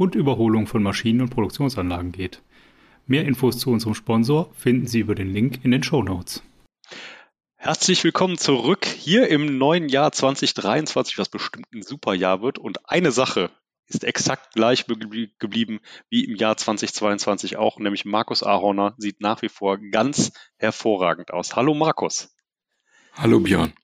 und 0.00 0.14
Überholung 0.14 0.66
von 0.66 0.82
Maschinen 0.82 1.20
und 1.20 1.28
Produktionsanlagen 1.28 2.10
geht. 2.10 2.40
Mehr 3.06 3.26
Infos 3.26 3.58
zu 3.58 3.70
unserem 3.70 3.94
Sponsor 3.94 4.50
finden 4.54 4.86
Sie 4.86 5.00
über 5.00 5.14
den 5.14 5.30
Link 5.30 5.62
in 5.62 5.72
den 5.72 5.82
Show 5.82 6.02
Notes. 6.02 6.42
Herzlich 7.56 8.02
willkommen 8.02 8.38
zurück 8.38 8.86
hier 8.86 9.28
im 9.28 9.58
neuen 9.58 9.90
Jahr 9.90 10.10
2023, 10.10 11.18
was 11.18 11.28
bestimmt 11.28 11.66
ein 11.74 11.82
super 11.82 12.14
Jahr 12.14 12.40
wird. 12.40 12.56
Und 12.56 12.88
eine 12.88 13.12
Sache 13.12 13.50
ist 13.88 14.02
exakt 14.02 14.54
gleich 14.54 14.86
geblieben 14.86 15.80
wie 16.08 16.24
im 16.24 16.34
Jahr 16.34 16.56
2022 16.56 17.58
auch, 17.58 17.78
nämlich 17.78 18.06
Markus 18.06 18.42
Ahorner 18.42 18.94
sieht 18.96 19.20
nach 19.20 19.42
wie 19.42 19.50
vor 19.50 19.76
ganz 19.76 20.32
hervorragend 20.56 21.30
aus. 21.30 21.56
Hallo 21.56 21.74
Markus. 21.74 22.34
Hallo 23.12 23.40
Björn. 23.40 23.74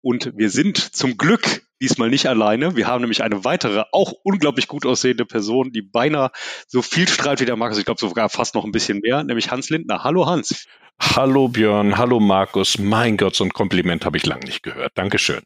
Und 0.00 0.32
wir 0.34 0.48
sind 0.48 0.78
zum 0.78 1.18
Glück 1.18 1.67
diesmal 1.80 2.10
nicht 2.10 2.26
alleine. 2.26 2.76
Wir 2.76 2.86
haben 2.86 3.00
nämlich 3.00 3.22
eine 3.22 3.44
weitere, 3.44 3.84
auch 3.92 4.12
unglaublich 4.22 4.68
gut 4.68 4.86
aussehende 4.86 5.24
Person, 5.24 5.72
die 5.72 5.82
beinahe 5.82 6.30
so 6.66 6.82
viel 6.82 7.08
strahlt 7.08 7.40
wie 7.40 7.46
der 7.46 7.56
Markus. 7.56 7.78
Ich 7.78 7.84
glaube 7.84 8.00
sogar 8.00 8.28
fast 8.28 8.54
noch 8.54 8.64
ein 8.64 8.72
bisschen 8.72 9.00
mehr, 9.00 9.22
nämlich 9.24 9.50
Hans 9.50 9.70
Lindner. 9.70 10.04
Hallo 10.04 10.26
Hans. 10.26 10.66
Hallo 11.00 11.48
Björn, 11.48 11.96
hallo 11.96 12.18
Markus. 12.18 12.78
Mein 12.78 13.16
Gott, 13.16 13.36
so 13.36 13.44
ein 13.44 13.52
Kompliment 13.52 14.04
habe 14.04 14.16
ich 14.16 14.26
lange 14.26 14.44
nicht 14.44 14.62
gehört. 14.62 14.92
Dankeschön 14.96 15.42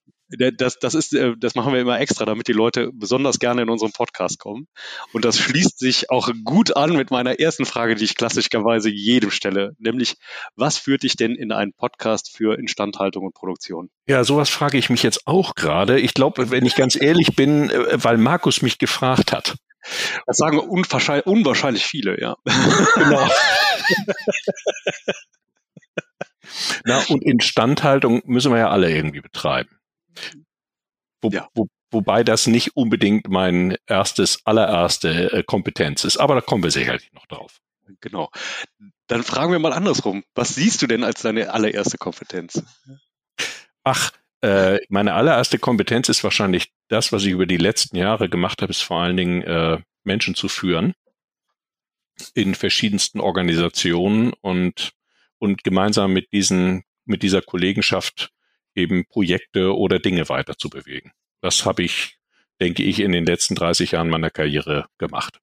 das, 0.56 0.78
das 0.78 0.94
ist, 0.94 1.14
äh, 1.14 1.34
das 1.38 1.54
machen 1.54 1.72
wir 1.72 1.80
immer 1.80 2.00
extra, 2.00 2.24
damit 2.24 2.48
die 2.48 2.52
Leute 2.52 2.90
besonders 2.92 3.38
gerne 3.38 3.62
in 3.62 3.68
unseren 3.68 3.92
Podcast 3.92 4.38
kommen. 4.38 4.66
Und 5.12 5.24
das 5.24 5.38
schließt 5.38 5.78
sich 5.78 6.10
auch 6.10 6.30
gut 6.44 6.76
an 6.76 6.96
mit 6.96 7.10
meiner 7.10 7.38
ersten 7.38 7.64
Frage, 7.64 7.94
die 7.94 8.04
ich 8.04 8.16
klassischerweise 8.16 8.90
jedem 8.90 9.30
stelle, 9.30 9.74
nämlich, 9.78 10.16
was 10.56 10.78
führt 10.78 11.02
dich 11.02 11.16
denn 11.16 11.34
in 11.34 11.52
einen 11.52 11.72
Podcast 11.72 12.34
für 12.34 12.58
Instandhaltung 12.58 13.26
und 13.26 13.34
Produktion? 13.34 13.90
Ja, 14.06 14.24
sowas 14.24 14.48
frage 14.50 14.78
ich 14.78 14.90
mich 14.90 15.02
jetzt 15.02 15.26
auch 15.26 15.54
gerade. 15.54 16.00
Ich 16.00 16.14
glaube, 16.14 16.50
wenn 16.50 16.66
ich 16.66 16.74
ganz 16.74 17.00
ehrlich 17.00 17.36
bin, 17.36 17.70
äh, 17.70 18.02
weil 18.02 18.18
Markus 18.18 18.62
mich 18.62 18.78
gefragt 18.78 19.32
hat. 19.32 19.56
Das 20.26 20.36
sagen 20.36 20.58
unwahrscheinlich, 20.60 21.26
unwahrscheinlich 21.26 21.84
viele, 21.84 22.20
ja. 22.20 22.36
Genau. 22.94 23.28
Na, 26.84 27.02
und 27.08 27.24
Instandhaltung 27.24 28.22
müssen 28.26 28.52
wir 28.52 28.58
ja 28.58 28.70
alle 28.70 28.90
irgendwie 28.90 29.20
betreiben. 29.20 29.70
Wo, 31.20 31.30
ja. 31.30 31.48
wo, 31.54 31.68
wobei 31.90 32.24
das 32.24 32.46
nicht 32.46 32.76
unbedingt 32.76 33.28
mein 33.28 33.76
erstes, 33.86 34.40
allererste 34.44 35.32
äh, 35.32 35.42
Kompetenz 35.42 36.04
ist. 36.04 36.16
Aber 36.18 36.34
da 36.34 36.40
kommen 36.40 36.62
wir 36.62 36.70
sicherlich 36.70 37.12
noch 37.12 37.26
drauf. 37.26 37.60
Genau. 38.00 38.30
Dann 39.06 39.22
fragen 39.22 39.52
wir 39.52 39.58
mal 39.58 39.72
andersrum. 39.72 40.24
Was 40.34 40.54
siehst 40.54 40.82
du 40.82 40.86
denn 40.86 41.04
als 41.04 41.22
deine 41.22 41.52
allererste 41.52 41.98
Kompetenz? 41.98 42.62
Ach, 43.84 44.12
äh, 44.40 44.78
meine 44.88 45.14
allererste 45.14 45.58
Kompetenz 45.58 46.08
ist 46.08 46.24
wahrscheinlich 46.24 46.72
das, 46.88 47.12
was 47.12 47.24
ich 47.24 47.30
über 47.30 47.46
die 47.46 47.56
letzten 47.56 47.96
Jahre 47.96 48.28
gemacht 48.28 48.62
habe, 48.62 48.70
ist 48.70 48.82
vor 48.82 49.00
allen 49.00 49.16
Dingen 49.16 49.42
äh, 49.42 49.78
Menschen 50.04 50.34
zu 50.34 50.48
führen 50.48 50.94
in 52.34 52.54
verschiedensten 52.54 53.20
Organisationen 53.20 54.32
und 54.40 54.92
und 55.38 55.64
gemeinsam 55.64 56.12
mit 56.12 56.32
diesen 56.32 56.84
mit 57.04 57.22
dieser 57.22 57.42
Kollegenschaft 57.42 58.30
eben 58.74 59.04
Projekte 59.06 59.76
oder 59.76 59.98
Dinge 59.98 60.28
weiter 60.28 60.56
zu 60.56 60.70
bewegen. 60.70 61.12
Das 61.40 61.64
habe 61.66 61.82
ich, 61.82 62.18
denke 62.60 62.82
ich, 62.82 63.00
in 63.00 63.12
den 63.12 63.26
letzten 63.26 63.54
30 63.54 63.92
Jahren 63.92 64.08
meiner 64.08 64.30
Karriere 64.30 64.86
gemacht. 64.98 65.38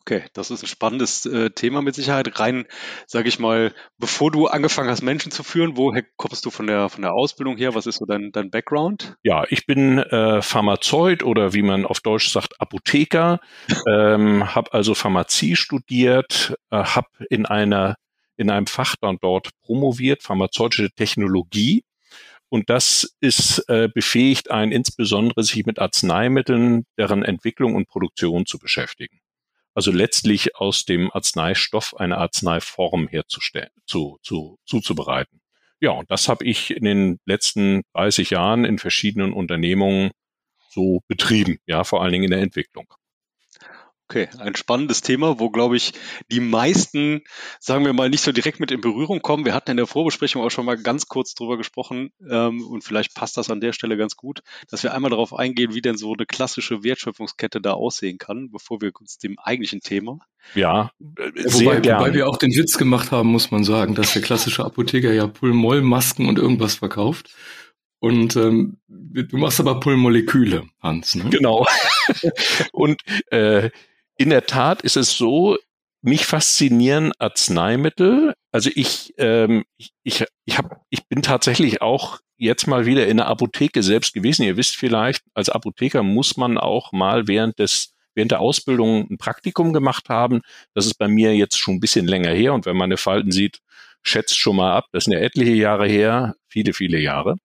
Okay, 0.00 0.24
das 0.32 0.50
ist 0.50 0.62
ein 0.62 0.68
spannendes 0.68 1.26
äh, 1.26 1.50
Thema 1.50 1.82
mit 1.82 1.94
Sicherheit. 1.94 2.40
Rein, 2.40 2.64
sage 3.06 3.28
ich 3.28 3.38
mal, 3.38 3.74
bevor 3.98 4.30
du 4.30 4.46
angefangen 4.46 4.88
hast, 4.88 5.02
Menschen 5.02 5.30
zu 5.30 5.42
führen, 5.42 5.76
woher 5.76 6.02
kommst 6.16 6.46
du 6.46 6.50
von 6.50 6.66
der 6.66 6.88
von 6.88 7.02
der 7.02 7.12
Ausbildung 7.12 7.58
her? 7.58 7.74
Was 7.74 7.86
ist 7.86 7.96
so 7.96 8.06
dein, 8.06 8.32
dein 8.32 8.50
Background? 8.50 9.16
Ja, 9.22 9.44
ich 9.50 9.66
bin 9.66 9.98
äh, 9.98 10.40
Pharmazeut 10.40 11.22
oder 11.22 11.52
wie 11.52 11.60
man 11.60 11.84
auf 11.84 12.00
Deutsch 12.00 12.30
sagt, 12.30 12.58
Apotheker. 12.58 13.40
ähm, 13.86 14.54
habe 14.54 14.72
also 14.72 14.94
Pharmazie 14.94 15.56
studiert, 15.56 16.54
äh, 16.70 16.76
habe 16.82 17.08
in 17.28 17.44
einer 17.44 17.96
in 18.38 18.50
einem 18.50 18.66
Fach 18.66 18.94
dann 18.98 19.18
dort 19.20 19.50
promoviert, 19.62 20.22
pharmazeutische 20.22 20.90
Technologie 20.90 21.82
und 22.50 22.70
das 22.70 23.16
ist 23.20 23.64
äh, 23.68 23.88
befähigt, 23.92 24.50
einen 24.50 24.72
insbesondere 24.72 25.42
sich 25.42 25.66
mit 25.66 25.78
Arzneimitteln, 25.78 26.86
deren 26.96 27.22
Entwicklung 27.22 27.74
und 27.74 27.88
Produktion 27.88 28.46
zu 28.46 28.58
beschäftigen. 28.58 29.20
Also 29.74 29.92
letztlich 29.92 30.56
aus 30.56 30.84
dem 30.84 31.10
Arzneistoff 31.12 31.96
eine 31.96 32.18
Arzneiform 32.18 33.06
herzustellen, 33.06 33.70
zu, 33.86 34.18
zu, 34.22 34.58
zuzubereiten. 34.64 35.40
Ja, 35.80 35.92
und 35.92 36.10
das 36.10 36.28
habe 36.28 36.44
ich 36.44 36.72
in 36.72 36.84
den 36.84 37.20
letzten 37.26 37.82
30 37.94 38.30
Jahren 38.30 38.64
in 38.64 38.78
verschiedenen 38.78 39.32
Unternehmungen 39.32 40.10
so 40.70 41.00
betrieben, 41.06 41.58
ja, 41.66 41.84
vor 41.84 42.02
allen 42.02 42.12
Dingen 42.12 42.24
in 42.24 42.30
der 42.30 42.40
Entwicklung. 42.40 42.92
Okay, 44.10 44.30
ein 44.38 44.56
spannendes 44.56 45.02
Thema, 45.02 45.38
wo, 45.38 45.50
glaube 45.50 45.76
ich, 45.76 45.92
die 46.32 46.40
meisten, 46.40 47.20
sagen 47.60 47.84
wir 47.84 47.92
mal, 47.92 48.08
nicht 48.08 48.22
so 48.22 48.32
direkt 48.32 48.58
mit 48.58 48.70
in 48.70 48.80
Berührung 48.80 49.20
kommen. 49.20 49.44
Wir 49.44 49.52
hatten 49.52 49.72
in 49.72 49.76
der 49.76 49.86
Vorbesprechung 49.86 50.42
auch 50.42 50.48
schon 50.48 50.64
mal 50.64 50.78
ganz 50.78 51.08
kurz 51.08 51.34
drüber 51.34 51.58
gesprochen 51.58 52.10
ähm, 52.26 52.66
und 52.66 52.82
vielleicht 52.82 53.14
passt 53.14 53.36
das 53.36 53.50
an 53.50 53.60
der 53.60 53.74
Stelle 53.74 53.98
ganz 53.98 54.16
gut, 54.16 54.40
dass 54.70 54.82
wir 54.82 54.94
einmal 54.94 55.10
darauf 55.10 55.34
eingehen, 55.34 55.74
wie 55.74 55.82
denn 55.82 55.98
so 55.98 56.14
eine 56.14 56.24
klassische 56.24 56.82
Wertschöpfungskette 56.82 57.60
da 57.60 57.72
aussehen 57.72 58.16
kann, 58.16 58.50
bevor 58.50 58.80
wir 58.80 58.92
uns 58.98 59.18
dem 59.18 59.38
eigentlichen 59.38 59.80
Thema. 59.80 60.20
Ja, 60.54 60.90
sehr 61.34 61.52
wobei, 61.52 61.84
wobei 61.84 62.14
wir 62.14 62.28
auch 62.28 62.38
den 62.38 62.52
Witz 62.52 62.78
gemacht 62.78 63.10
haben, 63.10 63.28
muss 63.28 63.50
man 63.50 63.62
sagen, 63.62 63.94
dass 63.94 64.14
der 64.14 64.22
klassische 64.22 64.64
Apotheker 64.64 65.12
ja 65.12 65.26
Pulmoll-Masken 65.26 66.30
und 66.30 66.38
irgendwas 66.38 66.76
verkauft. 66.76 67.28
Und 68.00 68.36
ähm, 68.36 68.78
du 68.88 69.36
machst 69.36 69.60
aber 69.60 69.80
Pulmoleküle, 69.80 70.64
Hans. 70.80 71.14
Ne? 71.14 71.28
Genau. 71.30 71.66
und 72.72 73.02
äh, 73.30 73.70
in 74.18 74.30
der 74.30 74.46
Tat 74.46 74.82
ist 74.82 74.96
es 74.96 75.16
so, 75.16 75.56
mich 76.02 76.26
faszinieren 76.26 77.12
Arzneimittel. 77.18 78.34
Also 78.52 78.70
ich, 78.74 79.14
ähm, 79.18 79.64
ich, 79.78 79.92
ich, 80.02 80.24
ich, 80.44 80.58
hab, 80.58 80.82
ich 80.90 81.06
bin 81.08 81.22
tatsächlich 81.22 81.82
auch 81.82 82.20
jetzt 82.36 82.66
mal 82.66 82.86
wieder 82.86 83.06
in 83.06 83.16
der 83.16 83.26
Apotheke 83.26 83.82
selbst 83.82 84.14
gewesen. 84.14 84.42
Ihr 84.42 84.56
wisst 84.56 84.76
vielleicht, 84.76 85.22
als 85.34 85.48
Apotheker 85.48 86.02
muss 86.02 86.36
man 86.36 86.58
auch 86.58 86.92
mal 86.92 87.26
während 87.26 87.58
des 87.58 87.94
während 88.14 88.32
der 88.32 88.40
Ausbildung 88.40 89.08
ein 89.08 89.18
Praktikum 89.18 89.72
gemacht 89.72 90.08
haben. 90.08 90.40
Das 90.74 90.86
ist 90.86 90.94
bei 90.94 91.06
mir 91.06 91.36
jetzt 91.36 91.56
schon 91.56 91.76
ein 91.76 91.80
bisschen 91.80 92.06
länger 92.06 92.32
her. 92.32 92.52
Und 92.52 92.66
wenn 92.66 92.76
man 92.76 92.86
eine 92.86 92.96
Falten 92.96 93.30
sieht, 93.30 93.60
schätzt 94.02 94.36
schon 94.36 94.56
mal 94.56 94.72
ab. 94.72 94.86
Das 94.90 95.04
sind 95.04 95.12
ja 95.12 95.20
etliche 95.20 95.52
Jahre 95.52 95.86
her, 95.86 96.34
viele, 96.48 96.72
viele 96.72 96.98
Jahre. 96.98 97.36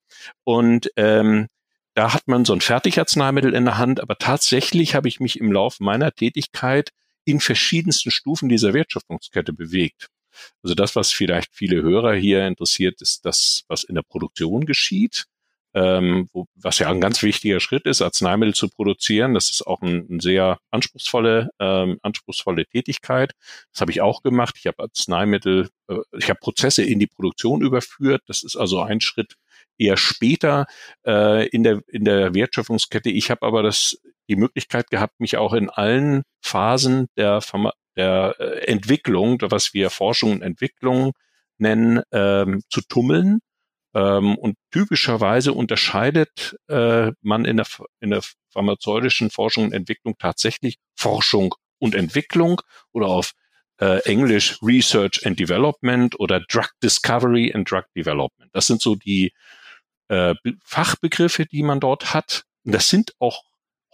Und 0.44 0.90
ähm, 0.96 1.48
da 1.94 2.14
hat 2.14 2.28
man 2.28 2.46
so 2.46 2.54
ein 2.54 2.62
Fertigarzneimittel 2.62 3.54
in 3.54 3.66
der 3.66 3.78
Hand, 3.78 4.02
aber 4.02 4.18
tatsächlich 4.18 4.96
habe 4.96 5.08
ich 5.08 5.20
mich 5.20 5.40
im 5.40 5.52
Laufe 5.52 5.84
meiner 5.84 6.12
Tätigkeit 6.12 6.90
in 7.26 7.40
verschiedensten 7.40 8.12
Stufen 8.12 8.50
dieser 8.50 8.74
Wertschöpfungskette 8.74 9.54
bewegt. 9.54 10.08
Also 10.64 10.76
das, 10.76 10.96
was 10.96 11.12
vielleicht 11.12 11.54
viele 11.54 11.82
Hörer 11.82 12.16
hier 12.16 12.46
interessiert, 12.48 13.02
ist 13.02 13.26
das, 13.26 13.64
was 13.68 13.84
in 13.84 13.96
der 13.96 14.02
Produktion 14.02 14.66
geschieht, 14.66 15.26
ähm, 15.76 16.30
wo, 16.34 16.46
was 16.56 16.80
ja 16.80 16.90
ein 16.90 17.02
ganz 17.02 17.22
wichtiger 17.24 17.60
Schritt 17.60 17.86
ist, 17.86 18.02
Arzneimittel 18.02 18.54
zu 18.54 18.70
produzieren. 18.70 19.34
Das 19.34 19.50
ist 19.50 19.66
auch 19.66 19.82
ein, 19.82 20.08
ein 20.10 20.20
sehr 20.20 20.60
anspruchsvolle, 20.72 21.50
ähm, 21.60 22.00
anspruchsvolle 22.02 22.66
Tätigkeit. 22.66 23.34
Das 23.72 23.82
habe 23.82 23.92
ich 23.92 24.02
auch 24.02 24.22
gemacht. 24.22 24.56
Ich 24.58 24.68
habe 24.68 24.84
Arzneimittel, 24.84 25.70
äh, 25.88 25.98
ich 26.18 26.30
habe 26.30 26.40
Prozesse 26.40 26.84
in 26.84 27.00
die 27.00 27.08
Produktion 27.08 27.62
überführt. 27.62 28.22
Das 28.28 28.44
ist 28.44 28.56
also 28.56 28.82
ein 28.82 29.02
Schritt, 29.02 29.36
eher 29.78 29.98
später 29.98 30.66
äh, 31.06 31.48
in, 31.48 31.64
der, 31.64 31.82
in 31.88 32.06
der 32.06 32.34
Wertschöpfungskette. 32.34 33.10
Ich 33.10 33.32
habe 33.32 33.46
aber 33.46 33.64
das, 33.64 33.98
die 34.30 34.36
Möglichkeit 34.36 34.90
gehabt, 34.90 35.20
mich 35.20 35.38
auch 35.38 35.54
in 35.54 35.70
allen 35.70 36.24
Phasen 36.42 37.08
der, 37.18 37.42
der 37.96 38.36
äh, 38.40 38.66
Entwicklung, 38.68 39.40
was 39.42 39.74
wir 39.74 39.90
Forschung 39.90 40.32
und 40.32 40.42
Entwicklung 40.42 41.14
nennen, 41.58 42.02
ähm, 42.12 42.62
zu 42.70 42.82
tummeln. 42.82 43.40
Ähm, 43.96 44.38
und 44.38 44.56
typischerweise 44.72 45.54
unterscheidet 45.54 46.56
äh, 46.68 47.12
man 47.22 47.46
in 47.46 47.58
der, 47.58 47.68
in 48.00 48.10
der 48.10 48.22
pharmazeutischen 48.50 49.30
Forschung 49.30 49.66
und 49.66 49.74
Entwicklung 49.74 50.16
tatsächlich 50.18 50.78
Forschung 50.96 51.54
und 51.80 51.96
Entwicklung 51.96 52.62
oder 52.92 53.08
auf 53.08 53.34
äh, 53.80 54.00
Englisch 54.06 54.58
Research 54.62 55.26
and 55.26 55.40
Development 55.40 56.20
oder 56.20 56.40
Drug 56.40 56.70
Discovery 56.82 57.52
and 57.54 57.70
Drug 57.70 57.84
Development. 57.96 58.50
Das 58.54 58.68
sind 58.68 58.82
so 58.82 58.96
die 58.96 59.34
äh, 60.08 60.36
Fachbegriffe, 60.64 61.46
die 61.46 61.64
man 61.64 61.80
dort 61.80 62.14
hat. 62.14 62.44
Und 62.64 62.74
das 62.74 62.90
sind 62.90 63.14
auch 63.20 63.44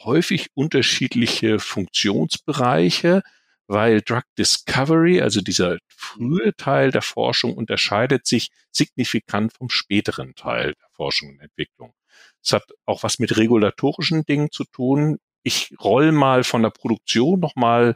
häufig 0.03 0.47
unterschiedliche 0.53 1.59
Funktionsbereiche, 1.59 3.21
weil 3.67 4.01
Drug 4.01 4.23
Discovery, 4.37 5.21
also 5.21 5.41
dieser 5.41 5.77
frühe 5.87 6.55
Teil 6.55 6.91
der 6.91 7.01
Forschung, 7.01 7.53
unterscheidet 7.53 8.25
sich 8.25 8.49
signifikant 8.71 9.53
vom 9.53 9.69
späteren 9.69 10.33
Teil 10.35 10.73
der 10.73 10.89
Forschung 10.93 11.29
und 11.29 11.39
Entwicklung. 11.39 11.93
Es 12.41 12.53
hat 12.53 12.63
auch 12.85 13.03
was 13.03 13.19
mit 13.19 13.37
regulatorischen 13.37 14.23
Dingen 14.23 14.49
zu 14.51 14.63
tun. 14.63 15.17
Ich 15.43 15.73
roll 15.79 16.11
mal 16.11 16.43
von 16.43 16.63
der 16.63 16.69
Produktion 16.71 17.39
nochmal 17.39 17.95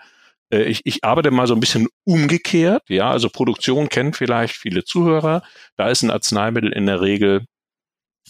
äh, 0.54 0.64
ich, 0.64 0.82
ich 0.86 1.04
arbeite 1.04 1.32
mal 1.32 1.48
so 1.48 1.56
ein 1.56 1.60
bisschen 1.60 1.88
umgekehrt. 2.06 2.84
Ja, 2.90 3.12
also 3.12 3.30
Produktion 3.30 3.90
kennt 3.90 4.16
vielleicht 4.16 4.56
viele 4.56 4.84
Zuhörer. 4.84 5.44
Da 5.76 5.90
ist 5.90 6.04
ein 6.04 6.12
Arzneimittel 6.12 6.72
in 6.72 6.86
der 6.86 7.02
Regel 7.02 7.46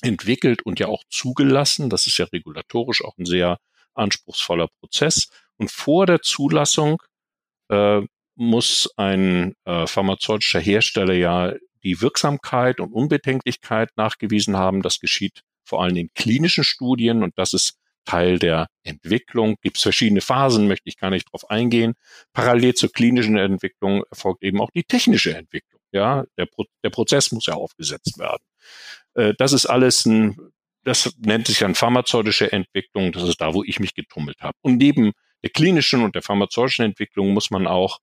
entwickelt 0.01 0.63
und 0.63 0.79
ja 0.79 0.87
auch 0.87 1.03
zugelassen. 1.09 1.89
Das 1.89 2.07
ist 2.07 2.17
ja 2.17 2.25
regulatorisch 2.25 3.03
auch 3.03 3.17
ein 3.17 3.25
sehr 3.25 3.57
anspruchsvoller 3.93 4.67
Prozess. 4.79 5.29
Und 5.57 5.71
vor 5.71 6.05
der 6.05 6.21
Zulassung 6.21 7.01
äh, 7.69 8.01
muss 8.35 8.89
ein 8.97 9.53
äh, 9.65 9.85
pharmazeutischer 9.87 10.59
Hersteller 10.59 11.13
ja 11.13 11.53
die 11.83 12.01
Wirksamkeit 12.01 12.79
und 12.79 12.93
Unbedenklichkeit 12.93 13.89
nachgewiesen 13.95 14.57
haben. 14.57 14.81
Das 14.81 14.99
geschieht 14.99 15.41
vor 15.63 15.83
allem 15.83 15.97
in 15.97 16.13
klinischen 16.13 16.63
Studien 16.63 17.23
und 17.23 17.33
das 17.37 17.53
ist 17.53 17.77
Teil 18.05 18.39
der 18.39 18.67
Entwicklung. 18.83 19.55
Gibt 19.61 19.77
es 19.77 19.83
verschiedene 19.83 20.21
Phasen, 20.21 20.67
möchte 20.67 20.89
ich 20.89 20.97
gar 20.97 21.09
nicht 21.09 21.31
drauf 21.31 21.49
eingehen. 21.49 21.93
Parallel 22.33 22.73
zur 22.73 22.91
klinischen 22.91 23.37
Entwicklung 23.37 24.03
erfolgt 24.09 24.43
eben 24.43 24.59
auch 24.59 24.71
die 24.71 24.83
technische 24.83 25.35
Entwicklung. 25.35 25.81
Ja, 25.91 26.25
der, 26.37 26.47
Pro 26.47 26.65
der 26.83 26.89
Prozess 26.89 27.31
muss 27.31 27.45
ja 27.45 27.53
aufgesetzt 27.53 28.17
werden. 28.17 28.43
Äh, 29.15 29.33
das 29.37 29.53
ist 29.53 29.65
alles 29.65 30.05
ein, 30.05 30.37
das 30.83 31.15
nennt 31.19 31.47
sich 31.47 31.59
dann 31.59 31.75
pharmazeutische 31.75 32.51
Entwicklung. 32.51 33.11
Das 33.11 33.23
ist 33.23 33.41
da, 33.41 33.53
wo 33.53 33.63
ich 33.63 33.79
mich 33.79 33.95
getummelt 33.95 34.41
habe. 34.41 34.57
Und 34.61 34.77
neben 34.77 35.13
der 35.43 35.49
klinischen 35.49 36.01
und 36.01 36.15
der 36.15 36.21
pharmazeutischen 36.21 36.85
Entwicklung 36.85 37.33
muss 37.33 37.51
man 37.51 37.67
auch 37.67 37.99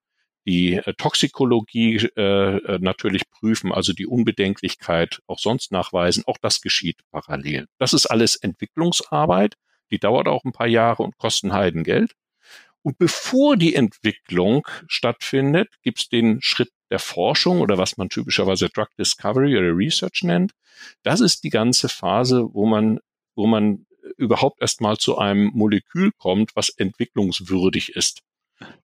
die 0.47 0.75
äh, 0.75 0.95
Toxikologie 0.95 1.97
äh, 2.17 2.57
äh, 2.57 2.79
natürlich 2.81 3.29
prüfen, 3.31 3.73
also 3.73 3.93
die 3.93 4.07
Unbedenklichkeit 4.07 5.21
auch 5.27 5.39
sonst 5.39 5.73
nachweisen. 5.73 6.25
Auch 6.27 6.39
das 6.41 6.61
geschieht 6.61 7.01
parallel. 7.11 7.67
Das 7.79 7.93
ist 7.93 8.07
alles 8.07 8.37
Entwicklungsarbeit. 8.37 9.55
Die 9.91 9.99
dauert 9.99 10.29
auch 10.29 10.45
ein 10.45 10.53
paar 10.53 10.67
Jahre 10.67 11.03
und 11.03 11.19
kosten 11.19 11.53
Heidengeld. 11.53 12.13
Und 12.83 12.99
bevor 12.99 13.57
die 13.57 13.75
Entwicklung 13.75 14.67
stattfindet, 14.87 15.69
gibt 15.83 15.99
es 15.99 16.09
den 16.09 16.41
Schritt 16.41 16.71
der 16.91 16.99
Forschung 16.99 17.61
oder 17.61 17.79
was 17.79 17.97
man 17.97 18.09
typischerweise 18.09 18.69
Drug 18.69 18.89
Discovery 18.99 19.57
oder 19.57 19.77
Research 19.77 20.23
nennt. 20.23 20.53
Das 21.03 21.21
ist 21.21 21.45
die 21.45 21.51
ganze 21.51 21.89
Phase, 21.89 22.49
wo 22.53 22.67
man, 22.67 23.01
wo 23.35 23.47
man 23.47 23.87
überhaupt 24.17 24.61
erstmal 24.61 24.97
zu 24.97 25.19
einem 25.19 25.51
Molekül 25.55 26.11
kommt, 26.13 26.57
was 26.57 26.71
entwicklungswürdig 26.71 27.95
ist. 27.97 28.23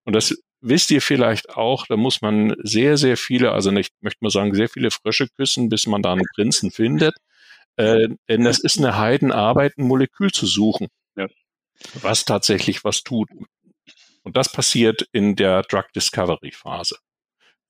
Und 0.05 0.15
das 0.15 0.35
wisst 0.61 0.91
ihr 0.91 1.03
vielleicht 1.03 1.51
auch, 1.51 1.87
da 1.87 1.97
muss 1.97 2.23
man 2.23 2.55
sehr, 2.63 2.97
sehr 2.97 3.17
viele, 3.17 3.53
also 3.53 3.71
ich 3.73 3.91
möchte 4.01 4.19
mal 4.23 4.31
sagen, 4.31 4.55
sehr 4.55 4.69
viele 4.69 4.91
Frösche 4.91 5.29
küssen, 5.29 5.69
bis 5.69 5.87
man 5.87 6.03
da 6.03 6.13
einen 6.13 6.27
Prinzen 6.35 6.71
findet. 6.71 7.15
Äh, 7.77 8.09
denn 8.29 8.45
das 8.45 8.59
ist 8.59 8.79
eine 8.79 8.97
Heidenarbeit, 8.97 9.77
ein 9.77 9.87
Molekül 9.87 10.31
zu 10.33 10.47
suchen, 10.47 10.89
ja. 11.15 11.29
was 12.01 12.25
tatsächlich 12.25 12.85
was 12.85 13.03
tut. 13.03 13.29
Und 14.27 14.37
das 14.37 14.51
passiert 14.51 15.07
in 15.13 15.37
der 15.37 15.63
Drug 15.63 15.85
Discovery 15.95 16.51
Phase, 16.51 16.99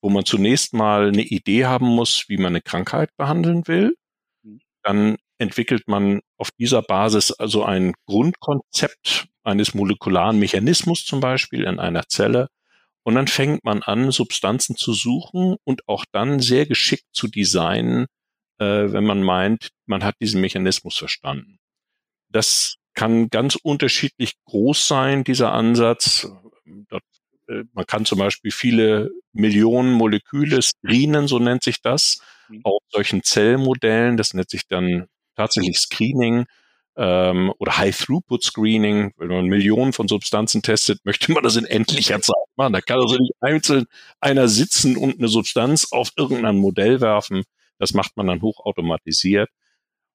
wo 0.01 0.09
man 0.09 0.25
zunächst 0.25 0.73
mal 0.73 1.09
eine 1.09 1.23
Idee 1.23 1.67
haben 1.67 1.85
muss, 1.85 2.25
wie 2.29 2.39
man 2.39 2.47
eine 2.47 2.63
Krankheit 2.63 3.11
behandeln 3.19 3.69
will. 3.69 3.95
Mhm. 4.43 4.61
Dann 4.83 5.17
entwickelt 5.37 5.87
man 5.87 6.21
auf 6.39 6.49
dieser 6.59 6.81
Basis 6.81 7.31
also 7.31 7.63
ein 7.63 7.93
Grundkonzept 8.07 9.27
eines 9.45 9.75
molekularen 9.75 10.39
Mechanismus 10.39 11.05
zum 11.05 11.21
Beispiel 11.21 11.65
in 11.65 11.79
einer 11.79 12.09
Zelle. 12.09 12.49
Und 13.03 13.17
dann 13.17 13.29
fängt 13.29 13.63
man 13.63 13.83
an, 13.83 14.11
Substanzen 14.11 14.77
zu 14.77 14.95
suchen 14.95 15.57
und 15.63 15.87
auch 15.87 16.07
dann 16.11 16.41
sehr 16.41 16.65
geschickt 16.65 17.05
zu 17.13 17.29
designen, 17.29 18.07
äh, 18.59 18.65
wenn 18.65 19.05
man 19.05 19.23
meint, 19.23 19.73
man 19.85 20.03
hat 20.03 20.15
diesen 20.23 20.41
Mechanismus 20.41 20.97
verstanden. 20.97 21.59
Das 22.31 22.77
kann 22.95 23.29
ganz 23.29 23.57
unterschiedlich 23.57 24.33
groß 24.47 24.89
sein, 24.89 25.23
dieser 25.23 25.53
Ansatz. 25.53 26.27
Dort, 26.89 27.05
äh, 27.49 27.65
man 27.73 27.87
kann 27.87 28.05
zum 28.05 28.19
Beispiel 28.19 28.51
viele 28.51 29.11
Millionen 29.33 29.93
Moleküle 29.93 30.61
screenen, 30.63 31.29
so 31.29 31.39
nennt 31.39 31.63
sich 31.63 31.81
das, 31.83 32.21
mhm. 32.49 32.61
auf 32.65 32.83
solchen 32.91 33.23
Zellmodellen. 33.23 34.17
Das 34.17 34.35
nennt 34.35 34.51
sich 34.51 34.67
dann 34.67 35.07
tatsächlich 35.37 35.79
Screening 35.79 36.47
ähm, 36.97 37.53
oder 37.59 37.79
High-Throughput-Screening. 37.79 39.13
Wenn 39.17 39.29
man 39.29 39.47
Millionen 39.47 39.93
von 39.93 40.09
Substanzen 40.09 40.63
testet, 40.63 41.05
möchte 41.05 41.33
man 41.33 41.43
das 41.43 41.57
in 41.57 41.67
endlicher 41.67 42.21
Zeit 42.21 42.35
machen. 42.57 42.73
Da 42.73 42.81
kann 42.81 43.01
also 43.01 43.17
nicht 43.19 43.35
einzeln 43.41 43.87
einer 44.21 44.49
sitzen 44.49 44.97
und 44.97 45.19
eine 45.19 45.29
Substanz 45.29 45.93
auf 45.93 46.11
irgendein 46.17 46.57
Modell 46.57 47.01
werfen. 47.01 47.45
Das 47.79 47.93
macht 47.93 48.17
man 48.17 48.27
dann 48.27 48.43
hochautomatisiert. 48.43 49.51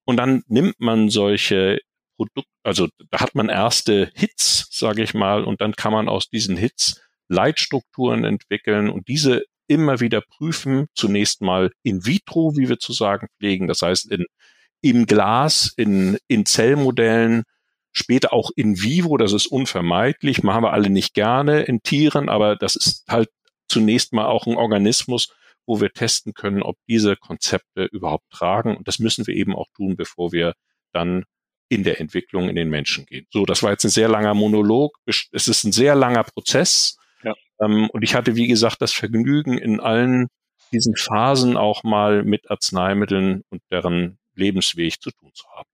Und 0.05 0.17
dann 0.17 0.43
nimmt 0.47 0.79
man 0.79 1.09
solche 1.09 1.79
Produkte, 2.21 2.51
also 2.63 2.87
da 3.09 3.19
hat 3.19 3.35
man 3.35 3.49
erste 3.49 4.11
Hits, 4.13 4.67
sage 4.71 5.03
ich 5.03 5.13
mal, 5.13 5.43
und 5.43 5.61
dann 5.61 5.73
kann 5.73 5.93
man 5.93 6.07
aus 6.07 6.29
diesen 6.29 6.57
Hits 6.57 7.01
Leitstrukturen 7.27 8.25
entwickeln 8.25 8.89
und 8.89 9.07
diese 9.07 9.43
immer 9.67 9.99
wieder 10.01 10.21
prüfen. 10.21 10.87
Zunächst 10.93 11.41
mal 11.41 11.71
in 11.81 12.05
vitro, 12.05 12.55
wie 12.57 12.69
wir 12.69 12.77
zu 12.77 12.93
sagen 12.93 13.27
pflegen, 13.37 13.67
das 13.67 13.81
heißt 13.81 14.11
in, 14.11 14.25
im 14.81 15.05
Glas, 15.05 15.73
in, 15.77 16.17
in 16.27 16.45
Zellmodellen, 16.45 17.43
später 17.93 18.33
auch 18.33 18.51
in 18.55 18.81
vivo, 18.81 19.17
das 19.17 19.33
ist 19.33 19.47
unvermeidlich, 19.47 20.43
machen 20.43 20.63
wir 20.63 20.73
alle 20.73 20.89
nicht 20.89 21.13
gerne 21.13 21.63
in 21.63 21.81
Tieren, 21.81 22.29
aber 22.29 22.55
das 22.55 22.75
ist 22.75 23.05
halt 23.07 23.29
zunächst 23.67 24.13
mal 24.13 24.25
auch 24.25 24.45
ein 24.45 24.55
Organismus, 24.55 25.33
wo 25.65 25.79
wir 25.79 25.91
testen 25.91 26.33
können, 26.33 26.63
ob 26.63 26.77
diese 26.87 27.15
Konzepte 27.15 27.85
überhaupt 27.85 28.29
tragen. 28.29 28.75
Und 28.75 28.87
das 28.87 28.99
müssen 28.99 29.25
wir 29.27 29.35
eben 29.35 29.55
auch 29.55 29.67
tun, 29.75 29.95
bevor 29.95 30.31
wir 30.31 30.53
dann 30.91 31.23
in 31.71 31.83
der 31.83 32.01
Entwicklung 32.01 32.49
in 32.49 32.55
den 32.57 32.69
Menschen 32.69 33.05
gehen. 33.05 33.25
So, 33.29 33.45
das 33.45 33.63
war 33.63 33.71
jetzt 33.71 33.85
ein 33.85 33.89
sehr 33.89 34.09
langer 34.09 34.33
Monolog. 34.33 34.97
Es 35.05 35.29
ist 35.31 35.63
ein 35.63 35.71
sehr 35.71 35.95
langer 35.95 36.25
Prozess. 36.25 36.97
Ja. 37.23 37.33
Ähm, 37.61 37.89
und 37.89 38.03
ich 38.03 38.13
hatte, 38.13 38.35
wie 38.35 38.47
gesagt, 38.47 38.81
das 38.81 38.91
Vergnügen, 38.91 39.57
in 39.57 39.79
allen 39.79 40.27
diesen 40.73 40.97
Phasen 40.97 41.55
auch 41.55 41.83
mal 41.83 42.23
mit 42.23 42.51
Arzneimitteln 42.51 43.43
und 43.49 43.61
deren 43.71 44.17
Lebensweg 44.35 45.01
zu 45.01 45.11
tun 45.11 45.31
zu 45.33 45.45
haben. 45.55 45.69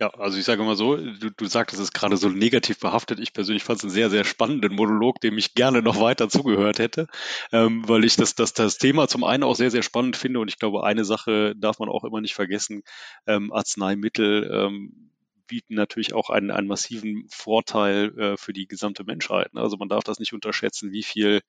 Ja, 0.00 0.08
also 0.14 0.38
ich 0.38 0.44
sage 0.46 0.62
mal 0.62 0.76
so, 0.76 0.96
du, 0.96 1.30
du 1.30 1.46
sagtest 1.46 1.80
es 1.80 1.92
gerade 1.92 2.16
so 2.16 2.30
negativ 2.30 2.80
behaftet. 2.80 3.20
Ich 3.20 3.34
persönlich 3.34 3.64
fand 3.64 3.80
es 3.80 3.84
einen 3.84 3.92
sehr, 3.92 4.08
sehr 4.08 4.24
spannenden 4.24 4.74
Monolog, 4.74 5.20
dem 5.20 5.36
ich 5.36 5.54
gerne 5.54 5.82
noch 5.82 6.00
weiter 6.00 6.30
zugehört 6.30 6.78
hätte, 6.78 7.06
ähm, 7.52 7.86
weil 7.86 8.04
ich 8.04 8.16
das, 8.16 8.34
das, 8.34 8.54
das 8.54 8.78
Thema 8.78 9.08
zum 9.08 9.24
einen 9.24 9.42
auch 9.42 9.56
sehr, 9.56 9.70
sehr 9.70 9.82
spannend 9.82 10.16
finde 10.16 10.40
und 10.40 10.48
ich 10.48 10.58
glaube, 10.58 10.84
eine 10.84 11.04
Sache 11.04 11.54
darf 11.54 11.78
man 11.78 11.90
auch 11.90 12.04
immer 12.04 12.22
nicht 12.22 12.34
vergessen, 12.34 12.82
ähm, 13.26 13.52
Arzneimittel 13.52 14.50
ähm, 14.50 15.10
bieten 15.46 15.74
natürlich 15.74 16.12
auch 16.14 16.30
einen, 16.30 16.50
einen 16.50 16.68
massiven 16.68 17.26
Vorteil 17.30 18.18
äh, 18.18 18.36
für 18.36 18.52
die 18.52 18.66
gesamte 18.66 19.04
Menschheit. 19.04 19.54
Ne? 19.54 19.60
Also 19.60 19.76
man 19.76 19.88
darf 19.88 20.04
das 20.04 20.18
nicht 20.18 20.32
unterschätzen, 20.32 20.92
wie 20.92 21.02
viel 21.02 21.40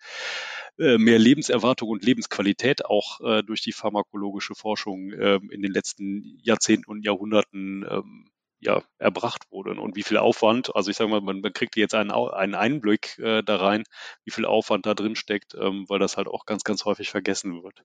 äh, 0.78 0.98
mehr 0.98 1.20
Lebenserwartung 1.20 1.90
und 1.90 2.04
Lebensqualität 2.04 2.86
auch 2.86 3.22
äh, 3.22 3.44
durch 3.44 3.62
die 3.62 3.72
pharmakologische 3.72 4.56
Forschung 4.56 5.12
äh, 5.12 5.40
in 5.52 5.62
den 5.62 5.72
letzten 5.72 6.38
Jahrzehnten 6.42 6.90
und 6.90 7.06
Jahrhunderten 7.06 7.86
ähm, 7.90 8.30
ja, 8.66 8.84
erbracht 8.98 9.44
wurde 9.52 9.80
und 9.80 9.96
wie 9.96 10.04
viel 10.04 10.18
Aufwand, 10.18 10.76
also 10.76 10.90
ich 10.90 10.98
sage 10.98 11.10
mal, 11.10 11.22
man, 11.22 11.42
man 11.42 11.54
kriegt 11.54 11.76
jetzt 11.76 11.94
einen, 11.94 12.12
einen 12.12 12.56
Einblick 12.56 13.18
äh, 13.20 13.44
da 13.44 13.58
rein, 13.58 13.84
wie 14.24 14.32
viel 14.32 14.46
Aufwand 14.46 14.86
da 14.86 14.94
drin 14.94 15.16
steckt, 15.16 15.56
ähm, 15.56 15.86
weil 15.88 16.00
das 16.00 16.18
halt 16.18 16.28
auch 16.28 16.46
ganz, 16.46 16.64
ganz 16.64 16.86
häufig 16.86 17.10
vergessen 17.10 17.64
wird. 17.64 17.84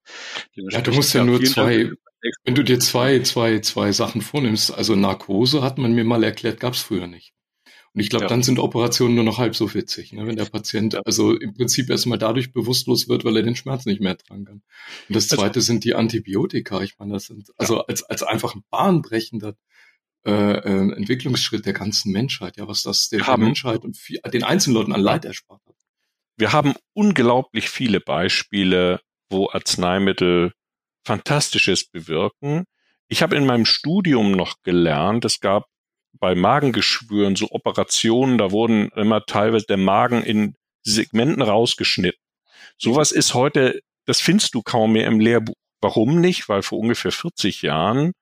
Ja, 0.55 0.81
du 0.81 0.93
musst 0.93 1.15
ja 1.15 1.25
nur 1.25 1.43
zwei, 1.45 1.91
wenn 2.45 2.55
du 2.55 2.65
dir 2.65 2.81
zwei, 2.81 3.21
zwei, 3.21 3.61
zwei 3.61 3.93
Sachen 3.93 4.23
vornimmst, 4.23 4.73
also 4.73 4.97
Narkose 4.97 5.63
hat 5.63 5.79
man 5.79 5.93
mir 5.93 6.05
mal 6.05 6.25
erklärt, 6.25 6.61
gab 6.61 6.75
es 6.75 6.81
früher 6.81 7.07
nicht. 7.07 7.35
Und 7.93 8.01
ich 8.01 8.09
glaube, 8.09 8.27
ja. 8.27 8.29
dann 8.29 8.45
sind 8.45 8.61
Operationen 8.61 9.17
nur 9.17 9.25
noch 9.25 9.39
halb 9.39 9.57
so 9.57 9.75
witzig, 9.75 10.13
ne, 10.13 10.25
wenn 10.25 10.37
der 10.37 10.45
Patient 10.45 11.05
also 11.05 11.37
im 11.37 11.55
Prinzip 11.55 11.91
erstmal 11.91 12.19
dadurch 12.19 12.53
bewusstlos 12.53 13.09
wird, 13.09 13.25
weil 13.25 13.37
er 13.37 13.43
den 13.43 13.57
Schmerz 13.57 13.85
nicht 13.85 14.01
mehr 14.01 14.17
tragen 14.17 14.45
kann. 14.45 14.63
Und 15.09 15.17
das 15.17 15.25
also 15.25 15.37
zweite 15.37 15.57
also, 15.57 15.67
sind 15.67 15.83
die 15.83 15.95
Antibiotika. 15.95 16.83
Ich 16.83 16.99
meine, 16.99 17.15
das 17.15 17.27
sind 17.27 17.51
also 17.57 17.85
als, 17.85 18.05
als 18.05 18.23
einfach 18.23 18.55
ein 18.55 18.63
bahnbrechender 18.71 19.57
äh, 20.27 20.33
äh, 20.33 20.93
Entwicklungsschritt 20.97 21.65
der 21.65 21.73
ganzen 21.73 22.13
Menschheit, 22.13 22.57
ja, 22.57 22.69
was 22.69 22.83
das 22.83 23.09
der, 23.09 23.21
der 23.21 23.37
Menschheit 23.39 23.85
und 23.85 23.97
viel, 23.97 24.21
den 24.33 24.45
einzelnen 24.45 24.77
Leuten 24.77 24.93
an 24.93 25.01
Leid 25.01 25.25
erspart 25.25 25.63
hat. 25.67 25.77
Wir 26.37 26.53
haben 26.53 26.75
unglaublich 26.93 27.71
viele 27.71 28.01
Beispiele, 28.01 29.01
wo 29.31 29.51
Arzneimittel 29.51 30.53
Fantastisches 31.05 31.85
bewirken. 31.85 32.65
Ich 33.09 33.23
habe 33.23 33.37
in 33.37 33.47
meinem 33.47 33.65
Studium 33.65 34.33
noch 34.33 34.57
gelernt, 34.63 35.25
es 35.25 35.41
gab 35.41 35.67
bei 36.13 36.35
Magengeschwüren 36.35 37.37
so 37.37 37.49
Operationen, 37.51 38.37
da 38.37 38.51
wurden 38.51 38.91
immer 38.91 39.25
teilweise 39.25 39.67
der 39.67 39.79
Magen 39.79 40.23
in 40.23 40.55
Segmenten 40.83 41.43
rausgeschnitten. 41.43 42.21
Sowas 42.77 43.13
ist 43.13 43.35
heute, 43.35 43.81
das 44.05 44.21
findest 44.21 44.55
du 44.55 44.63
kaum 44.63 44.93
mehr 44.93 45.07
im 45.07 45.21
Lehrbuch. 45.21 45.55
Warum 45.81 46.21
nicht? 46.21 46.49
Weil 46.49 46.63
vor 46.63 46.79
ungefähr 46.79 47.13
40 47.13 47.63
Jahren 47.63 48.13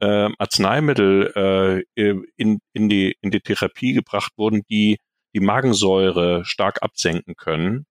äh, 0.00 0.30
Arzneimittel 0.38 1.84
äh, 1.96 2.14
in, 2.36 2.60
in, 2.72 2.88
die, 2.88 3.16
in 3.20 3.30
die 3.30 3.40
Therapie 3.40 3.92
gebracht 3.92 4.32
wurden, 4.36 4.62
die 4.68 4.98
die 5.34 5.40
Magensäure 5.40 6.44
stark 6.44 6.82
absenken 6.82 7.36
können. 7.36 7.86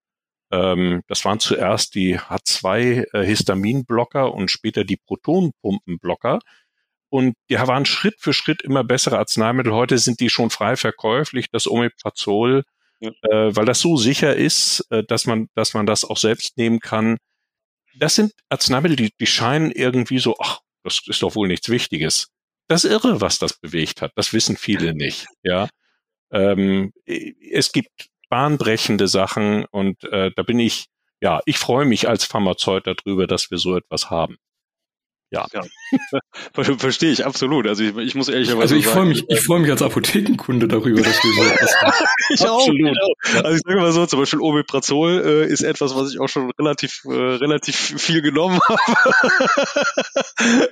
Ähm, 0.52 1.02
das 1.08 1.26
waren 1.26 1.40
zuerst 1.40 1.96
die 1.96 2.20
H2-Histaminblocker 2.20 4.28
äh, 4.28 4.30
und 4.30 4.52
später 4.52 4.84
die 4.84 4.98
Protonpumpenblocker. 4.98 6.40
Und 7.10 7.36
die 7.50 7.56
waren 7.56 7.86
Schritt 7.86 8.16
für 8.20 8.34
Schritt 8.34 8.62
immer 8.62 8.84
bessere 8.84 9.18
Arzneimittel. 9.20 9.74
Heute 9.74 9.98
sind 9.98 10.20
die 10.20 10.30
schon 10.30 10.50
frei 10.50 10.76
verkäuflich. 10.78 11.50
Das 11.52 11.68
Omeprazol, 11.68 12.64
ja. 13.00 13.12
äh, 13.24 13.56
weil 13.56 13.66
das 13.66 13.80
so 13.82 13.98
sicher 13.98 14.36
ist, 14.36 14.86
äh, 14.90 15.04
dass 15.04 15.26
man, 15.26 15.50
dass 15.56 15.74
man 15.74 15.86
das 15.86 16.06
auch 16.06 16.18
selbst 16.18 16.58
nehmen 16.58 16.80
kann. 16.80 17.18
Das 17.96 18.16
sind 18.16 18.34
Arzneimittel, 18.50 18.96
die, 18.96 19.12
die 19.20 19.28
scheinen 19.28 19.72
irgendwie 19.72 20.20
so, 20.20 20.36
ach, 20.40 20.62
das 20.84 21.02
ist 21.08 21.22
doch 21.22 21.36
wohl 21.36 21.48
nichts 21.48 21.70
Wichtiges. 21.70 22.30
Das 22.68 22.86
irre, 22.86 23.22
was 23.22 23.40
das 23.40 23.60
bewegt 23.60 24.02
hat. 24.02 24.12
Das 24.16 24.34
wissen 24.34 24.58
viele 24.58 24.94
nicht. 24.94 25.28
Ja, 25.44 25.68
ähm, 26.32 26.94
es 27.06 27.72
gibt 27.72 28.10
bahnbrechende 28.30 29.08
Sachen 29.08 29.66
und 29.66 30.04
äh, 30.06 30.32
da 30.36 30.44
bin 30.44 30.60
ich, 30.60 30.88
ja, 31.22 31.42
ich 31.46 31.58
freue 31.58 31.86
mich 31.86 32.10
als 32.10 32.26
Pharmazeut 32.26 32.88
darüber, 32.88 33.28
dass 33.28 33.52
wir 33.52 33.58
so 33.58 33.76
etwas 33.76 34.10
haben. 34.10 34.38
Ja. 35.34 35.48
ja. 35.52 35.64
Verstehe 36.78 37.12
ich 37.12 37.26
absolut. 37.26 37.68
Also 37.68 37.84
ich, 37.84 37.98
ich 37.98 38.14
muss 38.14 38.30
ehrlicherweise 38.30 38.62
Also 38.62 38.76
ich 38.76 38.86
freue 38.86 39.06
mich, 39.06 39.26
ich 39.28 39.42
freue 39.42 39.62
mich 39.62 39.72
als 39.72 39.82
Apothekenkunde 39.82 40.68
darüber, 40.68 41.02
dass 41.02 41.24
wir 41.24 41.34
so 41.34 41.42
etwas 41.54 41.76
haben. 41.82 42.06
ich 42.30 42.42
absolut. 42.42 42.98
auch. 43.02 43.44
Also 43.44 43.56
ich 43.56 43.62
sage 43.66 43.80
mal 43.80 43.92
so, 43.92 44.06
zum 44.06 44.20
Beispiel 44.20 44.40
Omeprazol 44.40 45.24
äh, 45.26 45.52
ist 45.52 45.64
etwas, 45.64 45.96
was 45.96 46.14
ich 46.14 46.20
auch 46.20 46.28
schon 46.30 46.52
relativ 46.60 47.02
äh, 47.06 47.12
relativ 47.12 47.76
viel 47.76 48.22
genommen 48.22 48.60
habe. 48.68 49.14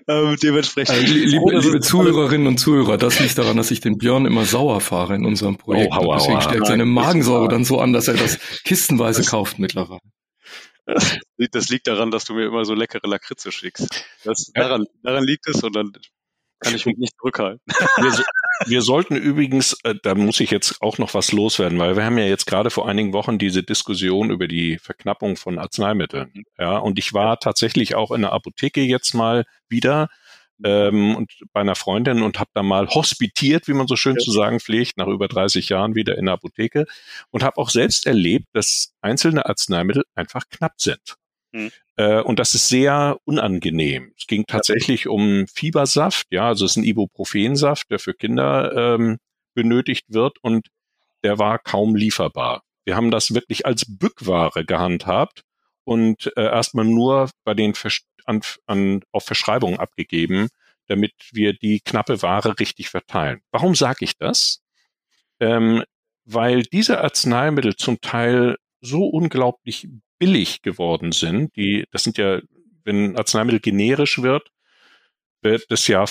ähm, 0.07 0.37
dementsprechend. 0.41 0.95
Also, 0.95 1.11
liebe, 1.11 1.57
liebe 1.57 1.79
Zuhörerinnen 1.79 2.45
und 2.45 2.59
Zuhörer, 2.59 2.99
das 2.99 3.19
liegt 3.19 3.39
daran, 3.39 3.57
dass 3.57 3.71
ich 3.71 3.79
den 3.79 3.97
Björn 3.97 4.27
immer 4.27 4.45
sauer 4.45 4.79
fahre 4.79 5.15
in 5.15 5.25
unserem 5.25 5.57
Projekt. 5.57 5.91
Oh, 5.91 5.95
hau, 5.95 6.13
Deswegen 6.13 6.37
hau, 6.37 6.41
stellt 6.41 6.67
seine 6.67 6.85
Magensäure 6.85 7.47
dann 7.47 7.65
so 7.65 7.79
an, 7.79 7.93
dass 7.93 8.07
er 8.07 8.13
das 8.13 8.37
kistenweise 8.63 9.23
kauft 9.23 9.57
mittlerweile. 9.57 10.01
Das 11.51 11.69
liegt 11.69 11.87
daran, 11.87 12.11
dass 12.11 12.25
du 12.25 12.33
mir 12.33 12.45
immer 12.45 12.65
so 12.65 12.73
leckere 12.73 13.07
Lakritze 13.07 13.51
schickst. 13.51 14.05
Das, 14.23 14.51
daran, 14.53 14.85
daran 15.03 15.23
liegt 15.23 15.47
es 15.47 15.63
und 15.63 15.75
dann 15.75 15.91
kann 16.61 16.75
ich 16.75 16.85
mich 16.85 16.97
nicht 16.97 17.15
zurückhalten. 17.17 17.61
Wir, 17.97 18.11
so, 18.11 18.23
wir 18.67 18.81
sollten 18.81 19.15
übrigens, 19.15 19.77
äh, 19.83 19.95
da 20.03 20.13
muss 20.15 20.39
ich 20.39 20.51
jetzt 20.51 20.81
auch 20.81 20.99
noch 20.99 21.13
was 21.13 21.31
loswerden, 21.31 21.79
weil 21.79 21.95
wir 21.95 22.05
haben 22.05 22.17
ja 22.17 22.25
jetzt 22.25 22.45
gerade 22.45 22.69
vor 22.69 22.87
einigen 22.87 23.13
Wochen 23.13 23.39
diese 23.39 23.63
Diskussion 23.63 24.29
über 24.29 24.47
die 24.47 24.77
Verknappung 24.77 25.35
von 25.37 25.57
Arzneimitteln. 25.57 26.43
Ja, 26.59 26.77
und 26.77 26.99
ich 26.99 27.13
war 27.13 27.39
tatsächlich 27.39 27.95
auch 27.95 28.11
in 28.11 28.21
der 28.21 28.33
Apotheke 28.33 28.81
jetzt 28.81 29.13
mal 29.13 29.45
wieder 29.69 30.09
ähm, 30.63 31.15
und 31.15 31.31
bei 31.53 31.61
einer 31.61 31.75
Freundin 31.75 32.21
und 32.21 32.39
habe 32.39 32.51
da 32.53 32.61
mal 32.61 32.87
hospitiert, 32.87 33.67
wie 33.67 33.73
man 33.73 33.87
so 33.87 33.95
schön 33.95 34.15
ja. 34.15 34.19
zu 34.19 34.31
sagen 34.31 34.59
pflegt, 34.59 34.97
nach 34.97 35.07
über 35.07 35.27
30 35.27 35.69
Jahren 35.69 35.95
wieder 35.95 36.17
in 36.17 36.25
der 36.25 36.35
Apotheke 36.35 36.85
und 37.31 37.43
habe 37.43 37.57
auch 37.57 37.69
selbst 37.69 38.05
erlebt, 38.05 38.47
dass 38.53 38.93
einzelne 39.01 39.47
Arzneimittel 39.47 40.03
einfach 40.13 40.43
knapp 40.49 40.79
sind. 40.79 41.15
Hm. 41.53 41.71
Äh, 41.97 42.21
und 42.21 42.39
das 42.39 42.55
ist 42.55 42.69
sehr 42.69 43.17
unangenehm. 43.25 44.13
Es 44.17 44.27
ging 44.27 44.45
tatsächlich 44.45 45.07
um 45.07 45.47
Fiebersaft, 45.47 46.27
ja, 46.31 46.47
also 46.47 46.65
es 46.65 46.71
ist 46.71 46.77
ein 46.77 46.83
Ibuprofensaft, 46.83 47.89
der 47.89 47.99
für 47.99 48.13
Kinder 48.13 48.95
ähm, 48.95 49.17
benötigt 49.53 50.05
wird 50.09 50.37
und 50.41 50.67
der 51.23 51.39
war 51.39 51.59
kaum 51.59 51.95
lieferbar. 51.95 52.63
Wir 52.85 52.95
haben 52.95 53.11
das 53.11 53.33
wirklich 53.33 53.65
als 53.65 53.85
Bückware 53.87 54.65
gehandhabt 54.65 55.43
und 55.83 56.31
äh, 56.35 56.43
erstmal 56.43 56.85
nur 56.85 57.29
bei 57.43 57.53
den 57.53 57.73
an, 58.25 58.41
an, 58.65 59.01
auf 59.11 59.25
Verschreibungen 59.25 59.79
abgegeben, 59.79 60.47
damit 60.87 61.13
wir 61.31 61.53
die 61.53 61.79
knappe 61.79 62.21
Ware 62.21 62.59
richtig 62.59 62.89
verteilen. 62.89 63.41
Warum 63.51 63.75
sage 63.75 64.03
ich 64.05 64.17
das? 64.17 64.61
Ähm, 65.39 65.83
weil 66.25 66.63
diese 66.63 67.01
Arzneimittel 67.01 67.75
zum 67.75 67.99
Teil 68.01 68.57
so 68.79 69.05
unglaublich 69.05 69.87
billig 70.21 70.61
geworden 70.61 71.11
sind. 71.11 71.55
Die, 71.55 71.85
das 71.91 72.03
sind 72.03 72.19
ja, 72.19 72.41
wenn 72.83 73.17
Arzneimittel 73.17 73.59
generisch 73.59 74.21
wird, 74.21 74.49
wird 75.41 75.65
das 75.69 75.87
ja, 75.87 76.05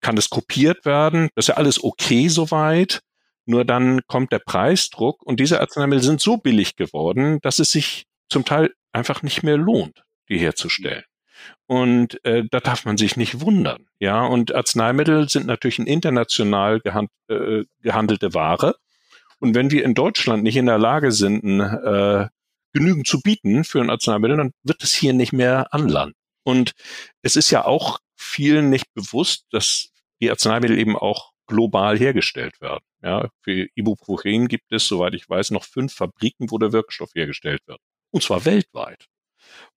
kann 0.00 0.16
das 0.16 0.30
kopiert 0.30 0.84
werden. 0.84 1.28
Das 1.36 1.44
ist 1.44 1.48
ja 1.50 1.54
alles 1.54 1.82
okay 1.82 2.26
soweit. 2.26 3.02
Nur 3.44 3.64
dann 3.64 4.00
kommt 4.08 4.32
der 4.32 4.40
Preisdruck 4.40 5.22
und 5.22 5.38
diese 5.38 5.60
Arzneimittel 5.60 6.02
sind 6.02 6.20
so 6.20 6.38
billig 6.38 6.74
geworden, 6.74 7.38
dass 7.42 7.60
es 7.60 7.70
sich 7.70 8.06
zum 8.28 8.44
Teil 8.44 8.74
einfach 8.90 9.22
nicht 9.22 9.44
mehr 9.44 9.56
lohnt, 9.56 10.02
die 10.28 10.38
herzustellen. 10.38 11.04
Und 11.66 12.24
äh, 12.24 12.42
da 12.50 12.58
darf 12.58 12.84
man 12.84 12.96
sich 12.96 13.16
nicht 13.16 13.40
wundern. 13.40 13.86
Ja, 14.00 14.24
und 14.24 14.52
Arzneimittel 14.52 15.28
sind 15.28 15.46
natürlich 15.46 15.78
eine 15.78 15.88
international 15.88 16.80
gehand, 16.80 17.10
äh, 17.28 17.62
gehandelte 17.80 18.34
Ware. 18.34 18.74
Und 19.38 19.54
wenn 19.54 19.70
wir 19.70 19.84
in 19.84 19.94
Deutschland 19.94 20.42
nicht 20.42 20.56
in 20.56 20.66
der 20.66 20.78
Lage 20.78 21.12
sind, 21.12 21.60
äh, 21.60 22.26
genügend 22.72 23.06
zu 23.06 23.20
bieten 23.20 23.64
für 23.64 23.80
ein 23.80 23.90
Arzneimittel, 23.90 24.36
dann 24.36 24.52
wird 24.62 24.82
es 24.82 24.94
hier 24.94 25.12
nicht 25.12 25.32
mehr 25.32 25.72
anlanden. 25.72 26.14
Und 26.44 26.72
es 27.22 27.36
ist 27.36 27.50
ja 27.50 27.64
auch 27.64 27.98
vielen 28.16 28.70
nicht 28.70 28.86
bewusst, 28.94 29.46
dass 29.50 29.90
die 30.20 30.30
Arzneimittel 30.30 30.78
eben 30.78 30.96
auch 30.96 31.32
global 31.46 31.98
hergestellt 31.98 32.60
werden. 32.60 32.84
Ja, 33.02 33.28
für 33.42 33.68
Ibuprofen 33.74 34.48
gibt 34.48 34.72
es, 34.72 34.86
soweit 34.86 35.14
ich 35.14 35.28
weiß, 35.28 35.50
noch 35.50 35.64
fünf 35.64 35.92
Fabriken, 35.92 36.50
wo 36.50 36.58
der 36.58 36.72
Wirkstoff 36.72 37.10
hergestellt 37.14 37.60
wird. 37.66 37.80
Und 38.10 38.22
zwar 38.22 38.44
weltweit. 38.44 39.06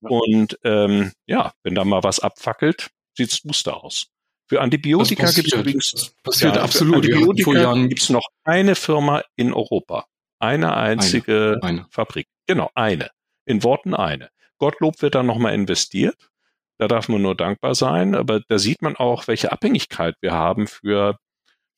Und 0.00 0.58
ähm, 0.62 1.12
ja, 1.26 1.52
wenn 1.62 1.74
da 1.74 1.84
mal 1.84 2.02
was 2.04 2.20
abfackelt, 2.20 2.90
sieht's 3.16 3.42
duster 3.42 3.82
aus. 3.82 4.06
Für 4.48 4.60
Antibiotika 4.60 5.30
gibt 5.32 5.48
es 5.48 5.58
übrigens 5.58 6.14
passiert 6.22 6.54
ja, 6.54 6.62
absolut. 6.62 6.96
Antibiotika 6.96 7.52
ja, 7.52 7.86
gibt 7.86 8.02
es 8.02 8.10
noch 8.10 8.28
eine 8.44 8.76
Firma 8.76 9.22
in 9.34 9.52
Europa. 9.52 10.06
Eine 10.38 10.76
einzige 10.76 11.58
eine, 11.60 11.80
eine. 11.80 11.86
Fabrik. 11.90 12.28
Genau, 12.46 12.70
eine. 12.74 13.10
In 13.44 13.62
Worten 13.62 13.94
eine. 13.94 14.30
Gottlob 14.58 15.02
wird 15.02 15.14
da 15.14 15.22
nochmal 15.22 15.54
investiert. 15.54 16.30
Da 16.78 16.88
darf 16.88 17.08
man 17.08 17.22
nur 17.22 17.34
dankbar 17.34 17.74
sein. 17.74 18.14
Aber 18.14 18.40
da 18.48 18.58
sieht 18.58 18.82
man 18.82 18.96
auch, 18.96 19.28
welche 19.28 19.52
Abhängigkeit 19.52 20.16
wir 20.20 20.32
haben 20.32 20.66
für 20.66 21.18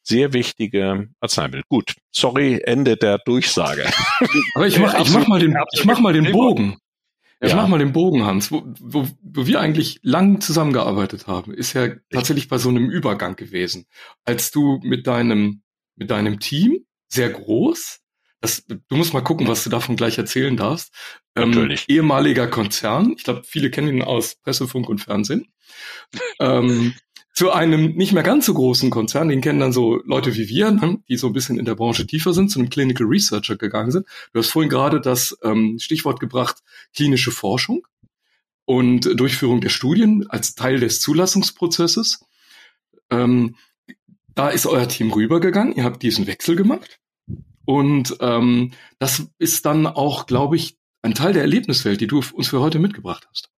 sehr 0.03 0.33
wichtige 0.33 1.09
Arzneimittel. 1.21 1.65
Gut, 1.69 1.95
sorry, 2.11 2.61
Ende 2.65 2.97
der 2.97 3.19
Durchsage. 3.19 3.85
Aber 4.55 4.67
ich 4.67 4.79
mach, 4.79 4.99
ich 5.01 5.11
mach 5.11 5.27
mal 5.27 5.41
den, 5.41 5.57
ich 5.73 5.85
mach 5.85 6.01
mal 6.01 6.13
den 6.13 6.33
Bogen. 6.33 6.79
Ich 7.41 7.51
ja. 7.51 7.57
mach 7.57 7.69
mal 7.69 7.79
den 7.79 7.93
Bogen, 7.93 8.25
Hans. 8.25 8.51
Wo, 8.51 8.65
wo, 8.81 9.07
wo 9.23 9.47
wir 9.47 9.61
eigentlich 9.61 10.01
lang 10.03 10.41
zusammengearbeitet 10.41 11.29
haben, 11.29 11.55
ist 11.55 11.73
ja 11.73 11.89
tatsächlich 12.11 12.49
bei 12.49 12.59
so 12.59 12.69
einem 12.69 12.91
Übergang 12.91 13.37
gewesen. 13.37 13.87
Als 14.25 14.51
du 14.51 14.81
mit 14.83 15.07
deinem, 15.07 15.63
mit 15.95 16.11
deinem 16.11 16.41
Team, 16.41 16.85
sehr 17.07 17.31
groß, 17.31 18.01
das, 18.41 18.65
du 18.67 18.97
musst 18.97 19.15
mal 19.15 19.23
gucken, 19.23 19.49
was 19.49 19.65
du 19.65 19.71
davon 19.71 19.97
gleich 19.97 20.19
erzählen 20.19 20.57
darfst. 20.57 20.93
Ähm, 21.35 21.51
Natürlich. 21.51 21.85
ehemaliger 21.89 22.47
Konzern, 22.47 23.15
ich 23.17 23.25
glaube, 23.25 23.43
viele 23.45 23.71
kennen 23.71 23.89
ihn 23.89 24.03
aus 24.03 24.37
Pressefunk 24.37 24.89
und 24.89 25.01
Fernsehen. 25.01 25.49
ähm, 26.41 26.95
zu 27.35 27.53
einem 27.53 27.95
nicht 27.95 28.13
mehr 28.13 28.25
ganz 28.25 28.47
so 28.47 28.55
großen 28.55 28.91
Konzern, 28.91 29.29
den 29.29 29.41
kennen 29.41 29.61
dann 29.61 29.73
so 29.73 30.03
Leute 30.05 30.35
wie 30.37 30.49
wir, 30.49 30.73
ne, 30.73 30.99
die 31.09 31.17
so 31.17 31.29
ein 31.29 31.33
bisschen 31.33 31.57
in 31.57 31.65
der 31.65 31.77
Branche 31.77 32.05
tiefer 32.05 32.33
sind, 32.33 32.51
zu 32.51 32.59
einem 32.59 32.69
Clinical 32.69 33.07
Researcher 33.07 33.57
gegangen 33.57 33.93
sind. 33.93 34.07
Du 34.33 34.41
hast 34.41 34.51
vorhin 34.51 34.69
gerade 34.69 35.01
das 35.01 35.39
ähm, 35.45 35.79
Stichwort 35.79 36.19
gebracht, 36.19 36.57
klinische 36.97 37.31
Forschung 37.31 37.87
und 38.65 39.21
Durchführung 39.21 39.61
der 39.61 39.69
Studien 39.69 40.27
als 40.29 40.57
Teil 40.57 40.81
des 40.81 41.01
Zulassungsprozesses. 41.01 42.25
Ähm, 43.09 43.55
da 44.35 44.49
ist 44.49 44.67
euer 44.67 44.89
Team 44.89 45.13
rübergegangen, 45.13 45.77
ihr 45.77 45.85
habt 45.85 46.03
diesen 46.03 46.27
Wechsel 46.27 46.57
gemacht. 46.57 46.99
Und 47.69 48.17
ähm, 48.21 48.71
das 48.99 49.27
ist 49.39 49.67
dann 49.67 49.87
auch, 49.87 50.25
glaube 50.25 50.57
ich, 50.57 50.79
ein 51.03 51.13
Teil 51.13 51.35
der 51.35 51.43
Erlebniswelt, 51.43 52.01
die 52.01 52.07
du 52.07 52.23
uns 52.33 52.49
für 52.49 52.61
heute 52.61 52.79
mitgebracht 52.79 53.29
hast. 53.29 53.51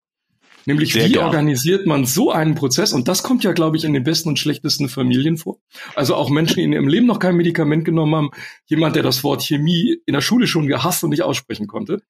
Nämlich, 0.65 0.91
Sehr 0.91 1.05
wie 1.05 1.13
gern. 1.13 1.23
organisiert 1.23 1.87
man 1.87 2.05
so 2.05 2.29
einen 2.29 2.53
Prozess? 2.53 2.91
Und 2.91 3.07
das 3.07 3.23
kommt 3.23 3.45
ja, 3.45 3.53
glaube 3.53 3.77
ich, 3.77 3.85
in 3.85 3.93
den 3.93 4.03
besten 4.03 4.27
und 4.27 4.37
schlechtesten 4.37 4.89
Familien 4.89 5.37
vor. 5.37 5.59
Also 5.95 6.15
auch 6.15 6.29
Menschen, 6.29 6.57
die 6.57 6.63
in 6.63 6.73
ihrem 6.73 6.89
Leben 6.89 7.07
noch 7.07 7.19
kein 7.19 7.37
Medikament 7.37 7.85
genommen 7.85 8.13
haben. 8.13 8.31
Jemand, 8.65 8.97
der 8.97 9.03
das 9.03 9.23
Wort 9.23 9.43
Chemie 9.43 10.01
in 10.05 10.13
der 10.13 10.19
Schule 10.19 10.45
schon 10.45 10.67
gehasst 10.67 11.05
und 11.05 11.11
nicht 11.11 11.23
aussprechen 11.23 11.67
konnte. 11.67 12.01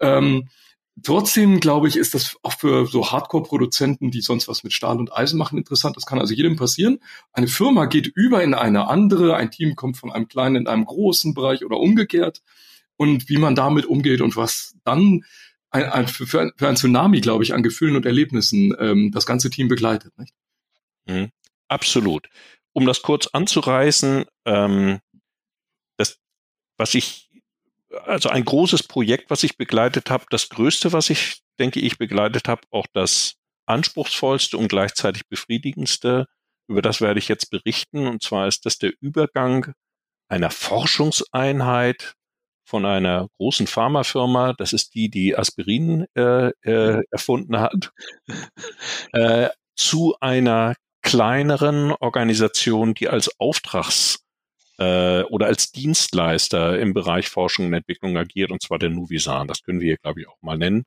Ähm, 0.00 0.48
trotzdem, 1.02 1.60
glaube 1.60 1.88
ich, 1.88 1.96
ist 1.96 2.14
das 2.14 2.36
auch 2.42 2.52
für 2.52 2.86
so 2.86 3.10
Hardcore-Produzenten, 3.10 4.10
die 4.10 4.20
sonst 4.20 4.48
was 4.48 4.64
mit 4.64 4.72
Stahl 4.72 4.98
und 4.98 5.12
Eisen 5.12 5.38
machen, 5.38 5.58
interessant. 5.58 5.96
Das 5.96 6.06
kann 6.06 6.18
also 6.18 6.34
jedem 6.34 6.56
passieren. 6.56 7.00
Eine 7.32 7.48
Firma 7.48 7.86
geht 7.86 8.06
über 8.06 8.42
in 8.42 8.54
eine 8.54 8.88
andere. 8.88 9.36
Ein 9.36 9.50
Team 9.50 9.76
kommt 9.76 9.96
von 9.96 10.12
einem 10.12 10.28
kleinen 10.28 10.56
in 10.56 10.66
einem 10.66 10.84
großen 10.84 11.34
Bereich 11.34 11.64
oder 11.64 11.78
umgekehrt. 11.78 12.42
Und 12.96 13.28
wie 13.28 13.38
man 13.38 13.56
damit 13.56 13.86
umgeht 13.86 14.20
und 14.20 14.36
was 14.36 14.76
dann 14.84 15.24
ein, 15.70 15.90
ein, 15.90 16.06
für, 16.06 16.40
ein, 16.40 16.52
für 16.56 16.68
ein 16.68 16.76
Tsunami, 16.76 17.20
glaube 17.20 17.42
ich, 17.42 17.52
an 17.52 17.64
Gefühlen 17.64 17.96
und 17.96 18.06
Erlebnissen 18.06 18.74
ähm, 18.78 19.10
das 19.10 19.26
ganze 19.26 19.50
Team 19.50 19.66
begleitet. 19.66 20.16
Nicht? 20.16 20.32
Mhm. 21.06 21.30
Absolut. 21.66 22.28
Um 22.72 22.86
das 22.86 23.02
kurz 23.02 23.26
anzureißen, 23.26 24.24
ähm, 24.44 25.00
das, 25.96 26.18
was 26.76 26.94
ich, 26.94 27.23
also 28.04 28.28
ein 28.28 28.44
großes 28.44 28.84
Projekt, 28.84 29.30
was 29.30 29.42
ich 29.42 29.56
begleitet 29.56 30.10
habe, 30.10 30.24
das 30.30 30.48
größte, 30.48 30.92
was 30.92 31.10
ich, 31.10 31.42
denke 31.58 31.80
ich, 31.80 31.98
begleitet 31.98 32.48
habe, 32.48 32.62
auch 32.70 32.86
das 32.92 33.34
anspruchsvollste 33.66 34.56
und 34.58 34.68
gleichzeitig 34.68 35.26
befriedigendste. 35.28 36.26
Über 36.68 36.82
das 36.82 37.00
werde 37.00 37.18
ich 37.18 37.28
jetzt 37.28 37.50
berichten. 37.50 38.06
Und 38.06 38.22
zwar 38.22 38.46
ist 38.48 38.66
das 38.66 38.78
der 38.78 38.92
Übergang 39.00 39.72
einer 40.28 40.50
Forschungseinheit 40.50 42.14
von 42.66 42.86
einer 42.86 43.28
großen 43.36 43.66
Pharmafirma, 43.66 44.54
das 44.54 44.72
ist 44.72 44.94
die, 44.94 45.10
die 45.10 45.36
Aspirin 45.36 46.06
äh, 46.14 46.48
äh, 46.62 47.02
erfunden 47.10 47.60
hat, 47.60 47.92
äh, 49.12 49.50
zu 49.76 50.16
einer 50.20 50.74
kleineren 51.02 51.92
Organisation, 51.92 52.94
die 52.94 53.08
als 53.08 53.38
Auftrags- 53.38 54.23
äh, 54.78 55.22
oder 55.22 55.46
als 55.46 55.72
Dienstleister 55.72 56.78
im 56.78 56.94
Bereich 56.94 57.28
Forschung 57.28 57.66
und 57.66 57.74
Entwicklung 57.74 58.16
agiert, 58.16 58.50
und 58.50 58.62
zwar 58.62 58.78
der 58.78 58.90
Nuvisan. 58.90 59.48
Das 59.48 59.62
können 59.62 59.80
wir 59.80 59.86
hier, 59.86 59.98
glaube 59.98 60.20
ich, 60.20 60.28
auch 60.28 60.40
mal 60.42 60.58
nennen. 60.58 60.84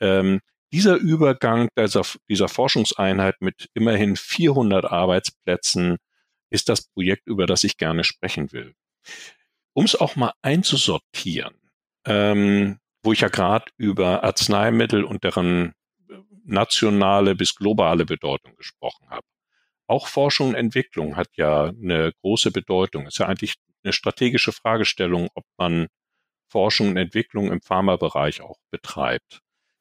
Ähm, 0.00 0.40
dieser 0.72 0.96
Übergang 0.96 1.68
dieser, 1.78 2.02
dieser 2.28 2.48
Forschungseinheit 2.48 3.36
mit 3.40 3.68
immerhin 3.74 4.16
400 4.16 4.86
Arbeitsplätzen 4.86 5.98
ist 6.50 6.68
das 6.68 6.88
Projekt, 6.88 7.26
über 7.26 7.46
das 7.46 7.64
ich 7.64 7.76
gerne 7.76 8.04
sprechen 8.04 8.52
will. 8.52 8.74
Um 9.72 9.84
es 9.84 9.94
auch 9.94 10.16
mal 10.16 10.32
einzusortieren, 10.42 11.54
ähm, 12.06 12.78
wo 13.02 13.12
ich 13.12 13.20
ja 13.20 13.28
gerade 13.28 13.66
über 13.76 14.24
Arzneimittel 14.24 15.04
und 15.04 15.24
deren 15.24 15.74
äh, 16.08 16.14
nationale 16.44 17.34
bis 17.34 17.54
globale 17.54 18.04
Bedeutung 18.04 18.56
gesprochen 18.56 19.08
habe. 19.10 19.26
Auch 19.86 20.08
Forschung 20.08 20.50
und 20.50 20.54
Entwicklung 20.54 21.16
hat 21.16 21.28
ja 21.36 21.66
eine 21.66 22.12
große 22.22 22.50
Bedeutung. 22.50 23.06
Es 23.06 23.14
ist 23.14 23.18
ja 23.18 23.26
eigentlich 23.26 23.54
eine 23.82 23.92
strategische 23.92 24.52
Fragestellung, 24.52 25.28
ob 25.34 25.44
man 25.58 25.88
Forschung 26.48 26.88
und 26.90 26.96
Entwicklung 26.96 27.50
im 27.50 27.60
Pharmabereich 27.60 28.40
auch 28.40 28.58
betreibt. 28.70 29.40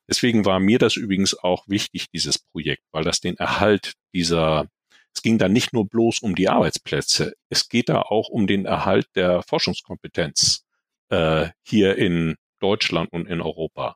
Deswegen 0.10 0.46
war 0.46 0.60
mir 0.60 0.80
das 0.80 0.98
übrigens 0.98 1.38
auch 1.38 1.68
wichtig, 1.68 2.10
dieses 2.10 2.38
Projekt, 2.40 2.84
weil 2.92 3.04
das 3.04 3.22
den 3.22 3.38
Erhalt 3.38 3.94
dieser, 4.14 4.68
es 5.14 5.22
ging 5.22 5.38
da 5.38 5.48
nicht 5.48 5.72
nur 5.72 5.88
bloß 5.88 6.20
um 6.20 6.36
die 6.36 6.50
Arbeitsplätze, 6.50 7.34
es 7.50 7.70
geht 7.70 7.90
da 7.90 8.02
auch 8.02 8.28
um 8.28 8.48
den 8.48 8.66
Erhalt 8.66 9.08
der 9.16 9.44
Forschungskompetenz 9.44 10.66
äh, 11.10 11.50
hier 11.64 11.98
in 11.98 12.36
Deutschland 12.60 13.12
und 13.14 13.28
in 13.28 13.42
Europa. 13.42 13.96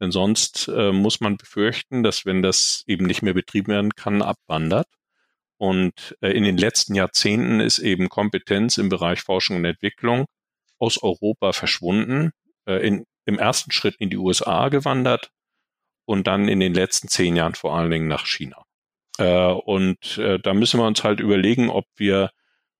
Denn 0.00 0.12
sonst 0.12 0.68
äh, 0.68 0.92
muss 0.92 1.20
man 1.20 1.36
befürchten, 1.36 2.02
dass 2.02 2.24
wenn 2.24 2.42
das 2.42 2.84
eben 2.86 3.06
nicht 3.06 3.22
mehr 3.22 3.34
betrieben 3.34 3.72
werden 3.72 3.94
kann, 3.94 4.22
abwandert. 4.22 4.88
Und 5.58 6.16
äh, 6.20 6.30
in 6.30 6.44
den 6.44 6.56
letzten 6.56 6.94
Jahrzehnten 6.94 7.60
ist 7.60 7.80
eben 7.80 8.08
Kompetenz 8.08 8.78
im 8.78 8.88
Bereich 8.88 9.20
Forschung 9.20 9.56
und 9.56 9.64
Entwicklung 9.64 10.26
aus 10.78 11.02
Europa 11.02 11.52
verschwunden, 11.52 12.30
äh, 12.66 12.86
in, 12.86 13.04
im 13.26 13.38
ersten 13.38 13.72
Schritt 13.72 13.96
in 13.98 14.08
die 14.08 14.16
USA 14.16 14.68
gewandert 14.68 15.30
und 16.06 16.26
dann 16.26 16.48
in 16.48 16.60
den 16.60 16.74
letzten 16.74 17.08
zehn 17.08 17.36
Jahren 17.36 17.56
vor 17.56 17.76
allen 17.76 17.90
Dingen 17.90 18.08
nach 18.08 18.26
China. 18.26 18.64
Äh, 19.18 19.52
und 19.52 20.18
da 20.18 20.54
müssen 20.54 20.80
wir 20.80 20.86
uns 20.86 21.02
halt 21.02 21.20
überlegen, 21.20 21.70
ob 21.70 21.86
wir 21.96 22.30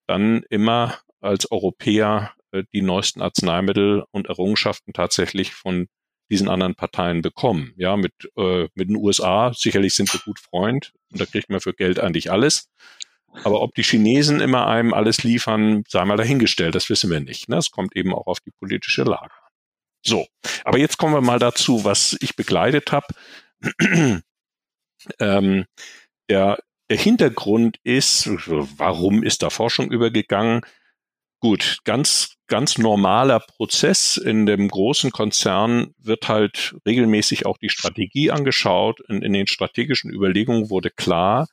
dann 0.06 0.44
immer 0.48 0.98
als 1.20 1.50
Europäer 1.50 2.32
die 2.72 2.80
neuesten 2.80 3.20
Arzneimittel 3.20 4.04
und 4.12 4.28
Errungenschaften 4.28 4.92
tatsächlich 4.94 5.52
von 5.52 5.88
diesen 6.30 6.48
anderen 6.48 6.74
Parteien 6.74 7.22
bekommen. 7.22 7.72
Ja, 7.76 7.96
mit, 7.96 8.12
äh, 8.36 8.68
mit 8.74 8.88
den 8.88 8.96
USA 8.96 9.52
sicherlich 9.54 9.94
sind 9.94 10.12
wir 10.12 10.20
gut 10.20 10.38
Freund 10.38 10.92
und 11.10 11.20
da 11.20 11.26
kriegt 11.26 11.50
man 11.50 11.60
für 11.60 11.74
Geld 11.74 11.98
eigentlich 11.98 12.30
alles. 12.30 12.70
Aber 13.44 13.60
ob 13.60 13.74
die 13.74 13.82
Chinesen 13.82 14.40
immer 14.40 14.66
einem 14.66 14.94
alles 14.94 15.22
liefern, 15.22 15.84
sei 15.88 16.04
mal 16.04 16.16
dahingestellt, 16.16 16.74
das 16.74 16.88
wissen 16.90 17.10
wir 17.10 17.20
nicht. 17.20 17.48
Ne? 17.48 17.56
Es 17.56 17.70
kommt 17.70 17.94
eben 17.94 18.14
auch 18.14 18.26
auf 18.26 18.40
die 18.40 18.50
politische 18.50 19.04
Lage. 19.04 19.32
So, 20.02 20.26
aber 20.64 20.78
jetzt 20.78 20.96
kommen 20.96 21.14
wir 21.14 21.20
mal 21.20 21.38
dazu, 21.38 21.84
was 21.84 22.16
ich 22.20 22.36
begleitet 22.36 22.92
habe. 22.92 23.06
ähm, 25.18 25.64
der, 26.28 26.58
der 26.90 26.96
Hintergrund 26.96 27.78
ist, 27.82 28.28
warum 28.78 29.22
ist 29.22 29.42
da 29.42 29.50
Forschung 29.50 29.90
übergegangen? 29.90 30.62
Gut, 31.40 31.78
ganz, 31.84 32.36
ganz 32.48 32.78
normaler 32.78 33.40
Prozess. 33.40 34.16
In 34.16 34.46
dem 34.46 34.68
großen 34.68 35.12
Konzern 35.12 35.94
wird 35.98 36.28
halt 36.28 36.74
regelmäßig 36.86 37.46
auch 37.46 37.58
die 37.58 37.68
Strategie 37.68 38.30
angeschaut. 38.30 39.00
Und 39.02 39.22
in 39.22 39.32
den 39.32 39.46
strategischen 39.46 40.10
Überlegungen 40.12 40.70
wurde 40.70 40.90
klar, 40.90 41.46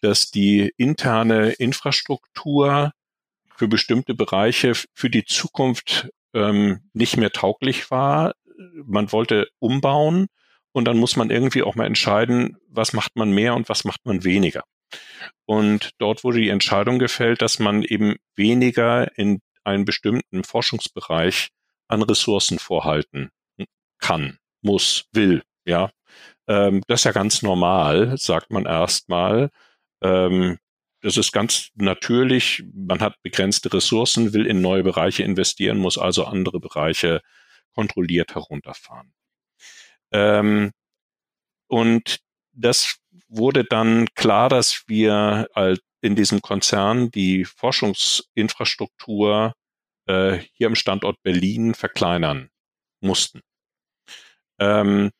dass 0.00 0.30
die 0.30 0.72
interne 0.76 1.50
Infrastruktur 1.50 2.92
für 3.56 3.68
bestimmte 3.68 4.14
Bereiche 4.14 4.74
für 4.94 5.10
die 5.10 5.24
Zukunft 5.24 6.08
ähm, 6.34 6.88
nicht 6.92 7.16
mehr 7.16 7.32
tauglich 7.32 7.90
war. 7.90 8.34
Man 8.84 9.10
wollte 9.12 9.48
umbauen 9.58 10.26
und 10.72 10.84
dann 10.84 10.98
muss 10.98 11.16
man 11.16 11.30
irgendwie 11.30 11.62
auch 11.62 11.74
mal 11.74 11.86
entscheiden, 11.86 12.56
was 12.68 12.92
macht 12.92 13.16
man 13.16 13.32
mehr 13.32 13.54
und 13.54 13.68
was 13.68 13.84
macht 13.84 14.04
man 14.04 14.22
weniger. 14.24 14.62
Und 15.44 15.90
dort 15.98 16.24
wurde 16.24 16.40
die 16.40 16.48
Entscheidung 16.48 16.98
gefällt, 16.98 17.42
dass 17.42 17.58
man 17.58 17.82
eben 17.82 18.16
weniger 18.36 19.16
in 19.18 19.40
einen 19.64 19.84
bestimmten 19.84 20.44
Forschungsbereich 20.44 21.48
an 21.88 22.02
Ressourcen 22.02 22.58
vorhalten 22.58 23.30
kann, 23.98 24.38
muss, 24.62 25.06
will. 25.12 25.42
Ja, 25.64 25.90
ähm, 26.46 26.82
das 26.86 27.00
ist 27.00 27.04
ja 27.04 27.12
ganz 27.12 27.42
normal, 27.42 28.16
sagt 28.16 28.50
man 28.50 28.66
erstmal. 28.66 29.50
Ähm, 30.02 30.58
das 31.02 31.16
ist 31.16 31.32
ganz 31.32 31.68
natürlich. 31.74 32.64
Man 32.74 33.00
hat 33.00 33.16
begrenzte 33.22 33.72
Ressourcen, 33.72 34.32
will 34.32 34.46
in 34.46 34.60
neue 34.60 34.82
Bereiche 34.82 35.22
investieren, 35.22 35.78
muss 35.78 35.98
also 35.98 36.24
andere 36.24 36.60
Bereiche 36.60 37.20
kontrolliert 37.74 38.34
herunterfahren. 38.34 39.12
Ähm, 40.12 40.72
und 41.68 42.18
das 42.52 42.98
wurde 43.28 43.64
dann 43.64 44.06
klar, 44.14 44.48
dass 44.48 44.84
wir 44.86 45.48
in 46.00 46.14
diesem 46.14 46.42
Konzern 46.42 47.10
die 47.10 47.44
Forschungsinfrastruktur 47.44 49.52
äh, 50.06 50.38
hier 50.52 50.68
im 50.68 50.74
Standort 50.74 51.22
Berlin 51.22 51.74
verkleinern 51.74 52.50
mussten. 53.00 53.40
Ähm, 54.58 55.10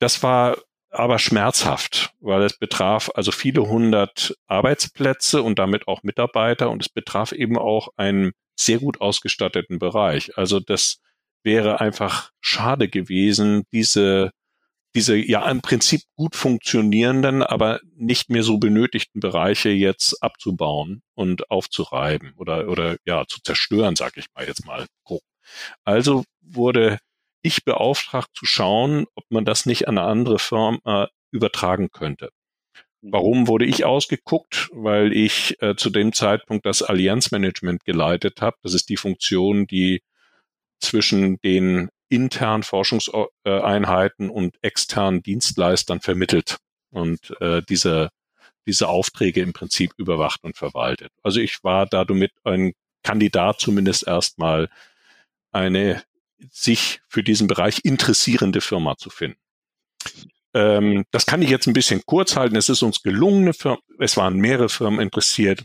das 0.00 0.22
war 0.22 0.56
aber 0.90 1.18
schmerzhaft, 1.18 2.14
weil 2.20 2.42
es 2.42 2.58
betraf 2.58 3.10
also 3.14 3.30
viele 3.30 3.68
hundert 3.68 4.34
Arbeitsplätze 4.46 5.42
und 5.42 5.58
damit 5.58 5.86
auch 5.86 6.02
Mitarbeiter 6.02 6.70
und 6.70 6.82
es 6.82 6.88
betraf 6.88 7.32
eben 7.32 7.58
auch 7.58 7.88
einen 7.96 8.32
sehr 8.58 8.78
gut 8.78 9.00
ausgestatteten 9.00 9.78
Bereich. 9.78 10.36
Also 10.38 10.60
das 10.60 11.00
wäre 11.44 11.80
einfach 11.80 12.30
schade 12.40 12.88
gewesen, 12.88 13.64
diese 13.72 14.32
diese 14.98 15.16
ja 15.16 15.48
im 15.48 15.60
Prinzip 15.60 16.02
gut 16.16 16.34
funktionierenden, 16.34 17.44
aber 17.44 17.80
nicht 17.94 18.30
mehr 18.30 18.42
so 18.42 18.58
benötigten 18.58 19.20
Bereiche 19.20 19.68
jetzt 19.68 20.20
abzubauen 20.24 21.02
und 21.14 21.52
aufzureiben 21.52 22.32
oder 22.36 22.68
oder 22.68 22.96
ja 23.04 23.24
zu 23.28 23.40
zerstören, 23.40 23.94
sag 23.94 24.16
ich 24.16 24.26
mal 24.34 24.46
jetzt 24.46 24.66
mal. 24.66 24.86
Also 25.84 26.24
wurde 26.40 26.98
ich 27.42 27.64
beauftragt 27.64 28.30
zu 28.34 28.44
schauen, 28.44 29.06
ob 29.14 29.24
man 29.30 29.44
das 29.44 29.66
nicht 29.66 29.86
an 29.86 29.98
eine 29.98 30.08
andere 30.08 30.40
Firma 30.40 31.04
äh, 31.04 31.06
übertragen 31.30 31.90
könnte. 31.92 32.30
Mhm. 33.00 33.12
Warum 33.12 33.46
wurde 33.46 33.66
ich 33.66 33.84
ausgeguckt? 33.84 34.68
Weil 34.72 35.12
ich 35.12 35.62
äh, 35.62 35.76
zu 35.76 35.90
dem 35.90 36.12
Zeitpunkt 36.12 36.66
das 36.66 36.82
Allianzmanagement 36.82 37.84
geleitet 37.84 38.42
habe. 38.42 38.56
Das 38.62 38.74
ist 38.74 38.88
die 38.88 38.96
Funktion, 38.96 39.68
die 39.68 40.02
zwischen 40.80 41.40
den 41.40 41.88
internen 42.08 42.62
Forschungseinheiten 42.62 44.30
und 44.30 44.56
externen 44.62 45.22
Dienstleistern 45.22 46.00
vermittelt 46.00 46.58
und 46.90 47.34
äh, 47.40 47.62
diese, 47.68 48.10
diese 48.66 48.88
Aufträge 48.88 49.40
im 49.40 49.52
Prinzip 49.52 49.92
überwacht 49.96 50.44
und 50.44 50.56
verwaltet. 50.56 51.12
Also 51.22 51.40
ich 51.40 51.62
war 51.64 51.86
damit 51.86 52.32
ein 52.44 52.72
Kandidat 53.02 53.60
zumindest 53.60 54.06
erstmal 54.06 54.68
eine 55.52 56.02
sich 56.50 57.00
für 57.08 57.22
diesen 57.22 57.46
Bereich 57.46 57.80
interessierende 57.84 58.60
Firma 58.60 58.96
zu 58.96 59.10
finden. 59.10 59.40
Ähm, 60.54 61.04
das 61.10 61.26
kann 61.26 61.42
ich 61.42 61.50
jetzt 61.50 61.66
ein 61.66 61.72
bisschen 61.72 62.02
kurz 62.06 62.36
halten. 62.36 62.56
Es 62.56 62.68
ist 62.68 62.82
uns 62.82 63.02
gelungen, 63.02 63.52
es 63.98 64.16
waren 64.16 64.36
mehrere 64.36 64.68
Firmen 64.68 65.00
interessiert. 65.00 65.64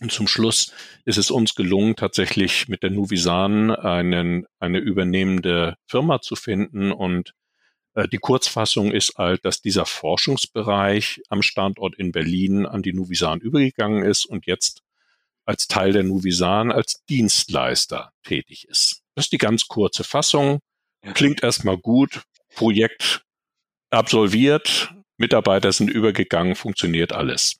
Und 0.00 0.12
zum 0.12 0.28
Schluss 0.28 0.72
ist 1.04 1.18
es 1.18 1.30
uns 1.30 1.54
gelungen, 1.54 1.96
tatsächlich 1.96 2.68
mit 2.68 2.82
der 2.82 2.90
Nuvisan 2.90 3.70
einen, 3.70 4.46
eine 4.58 4.78
übernehmende 4.78 5.76
Firma 5.86 6.20
zu 6.20 6.36
finden. 6.36 6.92
Und 6.92 7.34
äh, 7.94 8.08
die 8.08 8.18
Kurzfassung 8.18 8.92
ist 8.92 9.14
halt, 9.18 9.44
dass 9.44 9.60
dieser 9.62 9.86
Forschungsbereich 9.86 11.22
am 11.28 11.42
Standort 11.42 11.96
in 11.96 12.12
Berlin 12.12 12.66
an 12.66 12.82
die 12.82 12.92
Nuvisan 12.92 13.40
übergegangen 13.40 14.04
ist 14.04 14.26
und 14.26 14.46
jetzt 14.46 14.82
als 15.44 15.66
Teil 15.66 15.92
der 15.92 16.04
Nuvisan 16.04 16.70
als 16.70 17.02
Dienstleister 17.08 18.12
tätig 18.22 18.68
ist. 18.68 19.02
Das 19.14 19.26
ist 19.26 19.32
die 19.32 19.38
ganz 19.38 19.66
kurze 19.66 20.04
Fassung. 20.04 20.60
Klingt 21.14 21.42
erstmal 21.42 21.78
gut. 21.78 22.22
Projekt 22.54 23.22
absolviert. 23.90 24.94
Mitarbeiter 25.16 25.72
sind 25.72 25.90
übergegangen. 25.90 26.54
Funktioniert 26.54 27.12
alles. 27.12 27.59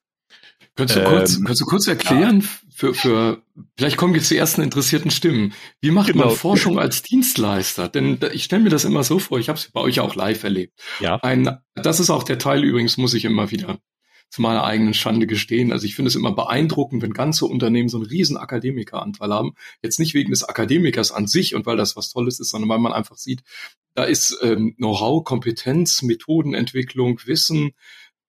Könntest 0.80 0.98
du, 0.98 1.04
kurz, 1.04 1.36
ähm, 1.36 1.44
könntest 1.44 1.60
du 1.60 1.66
kurz 1.66 1.86
erklären, 1.86 2.40
ja. 2.40 2.48
für, 2.74 2.94
für, 2.94 3.42
vielleicht 3.76 3.98
kommen 3.98 4.14
jetzt 4.14 4.30
die 4.30 4.36
ersten 4.38 4.62
interessierten 4.62 5.10
Stimmen. 5.10 5.52
Wie 5.82 5.90
macht 5.90 6.12
genau. 6.12 6.26
man 6.26 6.34
Forschung 6.34 6.78
als 6.78 7.02
Dienstleister? 7.02 7.88
Denn 7.88 8.18
ich 8.32 8.44
stelle 8.44 8.62
mir 8.62 8.70
das 8.70 8.86
immer 8.86 9.04
so 9.04 9.18
vor, 9.18 9.38
ich 9.38 9.50
habe 9.50 9.58
es 9.58 9.70
bei 9.70 9.80
euch 9.80 10.00
auch 10.00 10.14
live 10.14 10.42
erlebt. 10.42 10.80
Ja. 11.00 11.16
Ein, 11.16 11.58
das 11.74 12.00
ist 12.00 12.08
auch 12.08 12.22
der 12.22 12.38
Teil 12.38 12.64
übrigens, 12.64 12.96
muss 12.96 13.12
ich 13.12 13.26
immer 13.26 13.50
wieder 13.50 13.78
zu 14.30 14.40
meiner 14.42 14.64
eigenen 14.64 14.94
Schande 14.94 15.26
gestehen. 15.26 15.72
Also 15.72 15.84
ich 15.84 15.96
finde 15.96 16.08
es 16.08 16.14
immer 16.14 16.32
beeindruckend, 16.32 17.02
wenn 17.02 17.12
ganze 17.12 17.46
Unternehmen 17.46 17.88
so 17.88 17.98
einen 17.98 18.06
riesen 18.06 18.36
Akademikeranteil 18.36 19.30
haben. 19.30 19.54
Jetzt 19.82 19.98
nicht 19.98 20.14
wegen 20.14 20.30
des 20.30 20.44
Akademikers 20.44 21.10
an 21.12 21.26
sich 21.26 21.54
und 21.54 21.66
weil 21.66 21.76
das 21.76 21.96
was 21.96 22.10
Tolles 22.10 22.38
ist, 22.38 22.50
sondern 22.50 22.70
weil 22.70 22.78
man 22.78 22.92
einfach 22.92 23.16
sieht, 23.16 23.42
da 23.94 24.04
ist 24.04 24.38
ähm, 24.40 24.76
Know-how, 24.76 25.24
Kompetenz, 25.24 26.02
Methodenentwicklung, 26.02 27.20
Wissen, 27.26 27.72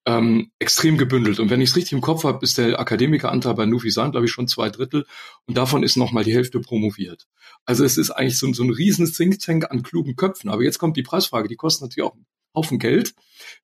ähm, 0.05 0.51
extrem 0.59 0.97
gebündelt. 0.97 1.39
Und 1.39 1.49
wenn 1.49 1.61
ich 1.61 1.69
es 1.69 1.75
richtig 1.75 1.93
im 1.93 2.01
Kopf 2.01 2.23
habe, 2.23 2.43
ist 2.43 2.57
der 2.57 2.79
Akademikeranteil 2.79 3.53
bei 3.53 3.65
Nufisan, 3.65 4.11
glaube 4.11 4.25
ich, 4.25 4.31
schon 4.31 4.47
zwei 4.47 4.69
Drittel. 4.69 5.05
Und 5.45 5.57
davon 5.57 5.83
ist 5.83 5.95
nochmal 5.95 6.23
die 6.23 6.33
Hälfte 6.33 6.59
promoviert. 6.59 7.27
Also 7.65 7.85
es 7.85 7.97
ist 7.97 8.09
eigentlich 8.11 8.39
so, 8.39 8.51
so 8.53 8.63
ein 8.63 8.71
riesen 8.71 9.11
Think 9.11 9.39
Tank 9.39 9.69
an 9.69 9.83
klugen 9.83 10.15
Köpfen. 10.15 10.49
Aber 10.49 10.63
jetzt 10.63 10.79
kommt 10.79 10.97
die 10.97 11.03
Preisfrage. 11.03 11.47
Die 11.47 11.55
kostet 11.55 11.83
natürlich 11.83 12.09
auch 12.09 12.15
einen 12.15 12.25
Haufen 12.55 12.79
Geld. 12.79 13.13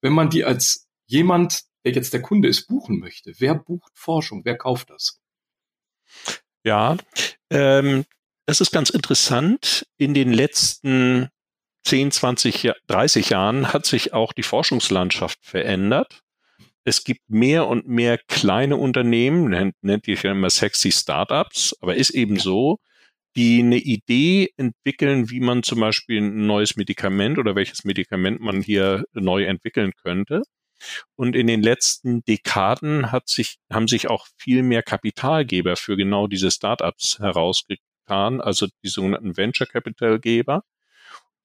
Wenn 0.02 0.13
man 0.13 0.30
die 0.30 0.45
als 0.45 0.88
jemand, 1.08 1.63
der 1.84 1.93
jetzt 1.93 2.13
der 2.13 2.21
Kunde 2.21 2.47
ist, 2.47 2.67
buchen 2.67 3.00
möchte, 3.00 3.34
wer 3.39 3.56
bucht 3.56 3.91
Forschung? 3.95 4.41
Wer 4.45 4.58
kauft 4.58 4.91
das? 4.91 5.19
Ja, 6.63 6.97
ähm, 7.50 8.06
das 8.45 8.62
ist 8.62 8.71
ganz 8.71 8.89
interessant. 8.89 9.88
In 9.97 10.13
den 10.13 10.32
letzten 10.32 11.30
10, 11.84 12.12
20, 12.12 12.73
30 12.88 13.30
Jahren 13.30 13.73
hat 13.73 13.86
sich 13.86 14.13
auch 14.13 14.34
die 14.34 14.43
Forschungslandschaft 14.43 15.39
verändert 15.41 16.23
es 16.88 17.04
gibt 17.04 17.30
mehr 17.30 17.67
und 17.67 17.86
mehr 17.86 18.17
kleine 18.17 18.78
Unternehmen, 18.78 19.50
nennt, 19.50 19.76
nennt 19.82 20.08
ich 20.08 20.23
ja 20.23 20.32
immer 20.32 20.50
sexy 20.50 20.93
Startups, 20.93 21.76
aber 21.82 21.95
ist 21.95 22.12
eben 22.12 22.39
so, 22.39 22.80
die 23.36 23.60
eine 23.60 23.78
Idee 23.78 24.52
entwickeln, 24.56 25.30
wie 25.30 25.41
man 25.41 25.63
zum 25.63 25.82
Beispiel 25.82 26.21
ein 26.21 26.45
neues 26.47 26.78
Medikament 26.78 27.39
oder 27.39 27.56
welches 27.56 27.84
Medikament 27.84 28.39
man 28.39 28.62
hier 28.62 29.04
neu 29.12 29.43
entwickeln 29.43 29.91
könnte. 30.02 30.43
Und 31.17 31.36
in 31.36 31.47
den 31.47 31.62
letzten 31.62 32.23
Dekaden 32.23 33.12
hat 33.12 33.28
sich, 33.28 33.58
haben 33.69 33.89
sich 33.89 34.10
auch 34.10 34.26
viel 34.38 34.63
mehr 34.63 34.82
Kapitalgeber 34.82 35.76
für 35.76 35.97
genau 35.97 36.28
diese 36.28 36.52
Startups 36.52 37.19
herausgetan, 37.19 38.39
also 38.39 38.67
die 38.82 38.89
sogenannten 38.89 39.36
Venture 39.36 39.67
Capital 39.67 40.19
Geber, 40.19 40.63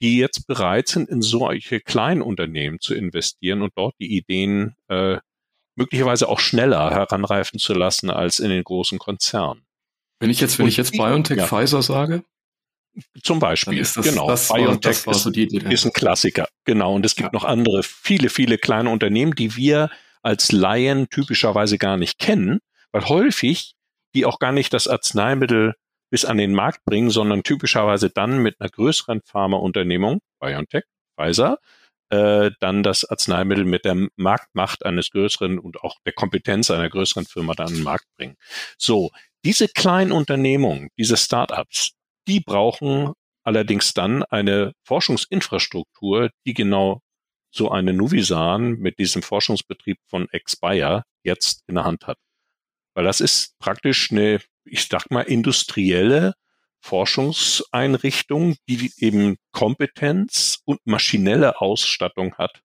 die 0.01 0.19
jetzt 0.19 0.47
bereit 0.47 0.87
sind, 0.87 1.09
in 1.09 1.21
solche 1.21 1.81
Kleinunternehmen 1.81 2.79
zu 2.79 2.95
investieren 2.95 3.63
und 3.63 3.73
dort 3.75 3.97
die 3.99 4.17
Ideen 4.17 4.77
äh, 4.87 5.19
möglicherweise 5.75 6.29
auch 6.29 6.41
schneller 6.41 6.91
heranreifen 6.91 7.59
zu 7.59 7.75
lassen 7.75 8.11
als 8.11 8.39
in 8.39 8.51
den 8.51 8.65
großen 8.65 8.99
Konzernen. 8.99 9.65
Wenn 10.21 10.31
ich 10.31 10.41
jetzt, 10.41 10.59
wenn 10.59 10.69
ich 10.69 10.77
jetzt 10.77 10.93
BioNTech 10.93 11.39
ja. 11.39 11.47
Pfizer 11.47 11.83
sage, 11.83 12.23
zum 13.23 13.39
Beispiel, 13.39 13.79
ist 13.79 13.97
das, 13.97 14.07
genau. 14.07 14.29
Das 14.29 14.49
BioNTech 14.49 15.07
war, 15.07 15.15
war 15.15 15.19
so 15.19 15.31
ist, 15.31 15.53
ist, 15.53 15.85
ein 15.87 15.93
Klassiker. 15.93 16.47
Genau. 16.65 16.95
Und 16.95 17.07
es 17.07 17.17
gibt 17.17 17.33
ja. 17.33 17.33
noch 17.33 17.45
andere, 17.45 17.83
viele, 17.83 18.29
viele 18.29 18.59
kleine 18.59 18.91
Unternehmen, 18.91 19.35
die 19.35 19.57
wir 19.57 19.91
als 20.23 20.53
Laien 20.53 21.09
typischerweise 21.09 21.79
gar 21.79 21.97
nicht 21.97 22.19
kennen, 22.19 22.61
weil 22.93 23.09
häufig 23.09 23.75
die 24.15 24.27
auch 24.27 24.39
gar 24.39 24.53
nicht 24.53 24.73
das 24.75 24.89
Arzneimittel 24.89 25.75
bis 26.11 26.25
an 26.27 26.37
den 26.37 26.53
Markt 26.53 26.85
bringen, 26.85 27.09
sondern 27.09 27.43
typischerweise 27.43 28.11
dann 28.11 28.39
mit 28.39 28.61
einer 28.61 28.69
größeren 28.69 29.23
Pharmaunternehmung, 29.25 30.21
BioNTech, 30.39 30.85
Pfizer, 31.19 31.59
äh, 32.13 32.51
dann 32.61 32.83
das 32.83 33.07
Arzneimittel 33.07 33.65
mit 33.65 33.87
der 33.87 33.97
Marktmacht 34.17 34.85
eines 34.85 35.11
größeren 35.11 35.59
und 35.59 35.81
auch 35.81 35.97
der 36.05 36.13
Kompetenz 36.13 36.71
einer 36.71 36.91
größeren 36.91 37.25
Firma 37.25 37.55
dann 37.55 37.69
an 37.69 37.75
den 37.75 37.83
Markt 37.83 38.05
bringen. 38.19 38.37
So, 38.77 39.11
diese 39.47 39.67
kleinen 39.67 40.13
Unternehmungen, 40.13 40.91
diese 40.99 41.17
Startups, 41.17 41.93
die 42.29 42.41
brauchen 42.41 43.15
allerdings 43.45 43.95
dann 43.95 44.25
eine 44.25 44.73
Forschungsinfrastruktur, 44.85 46.29
die 46.45 46.53
genau 46.53 47.01
so 47.51 47.71
eine 47.71 47.95
Nuvisan 47.95 48.75
mit 48.75 48.99
diesem 48.99 49.23
Forschungsbetrieb 49.23 49.97
von 50.07 50.29
Expire 50.33 51.05
jetzt 51.23 51.63
in 51.67 51.77
der 51.77 51.85
Hand 51.85 52.07
hat. 52.07 52.19
Weil 52.95 53.05
das 53.05 53.23
ist 53.23 53.59
praktisch 53.59 54.13
eine, 54.13 54.41
ich 54.65 54.87
sag 54.87 55.11
mal, 55.11 55.23
industrielle 55.23 56.35
Forschungseinrichtung, 56.83 58.57
die 58.69 58.93
eben 58.99 59.37
Kompetenz 59.53 60.59
und 60.65 60.81
maschinelle 60.85 61.61
Ausstattung 61.61 62.35
hat, 62.35 62.61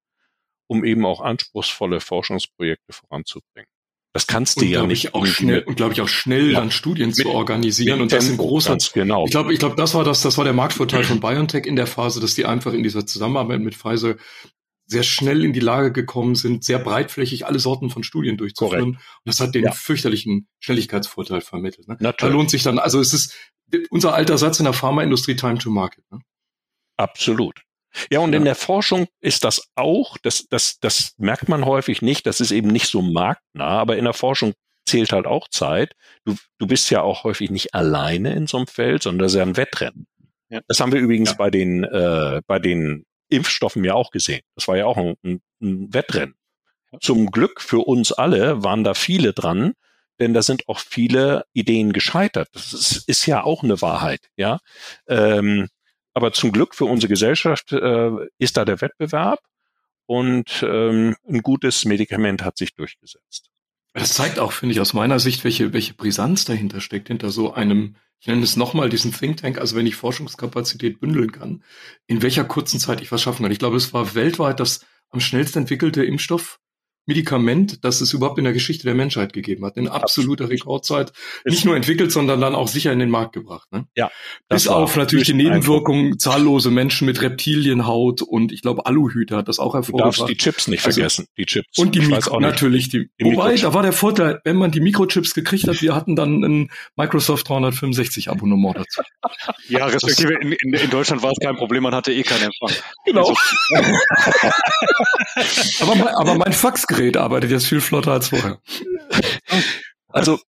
um 0.67 0.84
eben 0.84 1.06
auch 1.06 1.21
anspruchsvolle 1.21 1.99
Forschungsprojekte 1.99 2.93
voranzubringen. 2.93 3.69
Das 4.13 4.25
kannst 4.25 4.60
du 4.60 4.65
und, 4.65 4.71
ja 4.71 4.88
nicht 4.88 5.13
auch 5.13 5.27
schnell 5.27 5.62
und 5.62 5.75
glaube 5.75 5.93
ich 5.93 6.01
auch 6.01 6.08
schnell 6.08 6.51
ja, 6.51 6.60
dann 6.60 6.71
Studien 6.71 7.13
zu 7.13 7.30
organisieren 7.30 8.01
und 8.01 8.12
das 8.12 8.27
in 8.27 8.38
großer 8.38 8.75
genau. 8.91 9.25
Ich 9.25 9.32
glaube, 9.32 9.53
ich 9.53 9.60
glaube, 9.60 9.75
das 9.75 9.93
war 9.93 10.03
das, 10.03 10.23
das 10.23 10.39
war 10.39 10.43
der 10.43 10.53
Marktvorteil 10.53 11.03
von 11.03 11.19
BioNTech 11.19 11.67
in 11.67 11.75
der 11.75 11.86
Phase, 11.86 12.19
dass 12.19 12.34
die 12.34 12.45
einfach 12.45 12.73
in 12.73 12.82
dieser 12.82 13.06
Zusammenarbeit 13.06 13.60
mit 13.60 13.75
Pfizer 13.75 14.15
sehr 14.88 15.03
schnell 15.03 15.45
in 15.45 15.53
die 15.53 15.60
Lage 15.60 15.91
gekommen 15.91 16.34
sind, 16.34 16.63
sehr 16.63 16.80
breitflächig 16.80 17.45
alle 17.45 17.60
Sorten 17.60 17.91
von 17.91 18.03
Studien 18.03 18.38
durchzuführen. 18.38 18.93
Korrekt. 18.93 18.97
Und 18.97 19.25
das 19.25 19.39
hat 19.39 19.53
den 19.53 19.65
ja. 19.65 19.71
fürchterlichen 19.71 20.47
Schnelligkeitsvorteil 20.60 21.41
vermittelt. 21.41 21.88
Ne? 21.88 21.97
Da 21.99 22.27
lohnt 22.27 22.49
sich 22.49 22.63
dann, 22.63 22.80
also 22.80 22.99
es 22.99 23.13
ist 23.13 23.36
unser 23.89 24.13
alter 24.13 24.38
Satz 24.38 24.60
in 24.60 24.65
der 24.65 24.73
Pharmaindustrie, 24.73 25.36
Time 25.36 25.58
to 25.58 25.69
Market. 25.69 26.03
Ne? 26.12 26.19
Absolut. 26.97 27.62
Ja, 28.12 28.19
und 28.19 28.34
ja. 28.34 28.38
in 28.38 28.45
der 28.45 28.56
Forschung 28.56 29.08
ist 29.21 29.43
das 29.43 29.69
auch, 29.75 30.17
das, 30.17 30.47
das, 30.49 30.80
das 30.80 31.13
merkt 31.17 31.49
man 31.49 31.65
häufig 31.65 32.01
nicht, 32.01 32.25
das 32.25 32.41
ist 32.41 32.51
eben 32.51 32.67
nicht 32.67 32.88
so 32.88 33.01
marktnah, 33.01 33.80
aber 33.80 33.97
in 33.97 34.06
der 34.06 34.13
Forschung 34.13 34.53
zählt 34.86 35.12
halt 35.12 35.25
auch 35.25 35.47
Zeit. 35.49 35.95
Du, 36.25 36.36
du 36.60 36.67
bist 36.67 36.89
ja 36.89 37.01
auch 37.01 37.23
häufig 37.23 37.49
nicht 37.49 37.73
alleine 37.73 38.34
in 38.34 38.47
so 38.47 38.58
einem 38.58 38.67
Feld, 38.67 39.03
sondern 39.03 39.25
das 39.25 39.34
ist 39.34 39.38
ja 39.38 39.43
ein 39.43 39.58
Wettrennen. 39.58 40.08
Ja. 40.49 40.62
Das 40.67 40.80
haben 40.80 40.91
wir 40.91 40.99
übrigens 40.99 41.32
ja. 41.32 41.36
bei 41.36 41.49
den, 41.49 41.84
äh, 41.84 42.41
bei 42.47 42.60
den 42.60 43.06
Impfstoffen 43.30 43.84
ja 43.84 43.93
auch 43.93 44.12
gesehen. 44.12 44.41
Das 44.56 44.67
war 44.67 44.77
ja 44.77 44.86
auch 44.86 44.97
ein, 44.97 45.15
ein, 45.23 45.41
ein 45.62 45.93
Wettrennen. 45.93 46.36
Zum 47.01 47.32
Glück 47.32 47.62
für 47.62 47.80
uns 47.80 48.13
alle 48.13 48.63
waren 48.63 48.86
da 48.86 48.93
viele 48.93 49.34
dran, 49.34 49.73
denn 50.19 50.34
da 50.34 50.41
sind 50.41 50.67
auch 50.67 50.80
viele 50.80 51.45
Ideen 51.53 51.93
gescheitert. 51.93 52.49
Das 52.53 52.73
ist, 52.73 53.08
ist 53.08 53.25
ja 53.25 53.43
auch 53.43 53.63
eine 53.63 53.82
Wahrheit, 53.82 54.30
ja. 54.36 54.60
Ähm, 55.08 55.67
aber 56.13 56.34
zum 56.34 56.51
Glück 56.51 56.73
für 56.73 56.86
unsere 56.86 57.10
Gesellschaft 57.10 57.71
äh, 57.71 58.12
ist 58.39 58.58
da 58.58 58.65
der 58.65 58.82
Wettbewerb 58.82 59.39
und 60.08 60.63
ähm, 60.67 61.15
ein 61.27 61.41
gutes 61.43 61.86
Medikament 61.86 62.43
hat 62.43 62.58
sich 62.58 62.73
durchgesetzt. 62.73 63.49
Das 63.93 64.13
zeigt 64.13 64.39
auch, 64.39 64.51
finde 64.51 64.73
ich, 64.73 64.80
aus 64.80 64.93
meiner 64.93 65.19
Sicht, 65.19 65.43
welche, 65.43 65.73
welche 65.73 65.93
Brisanz 65.93 66.45
dahinter 66.45 66.82
steckt, 66.82 67.08
hinter 67.08 67.30
so 67.30 67.53
einem, 67.53 67.95
ich 68.19 68.27
nenne 68.27 68.43
es 68.43 68.56
nochmal 68.56 68.89
diesen 68.89 69.12
Think 69.12 69.38
Tank, 69.38 69.60
also 69.60 69.75
wenn 69.75 69.88
ich 69.88 69.95
Forschungskapazität 69.95 70.99
bündeln 70.99 71.32
kann, 71.32 71.63
in 72.06 72.21
welcher 72.21 72.45
kurzen 72.45 72.80
Zeit 72.80 73.01
ich 73.01 73.12
was 73.12 73.21
schaffen 73.21 73.43
kann. 73.43 73.51
Ich 73.51 73.60
glaube, 73.60 73.77
es 73.77 73.93
war 73.93 74.15
weltweit 74.15 74.60
das 74.60 74.86
am 75.10 75.19
schnellst 75.19 75.56
entwickelte 75.56 76.03
Impfstoff 76.03 76.60
Medikament, 77.07 77.83
das 77.83 78.01
es 78.01 78.13
überhaupt 78.13 78.37
in 78.37 78.43
der 78.43 78.53
Geschichte 78.53 78.83
der 78.83 78.93
Menschheit 78.93 79.31
gegeben 79.31 79.65
hat. 79.65 79.77
In 79.77 79.87
absoluter 79.87 80.49
Rekordzeit. 80.49 81.13
Nicht 81.45 81.65
nur 81.65 81.75
entwickelt, 81.75 82.11
sondern 82.11 82.41
dann 82.41 82.53
auch 82.53 82.67
sicher 82.67 82.91
in 82.91 82.99
den 82.99 83.09
Markt 83.09 83.33
gebracht. 83.33 83.71
Ne? 83.71 83.87
Ja. 83.95 84.11
Bis 84.49 84.67
auf 84.67 84.95
natürlich 84.97 85.27
die 85.27 85.33
Nebenwirkungen, 85.33 86.19
zahllose 86.19 86.69
Menschen 86.69 87.05
mit 87.05 87.21
Reptilienhaut 87.21 88.21
und 88.21 88.51
ich 88.51 88.61
glaube 88.61 88.85
Aluhüte 88.85 89.37
hat 89.37 89.47
das 89.47 89.57
auch 89.57 89.73
hervorgebracht. 89.73 90.17
Du 90.17 90.21
darfst 90.21 90.29
die 90.29 90.37
Chips 90.37 90.67
nicht 90.67 90.85
also, 90.85 90.95
vergessen. 90.95 91.27
Die 91.37 91.45
Chips. 91.45 91.77
Und 91.77 91.95
die 91.95 92.01
Mikro, 92.01 92.39
natürlich. 92.41 92.89
Die, 92.89 93.09
die 93.19 93.25
wobei, 93.25 93.55
da 93.55 93.73
war 93.73 93.83
der 93.83 93.93
Vorteil, 93.93 94.41
wenn 94.43 94.57
man 94.57 94.71
die 94.71 94.81
Mikrochips 94.81 95.33
gekriegt 95.33 95.67
hat, 95.67 95.81
wir 95.81 95.95
hatten 95.95 96.17
dann 96.17 96.43
ein 96.43 96.71
Microsoft 96.97 97.47
365 97.47 98.29
Abonnement 98.29 98.77
dazu. 98.77 99.01
Ja, 99.69 99.85
respektive 99.85 100.33
in, 100.33 100.51
in, 100.51 100.73
in 100.73 100.89
Deutschland 100.89 101.23
war 101.23 101.31
es 101.31 101.39
kein 101.41 101.55
Problem, 101.55 101.83
man 101.83 101.95
hatte 101.95 102.11
eh 102.11 102.23
keinen 102.23 102.43
Empfang. 102.43 102.71
Genau. 103.05 103.29
Also. 103.29 103.35
aber, 105.81 105.95
mein, 105.95 106.07
aber 106.07 106.35
mein 106.35 106.53
Faxgerät 106.97 107.17
arbeitet 107.17 107.51
jetzt 107.51 107.67
viel 107.67 107.81
flotter 107.81 108.13
als 108.13 108.29
vorher. 108.29 108.60
Also 110.10 110.39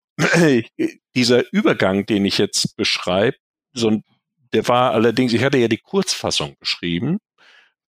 dieser 1.15 1.53
Übergang, 1.53 2.07
den 2.07 2.25
ich 2.25 2.39
jetzt 2.39 2.77
beschreibe, 2.77 3.37
so, 3.75 4.01
der 4.55 4.67
war 4.67 4.93
allerdings, 4.93 5.35
ich 5.35 5.45
hatte 5.45 5.59
ja 5.59 5.69
die 5.69 5.79
Kurzfassung 5.79 6.57
geschrieben. 6.59 7.19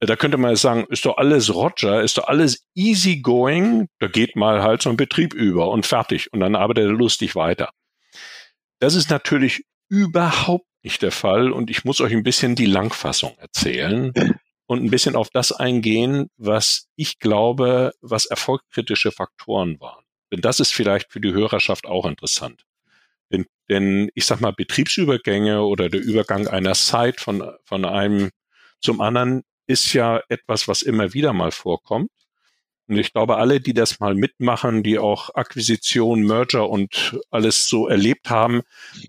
Da 0.00 0.16
könnte 0.16 0.36
man 0.36 0.56
sagen, 0.56 0.84
ist 0.90 1.06
doch 1.06 1.16
alles 1.16 1.54
Roger, 1.54 2.02
ist 2.02 2.18
doch 2.18 2.28
alles 2.28 2.66
easy 2.74 3.20
going, 3.20 3.88
da 3.98 4.08
geht 4.08 4.36
mal 4.36 4.62
halt 4.62 4.82
so 4.82 4.90
ein 4.90 4.96
Betrieb 4.96 5.32
über 5.32 5.70
und 5.70 5.86
fertig 5.86 6.32
und 6.32 6.40
dann 6.40 6.54
arbeitet 6.54 6.84
er 6.84 6.92
lustig 6.92 7.34
weiter. 7.34 7.70
Das 8.78 8.94
ist 8.94 9.08
natürlich 9.08 9.64
überhaupt 9.88 10.66
nicht 10.82 11.02
der 11.02 11.12
Fall 11.12 11.50
und 11.50 11.70
ich 11.70 11.84
muss 11.84 12.00
euch 12.00 12.12
ein 12.12 12.24
bisschen 12.24 12.56
die 12.56 12.66
Langfassung 12.66 13.38
erzählen 13.38 14.12
und 14.70 14.84
ein 14.84 14.90
bisschen 14.90 15.16
auf 15.16 15.30
das 15.30 15.50
eingehen, 15.50 16.30
was 16.36 16.86
ich 16.94 17.18
glaube, 17.18 17.92
was 18.02 18.26
erfolgkritische 18.26 19.10
Faktoren 19.10 19.80
waren. 19.80 20.04
Denn 20.30 20.42
das 20.42 20.60
ist 20.60 20.72
vielleicht 20.72 21.10
für 21.10 21.20
die 21.20 21.32
Hörerschaft 21.32 21.86
auch 21.86 22.06
interessant. 22.06 22.62
Denn, 23.32 23.46
denn 23.68 24.12
ich 24.14 24.26
sag 24.26 24.40
mal, 24.40 24.52
Betriebsübergänge 24.52 25.64
oder 25.64 25.88
der 25.88 26.00
Übergang 26.00 26.46
einer 26.46 26.76
Site 26.76 27.16
von, 27.18 27.50
von 27.64 27.84
einem 27.84 28.30
zum 28.78 29.00
anderen 29.00 29.42
ist 29.66 29.92
ja 29.92 30.22
etwas, 30.28 30.68
was 30.68 30.82
immer 30.82 31.14
wieder 31.14 31.32
mal 31.32 31.50
vorkommt. 31.50 32.12
Und 32.86 32.96
ich 32.96 33.12
glaube, 33.12 33.38
alle, 33.38 33.60
die 33.60 33.74
das 33.74 33.98
mal 33.98 34.14
mitmachen, 34.14 34.84
die 34.84 35.00
auch 35.00 35.34
Akquisition, 35.34 36.22
Merger 36.22 36.70
und 36.70 37.18
alles 37.32 37.66
so 37.66 37.88
erlebt 37.88 38.30
haben, 38.30 38.62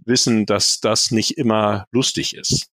wissen, 0.06 0.48
dass 0.48 0.80
das 0.80 1.12
nicht 1.12 1.38
immer 1.38 1.86
lustig 1.92 2.36
ist. 2.36 2.72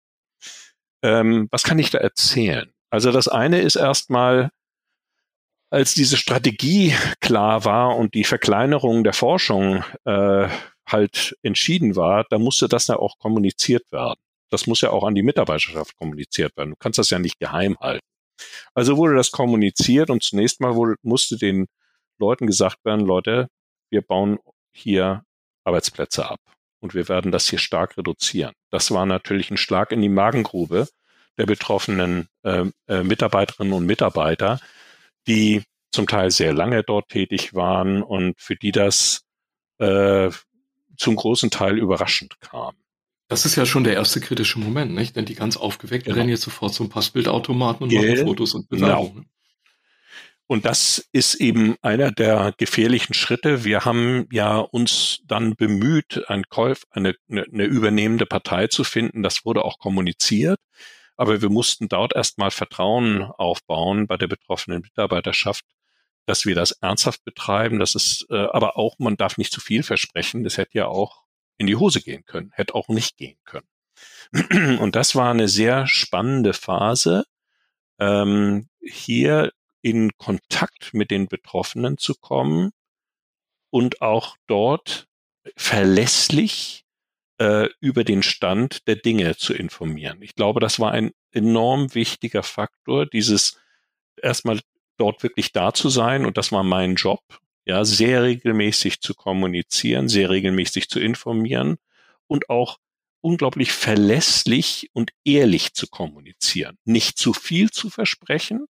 Ähm, 1.02 1.48
was 1.50 1.62
kann 1.62 1.78
ich 1.78 1.90
da 1.90 1.98
erzählen? 1.98 2.73
Also 2.94 3.10
das 3.10 3.26
eine 3.26 3.60
ist 3.60 3.74
erstmal, 3.74 4.52
als 5.68 5.94
diese 5.94 6.16
Strategie 6.16 6.94
klar 7.20 7.64
war 7.64 7.96
und 7.96 8.14
die 8.14 8.22
Verkleinerung 8.22 9.02
der 9.02 9.14
Forschung 9.14 9.82
äh, 10.04 10.48
halt 10.86 11.36
entschieden 11.42 11.96
war, 11.96 12.24
da 12.30 12.38
musste 12.38 12.68
das 12.68 12.86
ja 12.86 12.94
auch 12.94 13.18
kommuniziert 13.18 13.90
werden. 13.90 14.20
Das 14.48 14.68
muss 14.68 14.80
ja 14.80 14.90
auch 14.90 15.02
an 15.02 15.16
die 15.16 15.24
Mitarbeiterschaft 15.24 15.96
kommuniziert 15.96 16.56
werden. 16.56 16.70
Du 16.70 16.76
kannst 16.76 17.00
das 17.00 17.10
ja 17.10 17.18
nicht 17.18 17.40
geheim 17.40 17.76
halten. 17.80 18.06
Also 18.74 18.96
wurde 18.96 19.16
das 19.16 19.32
kommuniziert 19.32 20.08
und 20.08 20.22
zunächst 20.22 20.60
mal 20.60 20.76
wurde, 20.76 20.94
musste 21.02 21.36
den 21.36 21.66
Leuten 22.20 22.46
gesagt 22.46 22.84
werden, 22.84 23.04
Leute, 23.04 23.48
wir 23.90 24.02
bauen 24.02 24.38
hier 24.72 25.24
Arbeitsplätze 25.64 26.30
ab 26.30 26.38
und 26.80 26.94
wir 26.94 27.08
werden 27.08 27.32
das 27.32 27.48
hier 27.48 27.58
stark 27.58 27.98
reduzieren. 27.98 28.52
Das 28.70 28.92
war 28.92 29.04
natürlich 29.04 29.50
ein 29.50 29.56
Schlag 29.56 29.90
in 29.90 30.00
die 30.00 30.08
Magengrube 30.08 30.86
der 31.38 31.46
betroffenen 31.46 32.28
äh, 32.42 32.64
äh, 32.86 33.02
Mitarbeiterinnen 33.02 33.72
und 33.72 33.86
Mitarbeiter, 33.86 34.60
die 35.26 35.62
zum 35.92 36.06
Teil 36.06 36.30
sehr 36.30 36.52
lange 36.52 36.82
dort 36.82 37.08
tätig 37.08 37.54
waren 37.54 38.02
und 38.02 38.34
für 38.38 38.56
die 38.56 38.72
das 38.72 39.22
äh, 39.78 40.30
zum 40.96 41.16
großen 41.16 41.50
Teil 41.50 41.78
überraschend 41.78 42.40
kam. 42.40 42.74
Das 43.28 43.46
ist 43.46 43.56
ja 43.56 43.64
schon 43.64 43.84
der 43.84 43.94
erste 43.94 44.20
kritische 44.20 44.58
Moment, 44.58 44.94
nicht? 44.94 45.16
Denn 45.16 45.24
die 45.24 45.34
ganz 45.34 45.56
aufgeweckt 45.56 46.04
genau. 46.04 46.18
rennen 46.18 46.28
jetzt 46.28 46.42
sofort 46.42 46.74
zum 46.74 46.88
Passbildautomaten 46.88 47.84
und 47.84 47.88
Gel 47.88 48.16
machen 48.16 48.26
Fotos 48.26 48.54
und 48.54 48.68
Bewerbungen. 48.68 49.14
Genau. 49.14 49.28
Und 50.46 50.66
das 50.66 51.08
ist 51.12 51.36
eben 51.36 51.76
einer 51.80 52.12
der 52.12 52.52
gefährlichen 52.58 53.14
Schritte. 53.14 53.64
Wir 53.64 53.86
haben 53.86 54.28
ja 54.30 54.58
uns 54.58 55.20
dann 55.24 55.54
bemüht, 55.56 56.28
ein 56.28 56.44
Käuf, 56.50 56.82
eine, 56.90 57.14
eine 57.30 57.64
übernehmende 57.64 58.26
Partei 58.26 58.66
zu 58.66 58.84
finden. 58.84 59.22
Das 59.22 59.46
wurde 59.46 59.64
auch 59.64 59.78
kommuniziert. 59.78 60.60
Aber 61.16 61.40
wir 61.40 61.50
mussten 61.50 61.88
dort 61.88 62.14
erstmal 62.14 62.50
Vertrauen 62.50 63.22
aufbauen 63.22 64.06
bei 64.06 64.16
der 64.16 64.26
betroffenen 64.26 64.80
Mitarbeiterschaft, 64.82 65.64
dass 66.26 66.44
wir 66.44 66.54
das 66.54 66.72
ernsthaft 66.72 67.24
betreiben. 67.24 67.78
Das 67.78 67.94
ist 67.94 68.26
äh, 68.30 68.46
aber 68.52 68.76
auch, 68.76 68.98
man 68.98 69.16
darf 69.16 69.38
nicht 69.38 69.52
zu 69.52 69.60
viel 69.60 69.82
versprechen. 69.82 70.44
Das 70.44 70.58
hätte 70.58 70.78
ja 70.78 70.86
auch 70.86 71.22
in 71.56 71.66
die 71.66 71.76
Hose 71.76 72.00
gehen 72.00 72.24
können, 72.24 72.50
hätte 72.52 72.74
auch 72.74 72.88
nicht 72.88 73.16
gehen 73.16 73.38
können. 73.44 73.68
Und 74.80 74.96
das 74.96 75.14
war 75.14 75.30
eine 75.30 75.48
sehr 75.48 75.86
spannende 75.86 76.52
Phase, 76.52 77.24
ähm, 77.98 78.68
hier 78.80 79.52
in 79.82 80.16
Kontakt 80.16 80.94
mit 80.94 81.10
den 81.10 81.28
Betroffenen 81.28 81.98
zu 81.98 82.14
kommen 82.14 82.72
und 83.70 84.02
auch 84.02 84.36
dort 84.46 85.06
verlässlich 85.56 86.83
äh, 87.38 87.68
über 87.80 88.04
den 88.04 88.22
Stand 88.22 88.86
der 88.86 88.96
Dinge 88.96 89.36
zu 89.36 89.54
informieren. 89.54 90.22
Ich 90.22 90.34
glaube, 90.34 90.60
das 90.60 90.78
war 90.78 90.92
ein 90.92 91.12
enorm 91.32 91.94
wichtiger 91.94 92.42
Faktor, 92.42 93.06
dieses 93.06 93.58
erstmal 94.20 94.60
dort 94.96 95.22
wirklich 95.22 95.52
da 95.52 95.72
zu 95.72 95.88
sein 95.88 96.24
und 96.24 96.36
das 96.36 96.52
war 96.52 96.62
mein 96.62 96.94
Job, 96.94 97.20
ja, 97.64 97.84
sehr 97.84 98.22
regelmäßig 98.22 99.00
zu 99.00 99.14
kommunizieren, 99.14 100.08
sehr 100.08 100.30
regelmäßig 100.30 100.88
zu 100.88 101.00
informieren 101.00 101.78
und 102.26 102.50
auch 102.50 102.78
unglaublich 103.20 103.72
verlässlich 103.72 104.90
und 104.92 105.10
ehrlich 105.24 105.72
zu 105.72 105.86
kommunizieren. 105.86 106.76
Nicht 106.84 107.16
zu 107.16 107.32
viel 107.32 107.70
zu 107.70 107.88
versprechen, 107.88 108.66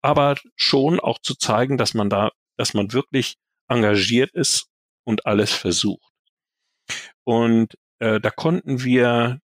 aber 0.00 0.36
schon 0.54 1.00
auch 1.00 1.18
zu 1.18 1.34
zeigen, 1.34 1.76
dass 1.76 1.94
man 1.94 2.08
da, 2.08 2.30
dass 2.56 2.74
man 2.74 2.92
wirklich 2.92 3.36
engagiert 3.66 4.30
ist 4.32 4.68
und 5.04 5.26
alles 5.26 5.52
versucht. 5.52 6.12
Und 7.24 7.76
äh, 7.98 8.20
da 8.20 8.30
konnten 8.30 8.82
wir 8.84 9.40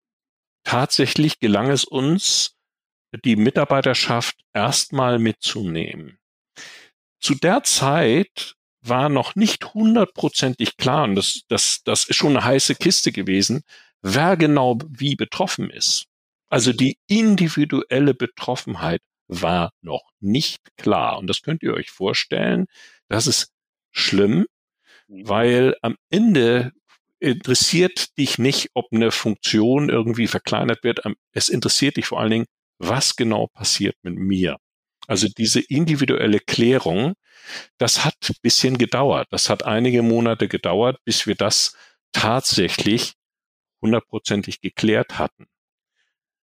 tatsächlich 0.64 1.38
gelang 1.38 1.70
es 1.70 1.84
uns, 1.84 2.56
die 3.24 3.37
Mitarbeiterschaft 3.37 4.37
erstmal 4.52 5.18
mitzunehmen. 5.18 6.18
Zu 7.20 7.34
der 7.34 7.62
Zeit 7.62 8.54
war 8.80 9.08
noch 9.08 9.34
nicht 9.34 9.74
hundertprozentig 9.74 10.76
klar, 10.76 11.04
und 11.04 11.14
das, 11.16 11.42
das, 11.48 11.82
das 11.84 12.04
ist 12.04 12.16
schon 12.16 12.37
eine 12.37 12.44
heiße 12.44 12.74
Kiste 12.74 13.12
gewesen, 13.12 13.62
wer 14.02 14.37
genau 14.37 14.78
wie 14.88 15.16
betroffen 15.16 15.70
ist. 15.70 16.06
Also 16.48 16.72
die 16.72 16.98
individuelle 17.06 18.14
Betroffenheit 18.14 19.02
war 19.26 19.72
noch 19.82 20.11
nicht 20.20 20.76
klar. 20.76 21.18
Und 21.18 21.26
das 21.26 21.42
könnt 21.42 21.62
ihr 21.62 21.74
euch 21.74 21.90
vorstellen, 21.90 22.66
das 23.08 23.26
ist 23.26 23.52
schlimm, 23.90 24.46
mhm. 25.08 25.28
weil 25.28 25.76
am 25.82 25.96
Ende 26.11 26.72
interessiert 27.20 28.16
dich 28.18 28.38
nicht, 28.38 28.70
ob 28.74 28.87
eine 28.92 29.11
Funktion 29.11 29.88
irgendwie 29.88 30.26
verkleinert 30.26 30.85
wird. 30.85 31.00
Es 31.33 31.48
interessiert 31.48 31.96
dich 31.96 32.07
vor 32.07 32.20
allen 32.20 32.31
Dingen, 32.31 32.46
was 32.78 33.16
genau 33.16 33.48
passiert 33.48 33.96
mit 34.02 34.14
mir. 34.14 34.57
Also 35.07 35.26
diese 35.28 35.61
individuelle 35.61 36.38
Klärung, 36.38 37.14
das 37.78 38.04
hat 38.04 38.14
ein 38.28 38.37
bisschen 38.42 38.78
gedauert. 38.78 39.26
Das 39.31 39.48
hat 39.48 39.64
einige 39.64 40.02
Monate 40.02 40.48
gedauert, 40.48 40.98
bis 41.04 41.26
wir 41.26 41.35
das 41.35 41.76
tatsächlich 42.12 43.14
hundertprozentig 43.81 44.61
geklärt 44.61 45.18
hatten. 45.18 45.46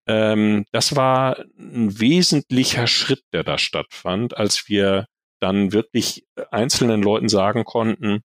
Ähm, 0.07 0.65
das 0.71 0.95
war 0.95 1.39
ein 1.57 1.99
wesentlicher 1.99 2.87
Schritt, 2.87 3.23
der 3.31 3.43
da 3.43 3.57
stattfand, 3.57 4.37
als 4.37 4.67
wir 4.67 5.07
dann 5.39 5.71
wirklich 5.73 6.25
einzelnen 6.51 7.01
Leuten 7.01 7.29
sagen 7.29 7.63
konnten, 7.65 8.21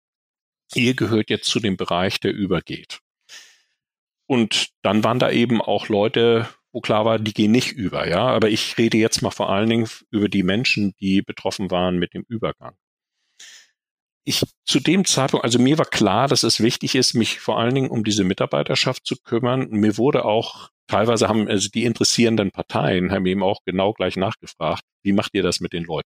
ihr 0.77 0.95
gehört 0.95 1.31
jetzt 1.31 1.49
zu 1.49 1.61
dem 1.61 1.77
Bereich, 1.77 2.21
der 2.21 2.33
übergeht. 2.33 3.01
Und 4.27 4.69
dann 4.83 5.05
waren 5.05 5.19
da 5.19 5.31
eben 5.31 5.61
auch 5.61 5.89
Leute, 5.89 6.49
wo 6.73 6.81
klar 6.81 7.05
war, 7.05 7.19
die 7.19 7.35
gehen 7.35 7.53
nicht 7.53 7.73
über, 7.73 8.09
ja. 8.09 8.27
Aber 8.27 8.49
ich 8.51 8.77
rede 8.79 8.99
jetzt 8.99 9.23
mal 9.23 9.31
vor 9.31 9.51
allen 9.51 9.69
Dingen 9.69 9.89
über 10.11 10.29
die 10.29 10.43
Menschen, 10.43 10.95
die 11.01 11.23
betroffen 11.23 11.71
waren 11.71 11.99
mit 11.99 12.15
dem 12.15 12.25
Übergang. 12.29 12.75
Ich 14.27 14.43
zu 14.65 14.81
dem 14.81 15.05
Zeitpunkt, 15.05 15.45
also 15.45 15.59
mir 15.59 15.77
war 15.77 15.85
klar, 15.85 16.29
dass 16.29 16.45
es 16.45 16.61
wichtig 16.61 16.95
ist, 16.95 17.13
mich 17.15 17.41
vor 17.41 17.59
allen 17.59 17.75
Dingen 17.75 17.91
um 17.91 18.05
diese 18.05 18.25
Mitarbeiterschaft 18.25 19.07
zu 19.07 19.17
kümmern. 19.17 19.69
Mir 19.71 19.99
wurde 19.99 20.25
auch 20.25 20.71
teilweise 20.87 21.29
haben 21.29 21.49
also 21.49 21.69
die 21.69 21.85
interessierenden 21.85 22.51
Parteien 22.51 23.13
haben 23.13 23.27
eben 23.27 23.43
auch 23.43 23.61
genau 23.65 23.93
gleich 23.93 24.17
nachgefragt, 24.17 24.83
wie 25.03 25.13
macht 25.13 25.35
ihr 25.35 25.43
das 25.43 25.61
mit 25.61 25.73
den 25.73 25.85
Leuten? 25.85 26.09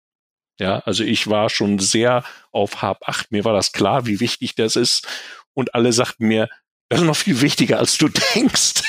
Ja, 0.59 0.79
also 0.79 1.03
ich 1.03 1.27
war 1.27 1.49
schon 1.49 1.79
sehr 1.79 2.23
auf 2.51 2.81
Hab 2.81 3.07
8. 3.07 3.31
Mir 3.31 3.43
war 3.43 3.53
das 3.53 3.71
klar, 3.71 4.05
wie 4.05 4.19
wichtig 4.19 4.55
das 4.55 4.75
ist. 4.75 5.07
Und 5.53 5.75
alle 5.75 5.91
sagten 5.91 6.27
mir, 6.27 6.49
das 6.89 7.01
ist 7.01 7.05
noch 7.05 7.15
viel 7.15 7.41
wichtiger, 7.41 7.79
als 7.79 7.97
du 7.97 8.09
denkst. 8.35 8.83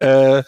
äh, 0.00 0.42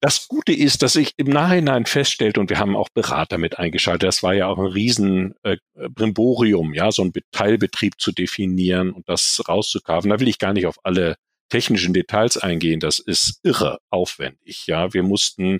das 0.00 0.28
Gute 0.28 0.52
ist, 0.52 0.82
dass 0.82 0.94
ich 0.94 1.14
im 1.16 1.28
Nachhinein 1.28 1.84
feststellte, 1.86 2.38
und 2.38 2.50
wir 2.50 2.58
haben 2.58 2.76
auch 2.76 2.88
Berater 2.88 3.36
mit 3.36 3.58
eingeschaltet, 3.58 4.06
das 4.06 4.22
war 4.22 4.32
ja 4.32 4.46
auch 4.46 4.58
ein 4.58 4.66
riesen 4.66 5.34
äh, 5.42 5.56
Brimborium, 5.74 6.72
ja, 6.72 6.92
so 6.92 7.02
ein 7.02 7.12
Teilbetrieb 7.32 8.00
zu 8.00 8.12
definieren 8.12 8.92
und 8.92 9.08
das 9.08 9.42
rauszukaufen. 9.48 10.10
Da 10.10 10.20
will 10.20 10.28
ich 10.28 10.38
gar 10.38 10.52
nicht 10.52 10.66
auf 10.66 10.78
alle 10.84 11.16
technischen 11.48 11.94
Details 11.94 12.36
eingehen. 12.36 12.78
Das 12.78 13.00
ist 13.00 13.40
irre 13.42 13.78
aufwendig, 13.90 14.66
ja. 14.66 14.92
Wir 14.94 15.02
mussten 15.02 15.58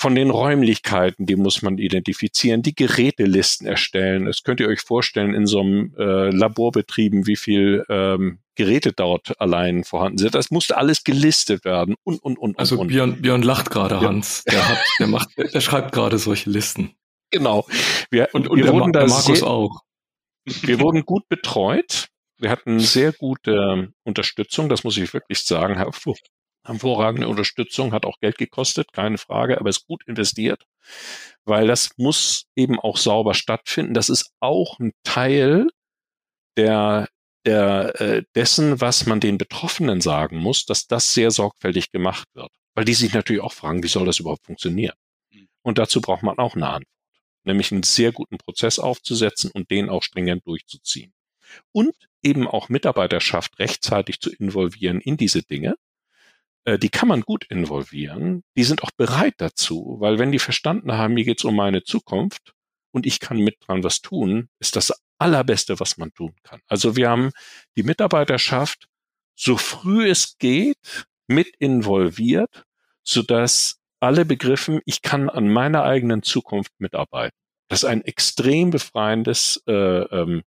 von 0.00 0.14
den 0.14 0.30
Räumlichkeiten, 0.30 1.26
die 1.26 1.36
muss 1.36 1.60
man 1.60 1.76
identifizieren, 1.76 2.62
die 2.62 2.74
Gerätelisten 2.74 3.66
erstellen. 3.66 4.24
Das 4.24 4.42
könnt 4.42 4.58
ihr 4.60 4.68
euch 4.68 4.80
vorstellen 4.80 5.34
in 5.34 5.46
so 5.46 5.60
einem 5.60 5.94
äh, 5.98 6.30
Laborbetrieben, 6.30 7.26
wie 7.26 7.36
viel 7.36 7.84
ähm, 7.90 8.38
Geräte 8.54 8.94
dort 8.94 9.38
allein 9.38 9.84
vorhanden 9.84 10.16
sind. 10.16 10.34
Das 10.34 10.50
musste 10.50 10.78
alles 10.78 11.04
gelistet 11.04 11.66
werden 11.66 11.96
und 12.02 12.22
und 12.22 12.38
und. 12.38 12.58
Also 12.58 12.78
und, 12.80 12.88
Björn, 12.88 13.20
Björn 13.20 13.42
lacht 13.42 13.68
gerade, 13.68 13.96
ja. 13.96 14.00
Hans. 14.00 14.42
Der 14.44 14.66
hat, 14.66 14.78
der 14.98 15.06
macht, 15.06 15.28
der 15.36 15.60
schreibt 15.60 15.92
gerade 15.92 16.16
solche 16.16 16.48
Listen. 16.48 16.94
Genau. 17.30 17.66
Wir, 18.10 18.30
und, 18.32 18.48
und 18.48 18.56
wir 18.56 18.72
wurden 18.72 18.94
der 18.94 19.06
Markus 19.06 19.40
sehr, 19.40 19.46
auch. 19.46 19.82
Wir 20.46 20.80
wurden 20.80 21.04
gut 21.04 21.28
betreut. 21.28 22.08
Wir 22.38 22.48
hatten 22.48 22.80
sehr 22.80 23.12
gute 23.12 23.92
Unterstützung, 24.02 24.70
das 24.70 24.82
muss 24.82 24.96
ich 24.96 25.12
wirklich 25.12 25.44
sagen 25.44 25.78
hervorragende 26.70 27.28
Unterstützung, 27.28 27.92
hat 27.92 28.06
auch 28.06 28.20
Geld 28.20 28.38
gekostet, 28.38 28.92
keine 28.92 29.18
Frage, 29.18 29.58
aber 29.58 29.70
ist 29.70 29.86
gut 29.86 30.02
investiert, 30.06 30.66
weil 31.44 31.66
das 31.66 31.90
muss 31.96 32.46
eben 32.56 32.78
auch 32.78 32.96
sauber 32.96 33.34
stattfinden. 33.34 33.94
Das 33.94 34.08
ist 34.08 34.32
auch 34.40 34.78
ein 34.78 34.92
Teil 35.02 35.68
der, 36.56 37.08
der 37.44 38.00
äh, 38.00 38.22
dessen, 38.34 38.80
was 38.80 39.06
man 39.06 39.20
den 39.20 39.38
Betroffenen 39.38 40.00
sagen 40.00 40.38
muss, 40.38 40.64
dass 40.66 40.86
das 40.86 41.12
sehr 41.12 41.30
sorgfältig 41.30 41.90
gemacht 41.90 42.28
wird, 42.34 42.50
weil 42.74 42.84
die 42.84 42.94
sich 42.94 43.12
natürlich 43.12 43.42
auch 43.42 43.52
fragen, 43.52 43.82
wie 43.82 43.88
soll 43.88 44.06
das 44.06 44.18
überhaupt 44.20 44.46
funktionieren? 44.46 44.96
Mhm. 45.32 45.48
Und 45.62 45.78
dazu 45.78 46.00
braucht 46.00 46.22
man 46.22 46.38
auch 46.38 46.54
eine 46.54 46.68
Antwort, 46.68 46.94
nämlich 47.44 47.72
einen 47.72 47.82
sehr 47.82 48.12
guten 48.12 48.38
Prozess 48.38 48.78
aufzusetzen 48.78 49.50
und 49.52 49.70
den 49.70 49.88
auch 49.88 50.02
stringent 50.02 50.46
durchzuziehen. 50.46 51.12
Und 51.72 51.94
eben 52.22 52.46
auch 52.46 52.68
Mitarbeiterschaft 52.68 53.58
rechtzeitig 53.58 54.20
zu 54.20 54.30
involvieren 54.30 55.00
in 55.00 55.16
diese 55.16 55.42
Dinge, 55.42 55.74
die 56.66 56.88
kann 56.90 57.08
man 57.08 57.22
gut 57.22 57.46
involvieren. 57.46 58.42
Die 58.56 58.64
sind 58.64 58.82
auch 58.82 58.90
bereit 58.96 59.34
dazu, 59.38 59.96
weil 59.98 60.18
wenn 60.18 60.32
die 60.32 60.38
verstanden 60.38 60.92
haben, 60.92 61.14
mir 61.14 61.24
geht's 61.24 61.44
um 61.44 61.56
meine 61.56 61.82
Zukunft 61.82 62.52
und 62.92 63.06
ich 63.06 63.20
kann 63.20 63.38
mit 63.38 63.56
dran 63.60 63.82
was 63.82 64.00
tun, 64.00 64.48
ist 64.58 64.76
das 64.76 64.92
allerbeste, 65.18 65.80
was 65.80 65.96
man 65.96 66.12
tun 66.12 66.34
kann. 66.42 66.60
Also 66.66 66.96
wir 66.96 67.08
haben 67.08 67.30
die 67.76 67.82
Mitarbeiterschaft 67.82 68.88
so 69.34 69.56
früh 69.56 70.08
es 70.08 70.36
geht 70.38 71.06
mit 71.26 71.48
involviert, 71.58 72.64
so 73.02 73.22
dass 73.22 73.80
alle 74.00 74.24
begriffen, 74.24 74.80
ich 74.84 75.02
kann 75.02 75.30
an 75.30 75.48
meiner 75.48 75.84
eigenen 75.84 76.22
Zukunft 76.22 76.72
mitarbeiten. 76.78 77.36
Das 77.68 77.82
ist 77.82 77.88
ein 77.88 78.02
extrem 78.02 78.70
befreiendes 78.70 79.62
äh, 79.66 79.72
ähm, 79.72 80.42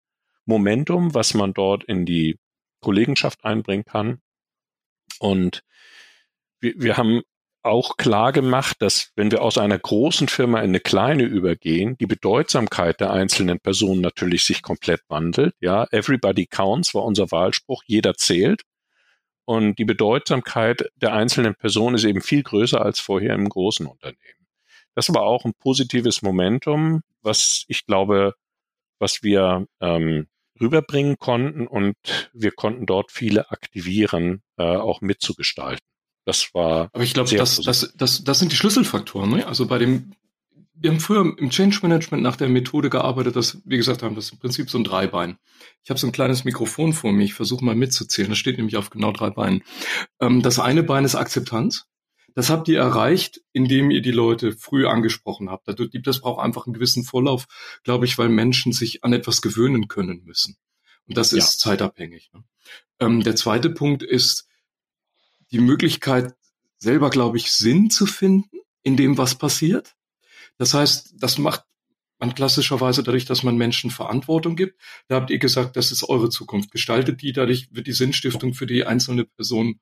Momentum, 0.44 1.14
was 1.14 1.35
man 1.35 1.55
dort 1.55 1.85
in 1.85 2.05
die 2.05 2.38
Kollegenschaft 2.81 3.44
einbringen 3.44 3.85
kann. 3.85 4.20
Und 5.18 5.62
wir, 6.62 6.75
wir 6.77 6.96
haben 6.96 7.22
auch 7.62 7.96
klar 7.96 8.33
gemacht, 8.33 8.77
dass 8.81 9.12
wenn 9.14 9.31
wir 9.31 9.42
aus 9.42 9.59
einer 9.59 9.79
großen 9.79 10.29
Firma 10.29 10.59
in 10.59 10.70
eine 10.70 10.81
kleine 10.81 11.25
übergehen, 11.25 11.96
die 11.98 12.07
Bedeutsamkeit 12.07 13.01
der 13.01 13.12
einzelnen 13.12 13.61
Personen 13.61 14.01
natürlich 14.01 14.44
sich 14.44 14.62
komplett 14.62 15.03
wandelt. 15.09 15.55
Ja, 15.61 15.87
everybody 15.90 16.46
counts 16.46 16.94
war 16.94 17.05
unser 17.05 17.31
Wahlspruch, 17.31 17.85
jeder 17.87 18.14
zählt. 18.14 18.62
Und 19.44 19.79
die 19.79 19.85
Bedeutsamkeit 19.85 20.90
der 20.96 21.12
einzelnen 21.12 21.55
Person 21.55 21.94
ist 21.94 22.05
eben 22.05 22.20
viel 22.20 22.42
größer 22.42 22.81
als 22.81 23.01
vorher 23.01 23.35
im 23.35 23.48
großen 23.48 23.87
Unternehmen. 23.87 24.46
Das 24.94 25.12
war 25.12 25.22
auch 25.22 25.44
ein 25.44 25.55
positives 25.55 26.22
Momentum, 26.22 27.03
was 27.22 27.64
ich 27.68 27.87
glaube, 27.87 28.35
was 28.98 29.22
wir 29.22 29.66
ähm, 29.81 30.29
rüberbringen 30.61 31.18
konnten 31.18 31.66
und 31.66 31.96
wir 32.33 32.53
konnten 32.53 32.87
dort 32.87 33.11
viele 33.11 33.51
aktivieren, 33.51 34.42
äh, 34.59 34.62
auch 34.62 35.01
mitzugestalten. 35.01 35.92
Das 36.25 36.55
war. 36.55 36.89
Aber 36.93 37.03
ich 37.03 37.15
glaube, 37.15 37.35
das, 37.35 37.61
das, 37.61 37.93
das, 37.97 38.25
das 38.25 38.39
sind 38.39 38.53
die 38.53 38.57
Schlüsselfaktoren. 38.57 39.31
Ne? 39.31 39.47
Also 39.47 39.67
bei 39.67 39.79
dem, 39.79 40.13
wir 40.75 40.91
haben 40.91 41.01
früher 41.01 41.37
im 41.37 41.51
Change 41.51 41.81
Management 41.83 42.23
nach 42.23 42.37
der 42.37 42.49
Methode 42.49 42.91
gearbeitet, 42.91 43.37
dass, 43.37 43.59
wie 43.65 43.77
gesagt 43.77 44.03
haben, 44.03 44.15
das 44.15 44.27
ist 44.27 44.33
im 44.33 44.39
Prinzip 44.39 44.71
so 44.71 44.79
ein 44.79 44.85
Dreibein. 44.85 45.39
Ich 45.83 45.91
habe 45.91 45.99
so 45.99 46.07
ein 46.07 46.13
kleines 46.13 46.45
Mikrofon 46.45 46.93
vor 46.93 47.13
mir, 47.13 47.25
ich 47.25 47.35
versuche 47.35 47.65
mal 47.65 47.75
mitzuzählen. 47.75 48.31
Das 48.31 48.39
steht 48.39 48.57
nämlich 48.57 48.77
auf 48.77 48.91
genau 48.91 49.13
drei 49.13 49.31
Beinen. 49.31 49.63
Ähm, 50.21 50.43
das 50.43 50.59
eine 50.59 50.83
Bein 50.83 51.05
ist 51.05 51.15
Akzeptanz. 51.15 51.87
Das 52.35 52.49
habt 52.49 52.69
ihr 52.69 52.79
erreicht, 52.79 53.41
indem 53.53 53.91
ihr 53.91 54.01
die 54.01 54.11
Leute 54.11 54.53
früh 54.53 54.87
angesprochen 54.87 55.51
habt. 55.51 55.69
Das 55.69 56.21
braucht 56.21 56.43
einfach 56.43 56.67
einen 56.67 56.75
gewissen 56.75 57.05
Vorlauf, 57.05 57.47
glaube 57.85 58.07
ich, 58.07 58.17
weil 58.17 58.29
Menschen 58.29 58.73
sich 58.73 59.05
an 59.05 59.13
etwas 59.13 59.43
gewöhnen 59.43 59.89
können 59.89 60.23
müssen. 60.25 60.57
Und 61.07 61.19
das 61.19 61.33
ist 61.33 61.65
ja. 61.65 61.71
zeitabhängig. 61.71 62.31
Ne? 62.33 62.45
Ähm, 63.01 63.23
der 63.23 63.37
zweite 63.37 63.71
Punkt 63.71 64.03
ist 64.03 64.47
die 65.53 65.61
Möglichkeit, 65.61 66.35
selber, 66.79 67.11
glaube 67.11 67.37
ich, 67.37 67.53
Sinn 67.53 67.91
zu 67.91 68.07
finden 68.07 68.59
in 68.83 68.97
dem, 68.97 69.19
was 69.19 69.37
passiert. 69.37 69.95
Das 70.59 70.75
heißt, 70.75 71.15
das 71.17 71.38
macht 71.38 71.65
man 72.19 72.35
klassischerweise 72.35 73.03
dadurch, 73.03 73.25
dass 73.25 73.43
man 73.43 73.57
Menschen 73.57 73.91
Verantwortung 73.91 74.57
gibt. 74.57 74.81
Da 75.09 75.17
habt 75.17 75.31
ihr 75.31 75.38
gesagt, 75.38 75.77
das 75.77 75.93
ist 75.93 76.09
eure 76.09 76.31
Zukunft. 76.31 76.71
Gestaltet 76.71 77.21
die, 77.23 77.33
dadurch 77.33 77.69
wird 77.73 77.87
die 77.87 77.93
Sinnstiftung 77.93 78.55
für 78.55 78.67
die 78.67 78.85
einzelne 78.85 79.25
Person 79.25 79.81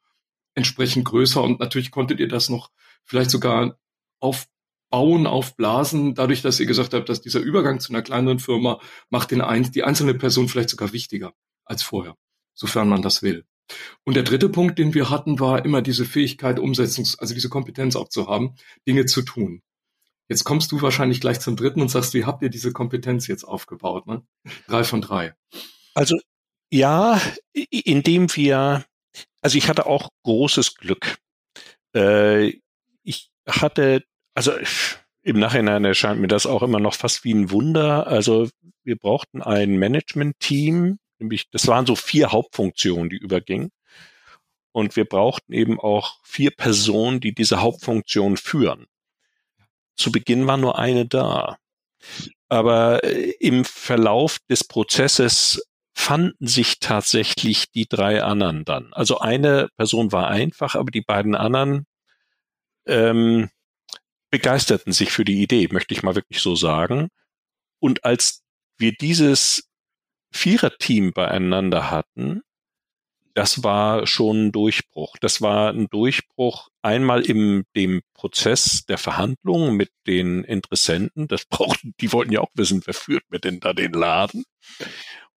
entsprechend 0.55 1.05
größer 1.05 1.43
und 1.43 1.61
natürlich 1.61 1.91
konntet 1.91 2.19
ihr 2.19 2.29
das 2.29 2.49
noch 2.49 2.71
vielleicht 3.05 3.31
sogar 3.31 3.79
aufbauen, 4.21 5.27
aufblasen, 5.27 6.15
dadurch, 6.15 6.43
dass 6.43 6.59
ihr 6.59 6.67
gesagt 6.67 6.95
habt, 6.95 7.09
dass 7.09 7.21
dieser 7.21 7.41
Übergang 7.41 7.79
zu 7.79 7.93
einer 7.93 8.03
kleineren 8.03 8.41
Firma 8.41 8.81
macht 9.11 9.31
den 9.31 9.41
ein, 9.41 9.71
die 9.71 9.85
einzelne 9.85 10.15
Person 10.15 10.49
vielleicht 10.49 10.71
sogar 10.71 10.93
wichtiger 10.93 11.35
als 11.65 11.83
vorher, 11.83 12.17
sofern 12.55 12.89
man 12.89 13.03
das 13.03 13.23
will. 13.23 13.45
Und 14.05 14.15
der 14.15 14.23
dritte 14.23 14.49
Punkt, 14.49 14.79
den 14.79 14.95
wir 14.95 15.11
hatten, 15.11 15.41
war 15.41 15.65
immer 15.65 15.83
diese 15.83 16.05
Fähigkeit, 16.05 16.59
Umsetzungs-, 16.59 17.19
also 17.19 17.35
diese 17.35 17.49
Kompetenz 17.49 17.97
auch 17.97 18.09
zu 18.09 18.29
haben, 18.29 18.55
Dinge 18.87 19.07
zu 19.07 19.23
tun. 19.23 19.63
Jetzt 20.29 20.45
kommst 20.45 20.71
du 20.73 20.81
wahrscheinlich 20.81 21.21
gleich 21.21 21.41
zum 21.41 21.57
dritten 21.57 21.81
und 21.81 21.91
sagst, 21.91 22.15
wie 22.15 22.25
habt 22.25 22.43
ihr 22.43 22.51
diese 22.51 22.73
Kompetenz 22.73 23.27
jetzt 23.27 23.45
aufgebaut? 23.45 24.07
Ne? 24.07 24.23
Drei 24.69 24.85
von 24.85 25.01
drei. 25.01 25.35
Also 25.95 26.17
ja, 26.71 27.21
indem 27.53 28.35
wir 28.37 28.85
also 29.43 29.59
ich 29.59 29.69
hatte 29.69 29.87
auch 29.87 30.11
großes 30.25 30.77
Glück. 30.77 31.19
Äh, 31.95 32.55
ich 33.03 33.31
hatte, 33.49 34.03
also 34.35 34.53
im 35.23 35.39
Nachhinein 35.39 35.85
erscheint 35.85 36.21
mir 36.21 36.29
das 36.29 36.47
auch 36.47 36.63
immer 36.63 36.81
noch 36.81 36.95
fast 36.95 37.25
wie 37.25 37.35
ein 37.35 37.51
Wunder. 37.51 38.07
Also 38.07 38.49
wir 38.85 38.97
brauchten 38.97 39.43
ein 39.43 39.79
Management-Team, 39.79 40.99
nämlich 41.21 41.51
das 41.51 41.67
waren 41.67 41.87
so 41.87 41.95
vier 41.97 42.33
Hauptfunktionen, 42.33 43.11
die 43.11 43.17
übergingen. 43.17 43.71
Und 44.73 44.97
wir 44.97 45.05
brauchten 45.05 45.53
eben 45.53 45.81
auch 45.81 46.19
vier 46.23 46.51
Personen, 46.53 47.21
die 47.21 47.35
diese 47.35 47.61
Hauptfunktion 47.61 48.37
führen. 48.37 48.87
Zu 49.97 50.13
Beginn 50.13 50.47
war 50.47 50.57
nur 50.57 50.79
eine 50.79 51.07
da. 51.07 51.59
Aber 52.49 53.05
äh, 53.05 53.31
im 53.41 53.65
Verlauf 53.65 54.39
des 54.49 54.65
Prozesses 54.65 55.63
fanden 55.93 56.47
sich 56.47 56.79
tatsächlich 56.81 57.71
die 57.73 57.87
drei 57.87 58.23
anderen 58.23 58.65
dann. 58.65 58.93
Also 58.93 59.19
eine 59.19 59.69
Person 59.77 60.13
war 60.13 60.29
einfach, 60.29 60.75
aber 60.75 60.91
die 60.91 61.03
beiden 61.03 61.35
anderen 61.35 61.87
ähm, 62.87 63.51
begeisterten 64.31 64.93
sich 64.93 65.11
für 65.11 65.25
die 65.25 65.43
Idee, 65.43 65.69
möchte 65.71 65.93
ich 65.93 66.03
mal 66.03 66.15
wirklich 66.15 66.41
so 66.41 66.55
sagen. 66.55 67.09
Und 67.81 68.05
als 68.05 68.43
wir 68.79 68.93
dieses 68.93 69.70
Viererteam 70.31 71.13
beieinander 71.13 71.91
hatten, 71.91 72.43
das 73.35 73.63
war 73.63 74.07
schon 74.07 74.47
ein 74.47 74.53
Durchbruch. 74.53 75.17
Das 75.21 75.41
war 75.41 75.71
ein 75.71 75.89
Durchbruch 75.89 76.69
einmal 76.83 77.23
im 77.23 77.65
dem 77.77 78.03
Prozess 78.15 78.85
der 78.87 78.99
Verhandlungen 78.99 79.77
mit 79.77 79.91
den 80.07 80.45
Interessenten. 80.45 81.29
Das 81.29 81.45
brauchten, 81.49 81.95
die 82.01 82.13
wollten 82.13 82.33
ja 82.33 82.41
auch 82.41 82.51
wissen, 82.55 82.83
wer 82.85 82.95
führt 82.95 83.25
mir 83.31 83.41
denn 83.41 83.61
da 83.61 83.73
den 83.73 83.93
Laden. 83.93 84.45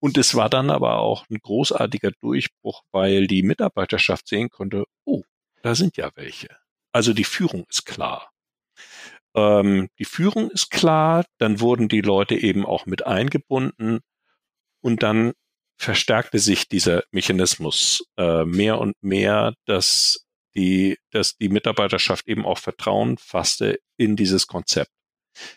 Und 0.01 0.19
es 0.19 0.35
war 0.35 0.51
dann 0.51 0.71
aber 0.71 0.99
auch 0.99 1.29
ein 1.31 1.39
großartiger 1.39 2.11
Durchbruch, 2.21 2.83
weil 2.91 3.27
die 3.29 3.43
Mitarbeiterschaft 3.43 4.27
sehen 4.27 4.49
konnte, 4.51 4.85
oh, 5.05 5.23
da 5.63 5.75
sind 5.75 5.97
ja 5.97 6.11
welche. 6.17 6.49
Also 6.93 7.13
die 7.13 7.25
Führung 7.25 7.67
ist 7.69 7.87
klar. 7.87 8.33
Ähm, 9.35 9.89
die 9.99 10.05
Führung 10.05 10.51
ist 10.51 10.71
klar, 10.71 11.25
dann 11.39 11.61
wurden 11.61 11.89
die 11.89 12.01
Leute 12.01 12.35
eben 12.35 12.67
auch 12.67 12.87
mit 12.87 13.07
eingebunden 13.07 14.01
und 14.83 15.03
dann 15.03 15.33
verstärkte 15.79 16.39
sich 16.39 16.69
dieser 16.69 17.05
Mechanismus 17.11 18.05
äh, 18.17 18.45
mehr 18.45 18.79
und 18.79 18.95
mehr, 19.03 19.55
dass 19.67 20.27
die, 20.55 20.99
dass 21.11 21.37
die 21.37 21.49
Mitarbeiterschaft 21.49 22.29
eben 22.29 22.45
auch 22.45 22.59
Vertrauen 22.59 23.17
fasste 23.17 23.81
in 23.97 24.17
dieses 24.17 24.47
Konzept. 24.47 24.91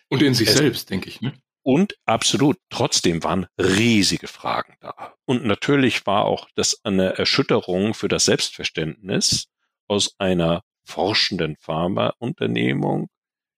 Und 0.08 0.24
in 0.24 0.34
sich 0.34 0.50
es, 0.50 0.56
selbst, 0.56 0.90
denke 0.90 1.10
ich. 1.10 1.22
Ne? 1.22 1.34
Und 1.64 1.96
absolut, 2.06 2.58
trotzdem 2.70 3.24
waren 3.24 3.48
riesige 3.60 4.28
Fragen 4.28 4.78
da. 4.80 5.16
Und 5.26 5.46
natürlich 5.46 6.06
war 6.06 6.26
auch 6.26 6.48
das 6.56 6.80
eine 6.84 7.18
Erschütterung 7.18 7.94
für 7.94 8.08
das 8.08 8.26
Selbstverständnis 8.26 9.48
aus 9.88 10.16
einer 10.18 10.64
forschenden 10.86 11.58
Pharmaunternehmung 11.58 13.10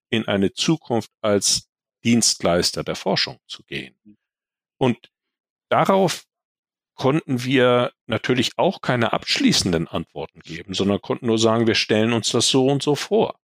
in 0.10 0.28
eine 0.28 0.54
Zukunft 0.54 1.12
als 1.22 1.68
Dienstleister 2.04 2.84
der 2.84 2.96
Forschung 2.96 3.40
zu 3.48 3.64
gehen. 3.64 4.18
Und 4.78 5.10
darauf 5.70 6.24
konnten 6.96 7.44
wir 7.44 7.92
natürlich 8.08 8.52
auch 8.58 8.82
keine 8.82 9.14
abschließenden 9.14 9.88
Antworten 9.88 10.40
geben, 10.40 10.74
sondern 10.74 11.02
konnten 11.02 11.28
nur 11.28 11.38
sagen, 11.38 11.68
wir 11.68 11.76
stellen 11.76 12.12
uns 12.12 12.32
das 12.32 12.50
so 12.50 12.68
und 12.68 12.82
so 12.82 12.96
vor. 12.96 13.40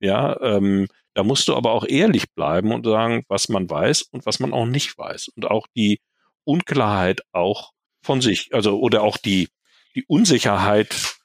Ja, 0.00 0.40
ähm, 0.40 0.88
da 1.12 1.22
musst 1.22 1.46
du 1.48 1.54
aber 1.54 1.72
auch 1.72 1.84
ehrlich 1.86 2.32
bleiben 2.32 2.72
und 2.72 2.84
sagen, 2.84 3.24
was 3.28 3.48
man 3.48 3.68
weiß 3.70 4.02
und 4.02 4.26
was 4.26 4.40
man 4.40 4.52
auch 4.52 4.66
nicht 4.66 4.98
weiß. 4.98 5.28
Und 5.28 5.46
auch 5.46 5.66
die 5.76 6.00
Unklarheit 6.44 7.22
auch 7.32 7.72
von 8.02 8.20
sich, 8.20 8.52
also 8.52 8.80
oder 8.80 9.02
auch 9.02 9.16
die, 9.16 9.48
die 9.94 10.04
Unsicherheit 10.06 11.16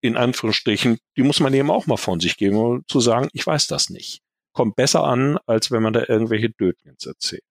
in 0.00 0.16
Anführungsstrichen, 0.16 0.98
die 1.16 1.22
muss 1.22 1.40
man 1.40 1.54
eben 1.54 1.70
auch 1.70 1.86
mal 1.86 1.96
von 1.96 2.20
sich 2.20 2.36
geben, 2.36 2.56
um 2.56 2.84
zu 2.88 3.00
sagen, 3.00 3.28
ich 3.32 3.46
weiß 3.46 3.66
das 3.66 3.90
nicht. 3.90 4.22
Kommt 4.52 4.76
besser 4.76 5.04
an, 5.04 5.38
als 5.46 5.70
wenn 5.70 5.82
man 5.82 5.92
da 5.92 6.04
irgendwelche 6.08 6.50
Dödgens 6.50 7.04
erzählt. 7.06 7.42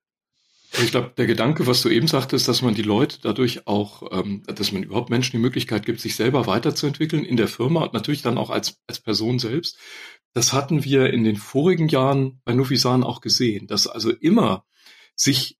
Ich 0.74 0.92
glaube, 0.92 1.14
der 1.18 1.28
Gedanke, 1.28 1.66
was 1.66 1.82
du 1.82 1.90
eben 1.90 2.08
sagtest, 2.08 2.48
dass 2.48 2.62
man 2.62 2.76
die 2.76 2.84
Leute 2.84 3.20
dadurch 3.22 3.68
auch, 3.68 4.04
ähm, 4.12 4.44
dass 4.46 4.72
man 4.72 4.84
überhaupt 4.84 5.10
Menschen 5.10 5.32
die 5.32 5.42
Möglichkeit 5.42 5.86
gibt, 5.86 6.00
sich 6.00 6.16
selber 6.16 6.46
weiterzuentwickeln 6.46 7.24
in 7.26 7.38
der 7.38 7.48
Firma 7.48 7.84
und 7.84 7.94
natürlich 7.94 8.22
dann 8.22 8.38
auch 8.38 8.50
als, 8.50 8.80
als 8.86 9.00
Person 9.00 9.40
selbst, 9.40 9.78
das 10.34 10.54
hatten 10.54 10.84
wir 10.84 11.12
in 11.14 11.24
den 11.24 11.38
vorigen 11.38 11.88
Jahren 11.88 12.42
bei 12.44 12.54
Nufisan 12.54 13.04
auch 13.04 13.22
gesehen, 13.22 13.68
dass 13.68 13.88
also 13.88 14.12
immer 14.12 14.66
sich 15.16 15.58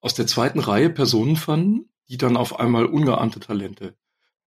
aus 0.00 0.14
der 0.14 0.26
zweiten 0.26 0.60
Reihe 0.60 0.90
Personen 0.90 1.36
fanden, 1.36 1.90
die 2.08 2.18
dann 2.18 2.36
auf 2.36 2.60
einmal 2.60 2.86
ungeahnte 2.86 3.40
Talente, 3.40 3.96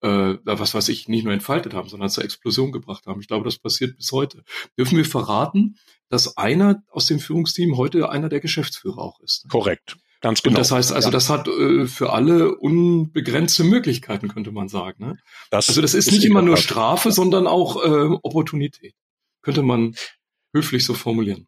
äh, 0.03 0.35
was 0.45 0.75
weiß 0.75 0.89
ich, 0.89 1.09
nicht 1.09 1.25
nur 1.25 1.33
entfaltet 1.33 1.75
haben, 1.75 1.89
sondern 1.89 2.09
zur 2.09 2.25
Explosion 2.25 2.73
gebracht 2.73 3.07
haben. 3.07 3.21
Ich 3.21 3.29
glaube, 3.29 3.45
das 3.45 3.59
passiert 3.59 3.97
bis 3.97 4.13
heute. 4.13 4.45
Dürfen 4.79 4.97
wir 4.97 5.05
verraten, 5.05 5.77
dass 6.09 6.37
einer 6.37 6.83
aus 6.91 7.07
dem 7.07 7.19
Führungsteam 7.19 7.77
heute 7.77 8.11
einer 8.11 8.29
der 8.29 8.41
Geschäftsführer 8.41 8.99
auch 8.99 9.21
ist? 9.21 9.49
Korrekt. 9.49 9.97
Ganz 10.21 10.43
genau. 10.43 10.55
Und 10.55 10.59
das 10.59 10.73
heißt 10.73 10.93
also, 10.93 11.11
das 11.11 11.29
hat 11.29 11.47
äh, 11.47 11.87
für 11.87 12.13
alle 12.13 12.57
unbegrenzte 12.57 13.65
Möglichkeiten, 13.65 14.29
könnte 14.29 14.51
man 14.51 14.69
sagen. 14.69 15.05
Ne? 15.05 15.19
Das 15.51 15.69
also 15.69 15.83
das 15.83 15.95
ist, 15.95 16.09
ist 16.09 16.13
nicht 16.15 16.25
immer 16.25 16.43
nur 16.43 16.57
Strafe, 16.57 17.13
sondern 17.13 17.47
auch 17.47 17.77
äh, 17.85 18.17
Opportunität 18.23 18.95
könnte 19.47 19.63
man 19.63 19.95
höflich 20.53 20.85
so 20.85 20.93
formulieren. 20.93 21.47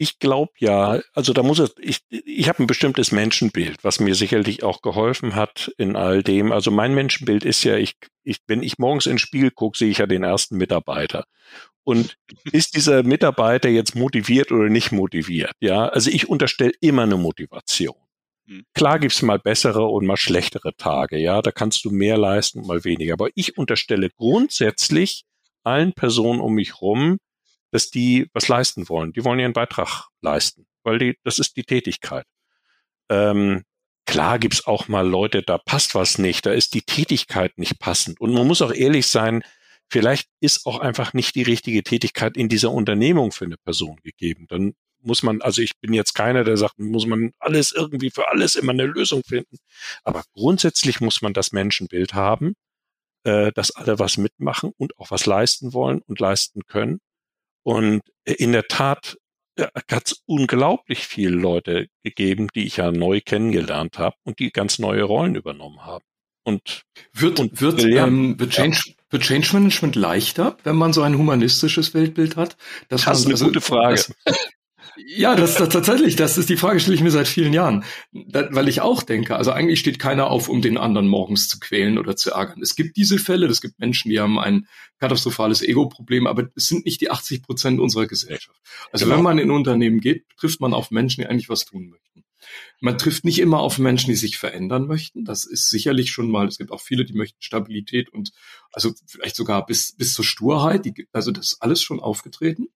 Ich 0.00 0.18
glaube 0.18 0.52
ja, 0.56 0.98
also 1.12 1.34
da 1.34 1.42
muss 1.42 1.58
es, 1.58 1.74
ich, 1.78 1.98
ich 2.08 2.48
habe 2.48 2.62
ein 2.62 2.66
bestimmtes 2.66 3.12
Menschenbild, 3.12 3.84
was 3.84 4.00
mir 4.00 4.14
sicherlich 4.14 4.62
auch 4.62 4.80
geholfen 4.80 5.34
hat 5.34 5.70
in 5.76 5.94
all 5.94 6.22
dem. 6.22 6.52
Also 6.52 6.70
mein 6.70 6.94
Menschenbild 6.94 7.44
ist 7.44 7.64
ja, 7.64 7.76
ich, 7.76 7.96
ich 8.24 8.38
wenn 8.46 8.62
ich 8.62 8.78
morgens 8.78 9.04
ins 9.04 9.20
Spiel 9.20 9.50
gucke, 9.50 9.76
sehe 9.76 9.90
ich 9.90 9.98
ja 9.98 10.06
den 10.06 10.22
ersten 10.22 10.56
Mitarbeiter. 10.56 11.26
Und 11.84 12.16
ist 12.50 12.76
dieser 12.76 13.02
Mitarbeiter 13.02 13.68
jetzt 13.68 13.94
motiviert 13.94 14.50
oder 14.52 14.70
nicht 14.70 14.90
motiviert? 14.90 15.52
Ja, 15.60 15.88
also 15.88 16.08
ich 16.08 16.30
unterstelle 16.30 16.72
immer 16.80 17.02
eine 17.02 17.18
Motivation. 17.18 17.96
Hm. 18.46 18.64
Klar 18.72 19.00
gibt's 19.00 19.20
mal 19.20 19.38
bessere 19.38 19.84
und 19.84 20.06
mal 20.06 20.16
schlechtere 20.16 20.74
Tage, 20.78 21.18
ja, 21.18 21.42
da 21.42 21.52
kannst 21.52 21.84
du 21.84 21.90
mehr 21.90 22.16
leisten, 22.16 22.66
mal 22.66 22.84
weniger. 22.84 23.12
Aber 23.12 23.28
ich 23.34 23.58
unterstelle 23.58 24.08
grundsätzlich 24.08 25.24
allen 25.62 25.92
Personen 25.92 26.40
um 26.40 26.54
mich 26.54 26.80
rum, 26.80 27.18
dass 27.70 27.90
die 27.90 28.28
was 28.32 28.48
leisten 28.48 28.88
wollen. 28.88 29.12
Die 29.12 29.24
wollen 29.24 29.38
ihren 29.38 29.52
Beitrag 29.52 30.08
leisten, 30.20 30.66
weil 30.82 30.98
die, 30.98 31.18
das 31.24 31.38
ist 31.38 31.56
die 31.56 31.64
Tätigkeit. 31.64 32.26
Ähm, 33.08 33.64
klar 34.06 34.38
gibt's 34.38 34.66
auch 34.66 34.88
mal 34.88 35.06
Leute, 35.06 35.42
da 35.42 35.58
passt 35.58 35.94
was 35.94 36.18
nicht, 36.18 36.46
da 36.46 36.52
ist 36.52 36.74
die 36.74 36.82
Tätigkeit 36.82 37.58
nicht 37.58 37.78
passend. 37.78 38.20
Und 38.20 38.32
man 38.32 38.46
muss 38.46 38.62
auch 38.62 38.72
ehrlich 38.72 39.06
sein, 39.06 39.42
vielleicht 39.88 40.28
ist 40.40 40.66
auch 40.66 40.78
einfach 40.78 41.12
nicht 41.12 41.34
die 41.34 41.42
richtige 41.42 41.82
Tätigkeit 41.82 42.36
in 42.36 42.48
dieser 42.48 42.70
Unternehmung 42.70 43.32
für 43.32 43.44
eine 43.44 43.56
Person 43.56 43.98
gegeben. 44.02 44.46
Dann 44.48 44.74
muss 45.02 45.22
man, 45.22 45.40
also 45.42 45.62
ich 45.62 45.78
bin 45.80 45.92
jetzt 45.92 46.14
keiner, 46.14 46.44
der 46.44 46.56
sagt, 46.56 46.78
muss 46.78 47.06
man 47.06 47.32
alles 47.38 47.72
irgendwie 47.72 48.10
für 48.10 48.28
alles 48.28 48.54
immer 48.54 48.72
eine 48.72 48.86
Lösung 48.86 49.22
finden. 49.26 49.56
Aber 50.04 50.24
grundsätzlich 50.34 51.00
muss 51.00 51.22
man 51.22 51.32
das 51.32 51.52
Menschenbild 51.52 52.14
haben, 52.14 52.54
äh, 53.24 53.52
dass 53.52 53.70
alle 53.70 53.98
was 53.98 54.16
mitmachen 54.16 54.72
und 54.76 54.98
auch 54.98 55.10
was 55.10 55.26
leisten 55.26 55.72
wollen 55.72 56.02
und 56.02 56.20
leisten 56.20 56.62
können. 56.66 57.00
Und 57.62 58.02
in 58.24 58.52
der 58.52 58.64
Tat 58.64 59.16
äh, 59.56 59.66
hat 59.90 60.06
es 60.06 60.22
unglaublich 60.26 61.06
viele 61.06 61.36
Leute 61.36 61.88
gegeben, 62.02 62.48
die 62.54 62.66
ich 62.66 62.78
ja 62.78 62.90
neu 62.90 63.20
kennengelernt 63.20 63.98
habe 63.98 64.16
und 64.24 64.38
die 64.38 64.50
ganz 64.50 64.78
neue 64.78 65.02
Rollen 65.02 65.34
übernommen 65.34 65.84
haben. 65.84 66.04
Und 66.42 66.82
wird, 67.12 67.38
und 67.38 67.60
wird, 67.60 67.84
ähm, 67.84 68.38
wird, 68.40 68.52
Change, 68.52 68.80
ja. 68.86 68.94
wird 69.10 69.22
Change 69.22 69.52
Management 69.52 69.94
leichter, 69.94 70.56
wenn 70.64 70.76
man 70.76 70.92
so 70.92 71.02
ein 71.02 71.18
humanistisches 71.18 71.92
Weltbild 71.92 72.36
hat? 72.36 72.56
Das, 72.88 73.04
das 73.04 73.20
ist 73.20 73.26
eine 73.26 73.34
also, 73.34 73.46
gute 73.46 73.60
Frage. 73.60 74.02
Das, 74.24 74.36
ja, 74.96 75.34
das, 75.34 75.54
das 75.54 75.68
tatsächlich, 75.68 76.16
das 76.16 76.38
ist 76.38 76.48
die 76.48 76.56
Frage, 76.56 76.80
stelle 76.80 76.94
ich 76.94 77.02
mir 77.02 77.10
seit 77.10 77.28
vielen 77.28 77.52
Jahren. 77.52 77.84
Da, 78.12 78.48
weil 78.50 78.68
ich 78.68 78.80
auch 78.80 79.02
denke, 79.02 79.36
also 79.36 79.52
eigentlich 79.52 79.80
steht 79.80 79.98
keiner 79.98 80.30
auf, 80.30 80.48
um 80.48 80.62
den 80.62 80.78
anderen 80.78 81.08
morgens 81.08 81.48
zu 81.48 81.58
quälen 81.58 81.98
oder 81.98 82.16
zu 82.16 82.32
ärgern. 82.32 82.60
Es 82.62 82.76
gibt 82.76 82.96
diese 82.96 83.18
Fälle, 83.18 83.46
es 83.46 83.60
gibt 83.60 83.78
Menschen, 83.78 84.10
die 84.10 84.20
haben 84.20 84.38
ein 84.38 84.66
katastrophales 84.98 85.62
Ego-Problem, 85.62 86.26
aber 86.26 86.48
es 86.54 86.68
sind 86.68 86.84
nicht 86.84 87.00
die 87.00 87.10
80 87.10 87.42
Prozent 87.42 87.80
unserer 87.80 88.06
Gesellschaft. 88.06 88.58
Also 88.92 89.04
genau. 89.04 89.16
wenn 89.16 89.24
man 89.24 89.38
in 89.38 89.50
Unternehmen 89.50 90.00
geht, 90.00 90.24
trifft 90.36 90.60
man 90.60 90.74
auf 90.74 90.90
Menschen, 90.90 91.22
die 91.22 91.26
eigentlich 91.26 91.48
was 91.48 91.64
tun 91.64 91.88
möchten. 91.88 92.24
Man 92.80 92.98
trifft 92.98 93.24
nicht 93.24 93.38
immer 93.38 93.60
auf 93.60 93.78
Menschen, 93.78 94.10
die 94.10 94.16
sich 94.16 94.38
verändern 94.38 94.86
möchten. 94.86 95.24
Das 95.24 95.44
ist 95.44 95.68
sicherlich 95.68 96.10
schon 96.10 96.30
mal, 96.30 96.48
es 96.48 96.58
gibt 96.58 96.72
auch 96.72 96.80
viele, 96.80 97.04
die 97.04 97.12
möchten 97.12 97.42
Stabilität 97.42 98.08
und 98.10 98.32
also 98.72 98.92
vielleicht 99.06 99.36
sogar 99.36 99.66
bis, 99.66 99.94
bis 99.96 100.14
zur 100.14 100.24
Sturheit. 100.24 100.84
Die, 100.84 101.06
also 101.12 101.30
das 101.30 101.52
ist 101.52 101.62
alles 101.62 101.82
schon 101.82 102.00
aufgetreten. 102.00 102.68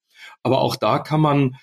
Aber 0.43 0.61
auch 0.61 0.77
da 0.77 0.99
kann 0.99 1.21
man 1.21 1.57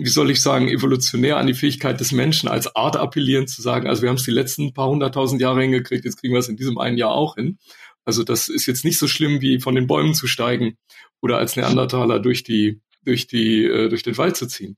wie 0.00 0.08
soll 0.08 0.30
ich 0.30 0.40
sagen, 0.40 0.68
evolutionär 0.68 1.38
an 1.38 1.48
die 1.48 1.54
Fähigkeit 1.54 1.98
des 1.98 2.12
Menschen 2.12 2.48
als 2.48 2.74
Art 2.76 2.96
appellieren, 2.96 3.48
zu 3.48 3.62
sagen, 3.62 3.88
also 3.88 4.02
wir 4.02 4.08
haben 4.08 4.16
es 4.16 4.22
die 4.22 4.30
letzten 4.30 4.72
paar 4.72 4.88
hunderttausend 4.88 5.40
Jahre 5.40 5.62
hingekriegt, 5.62 6.04
jetzt 6.04 6.20
kriegen 6.20 6.34
wir 6.34 6.38
es 6.38 6.48
in 6.48 6.56
diesem 6.56 6.78
einen 6.78 6.96
Jahr 6.96 7.10
auch 7.10 7.34
hin. 7.34 7.58
Also 8.04 8.22
das 8.22 8.48
ist 8.48 8.66
jetzt 8.66 8.84
nicht 8.84 8.98
so 8.98 9.08
schlimm, 9.08 9.40
wie 9.40 9.58
von 9.58 9.74
den 9.74 9.88
Bäumen 9.88 10.14
zu 10.14 10.28
steigen 10.28 10.78
oder 11.20 11.38
als 11.38 11.56
Neandertaler 11.56 12.20
durch 12.20 12.44
die, 12.44 12.80
durch 13.04 13.26
die, 13.26 13.64
äh, 13.64 13.88
durch 13.88 14.04
den 14.04 14.16
Wald 14.16 14.36
zu 14.36 14.46
ziehen. 14.46 14.76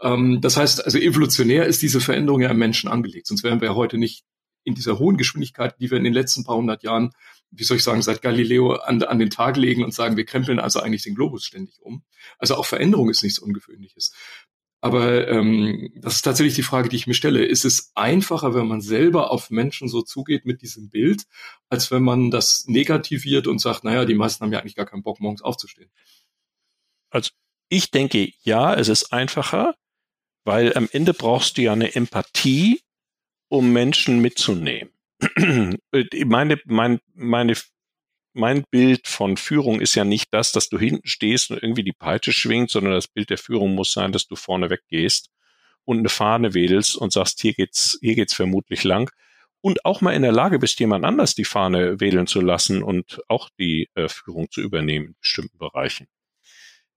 Ähm, 0.00 0.40
das 0.40 0.56
heißt, 0.56 0.86
also 0.86 0.96
evolutionär 0.98 1.66
ist 1.66 1.82
diese 1.82 2.00
Veränderung 2.00 2.40
ja 2.40 2.50
im 2.50 2.58
Menschen 2.58 2.88
angelegt, 2.88 3.26
sonst 3.26 3.44
wären 3.44 3.60
wir 3.60 3.74
heute 3.74 3.98
nicht 3.98 4.24
in 4.64 4.74
dieser 4.74 4.98
hohen 4.98 5.18
Geschwindigkeit, 5.18 5.74
die 5.80 5.90
wir 5.90 5.98
in 5.98 6.04
den 6.04 6.14
letzten 6.14 6.44
paar 6.44 6.56
hundert 6.56 6.82
Jahren, 6.82 7.10
wie 7.50 7.64
soll 7.64 7.78
ich 7.78 7.84
sagen, 7.84 8.02
seit 8.02 8.22
Galileo 8.22 8.74
an, 8.74 9.02
an 9.02 9.18
den 9.18 9.30
Tag 9.30 9.56
legen 9.56 9.84
und 9.84 9.92
sagen, 9.92 10.16
wir 10.16 10.24
krempeln 10.24 10.60
also 10.60 10.80
eigentlich 10.80 11.02
den 11.02 11.14
Globus 11.14 11.44
ständig 11.44 11.80
um. 11.82 12.04
Also 12.38 12.56
auch 12.56 12.66
Veränderung 12.66 13.10
ist 13.10 13.22
nichts 13.22 13.38
Ungewöhnliches. 13.38 14.12
Aber 14.82 15.28
ähm, 15.28 15.92
das 15.96 16.16
ist 16.16 16.22
tatsächlich 16.22 16.54
die 16.54 16.62
Frage, 16.62 16.88
die 16.88 16.96
ich 16.96 17.06
mir 17.06 17.14
stelle. 17.14 17.44
Ist 17.44 17.66
es 17.66 17.92
einfacher, 17.94 18.54
wenn 18.54 18.66
man 18.66 18.80
selber 18.80 19.30
auf 19.30 19.50
Menschen 19.50 19.88
so 19.88 20.00
zugeht 20.00 20.46
mit 20.46 20.62
diesem 20.62 20.88
Bild, 20.88 21.24
als 21.68 21.90
wenn 21.90 22.02
man 22.02 22.30
das 22.30 22.64
negativiert 22.66 23.46
und 23.46 23.60
sagt, 23.60 23.84
naja, 23.84 24.06
die 24.06 24.14
meisten 24.14 24.42
haben 24.42 24.52
ja 24.52 24.60
eigentlich 24.60 24.76
gar 24.76 24.86
keinen 24.86 25.02
Bock, 25.02 25.20
morgens 25.20 25.42
aufzustehen? 25.42 25.90
Also 27.10 27.30
ich 27.68 27.90
denke, 27.90 28.32
ja, 28.42 28.74
es 28.74 28.88
ist 28.88 29.12
einfacher, 29.12 29.74
weil 30.44 30.74
am 30.74 30.88
Ende 30.90 31.12
brauchst 31.12 31.58
du 31.58 31.62
ja 31.62 31.72
eine 31.72 31.94
Empathie 31.94 32.80
um 33.48 33.72
Menschen 33.72 34.20
mitzunehmen. 34.20 34.92
meine, 36.26 36.58
mein, 36.64 37.00
meine, 37.14 37.54
mein 38.32 38.64
Bild 38.70 39.08
von 39.08 39.36
Führung 39.36 39.80
ist 39.80 39.94
ja 39.94 40.04
nicht 40.04 40.32
das, 40.32 40.52
dass 40.52 40.68
du 40.68 40.78
hinten 40.78 41.06
stehst 41.06 41.50
und 41.50 41.62
irgendwie 41.62 41.84
die 41.84 41.92
Peitsche 41.92 42.32
schwingt, 42.32 42.70
sondern 42.70 42.92
das 42.92 43.08
Bild 43.08 43.30
der 43.30 43.38
Führung 43.38 43.74
muss 43.74 43.92
sein, 43.92 44.12
dass 44.12 44.26
du 44.26 44.36
vorne 44.36 44.70
weggehst 44.70 45.30
und 45.84 45.98
eine 45.98 46.08
Fahne 46.08 46.54
wedelst 46.54 46.96
und 46.96 47.12
sagst, 47.12 47.40
hier 47.40 47.54
geht's, 47.54 47.98
hier 48.00 48.14
geht's 48.14 48.34
vermutlich 48.34 48.84
lang. 48.84 49.10
Und 49.62 49.84
auch 49.84 50.00
mal 50.00 50.12
in 50.12 50.22
der 50.22 50.32
Lage 50.32 50.58
bist, 50.58 50.80
jemand 50.80 51.04
anders 51.04 51.34
die 51.34 51.44
Fahne 51.44 52.00
wedeln 52.00 52.26
zu 52.26 52.40
lassen 52.40 52.82
und 52.82 53.20
auch 53.28 53.50
die 53.58 53.88
äh, 53.94 54.08
Führung 54.08 54.50
zu 54.50 54.62
übernehmen 54.62 55.08
in 55.08 55.16
bestimmten 55.20 55.58
Bereichen. 55.58 56.06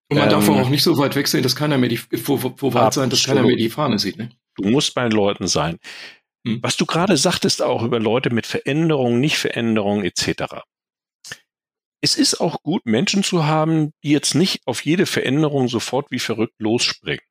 Und 0.10 0.18
man 0.18 0.28
ähm, 0.28 0.32
darf 0.32 0.50
auch 0.50 0.70
nicht 0.70 0.84
so 0.84 0.98
weit 0.98 1.16
weg 1.16 1.28
sein, 1.28 1.44
dass 1.44 1.56
keiner 1.56 1.78
mehr 1.78 1.90
die, 1.90 2.00
wo, 2.26 2.54
wo 2.58 2.74
weit 2.74 2.94
sein, 2.94 3.10
dass 3.10 3.26
keiner 3.26 3.44
mehr 3.44 3.56
die 3.56 3.70
Fahne 3.70 4.00
sieht. 4.00 4.18
Ne? 4.18 4.30
Du 4.56 4.70
musst 4.70 4.94
bei 4.94 5.04
den 5.04 5.12
Leuten 5.12 5.48
sein. 5.48 5.78
Hm. 6.46 6.60
Was 6.62 6.78
du 6.78 6.86
gerade 6.86 7.18
sagtest 7.18 7.62
auch 7.62 7.84
über 7.84 8.00
Leute 8.00 8.30
mit 8.30 8.46
Veränderung, 8.46 9.20
Nicht-Veränderung 9.20 10.04
etc. 10.04 10.64
Es 12.02 12.16
ist 12.16 12.42
auch 12.42 12.62
gut, 12.64 12.86
Menschen 12.86 13.24
zu 13.24 13.46
haben, 13.46 13.92
die 14.04 14.12
jetzt 14.12 14.36
nicht 14.36 14.62
auf 14.66 14.84
jede 14.84 15.06
Veränderung 15.06 15.70
sofort 15.70 16.12
wie 16.12 16.20
verrückt 16.20 16.60
losspringen. 16.60 17.24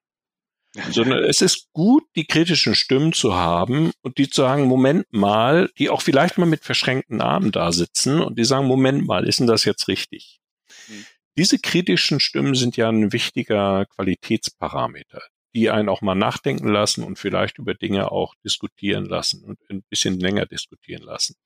Sondern 0.90 1.22
es 1.24 1.42
ist 1.42 1.68
gut, 1.74 2.04
die 2.16 2.24
kritischen 2.24 2.74
Stimmen 2.74 3.12
zu 3.12 3.34
haben 3.34 3.92
und 4.00 4.16
die 4.16 4.30
zu 4.30 4.40
sagen, 4.40 4.64
Moment 4.64 5.04
mal, 5.12 5.70
die 5.76 5.90
auch 5.90 6.00
vielleicht 6.00 6.38
mal 6.38 6.46
mit 6.46 6.64
verschränkten 6.64 7.20
Armen 7.20 7.52
da 7.52 7.72
sitzen 7.72 8.22
und 8.22 8.38
die 8.38 8.44
sagen, 8.44 8.66
Moment 8.66 9.06
mal, 9.06 9.28
ist 9.28 9.40
denn 9.40 9.46
das 9.46 9.66
jetzt 9.66 9.88
richtig? 9.88 10.40
Mhm. 10.88 11.04
Diese 11.36 11.58
kritischen 11.58 12.20
Stimmen 12.20 12.54
sind 12.54 12.78
ja 12.78 12.88
ein 12.88 13.12
wichtiger 13.12 13.84
Qualitätsparameter 13.84 15.20
die 15.55 15.70
einen 15.70 15.88
auch 15.88 16.00
mal 16.00 16.14
nachdenken 16.14 16.68
lassen 16.68 17.05
und 17.05 17.18
vielleicht 17.18 17.59
über 17.59 17.74
Dinge 17.74 18.11
auch 18.11 18.34
diskutieren 18.44 19.05
lassen 19.05 19.44
und 19.44 19.59
ein 19.70 19.82
bisschen 19.82 20.18
länger 20.18 20.46
diskutieren 20.46 21.03
lassen. 21.03 21.36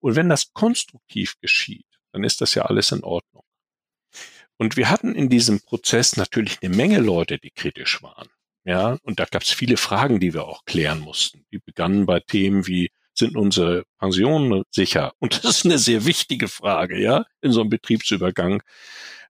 Und 0.00 0.16
wenn 0.16 0.28
das 0.28 0.52
konstruktiv 0.52 1.38
geschieht, 1.40 1.86
dann 2.12 2.24
ist 2.24 2.40
das 2.40 2.54
ja 2.54 2.62
alles 2.62 2.92
in 2.92 3.02
Ordnung. 3.02 3.44
Und 4.56 4.76
wir 4.76 4.90
hatten 4.90 5.14
in 5.14 5.28
diesem 5.28 5.60
Prozess 5.60 6.16
natürlich 6.16 6.58
eine 6.62 6.74
Menge 6.74 7.00
Leute, 7.00 7.38
die 7.38 7.50
kritisch 7.50 8.02
waren. 8.02 8.28
Ja, 8.64 8.98
und 9.02 9.20
da 9.20 9.26
gab 9.26 9.42
es 9.42 9.50
viele 9.50 9.76
Fragen, 9.76 10.20
die 10.20 10.32
wir 10.32 10.44
auch 10.44 10.64
klären 10.64 11.00
mussten. 11.00 11.44
Die 11.52 11.58
begannen 11.58 12.06
bei 12.06 12.20
Themen 12.20 12.66
wie, 12.66 12.90
sind 13.14 13.36
unsere 13.36 13.84
Pensionen 13.98 14.64
sicher? 14.70 15.12
Und 15.18 15.44
das 15.44 15.58
ist 15.58 15.64
eine 15.64 15.78
sehr 15.78 16.04
wichtige 16.04 16.48
Frage, 16.48 17.00
ja, 17.00 17.24
in 17.40 17.52
so 17.52 17.60
einem 17.60 17.70
Betriebsübergang, 17.70 18.62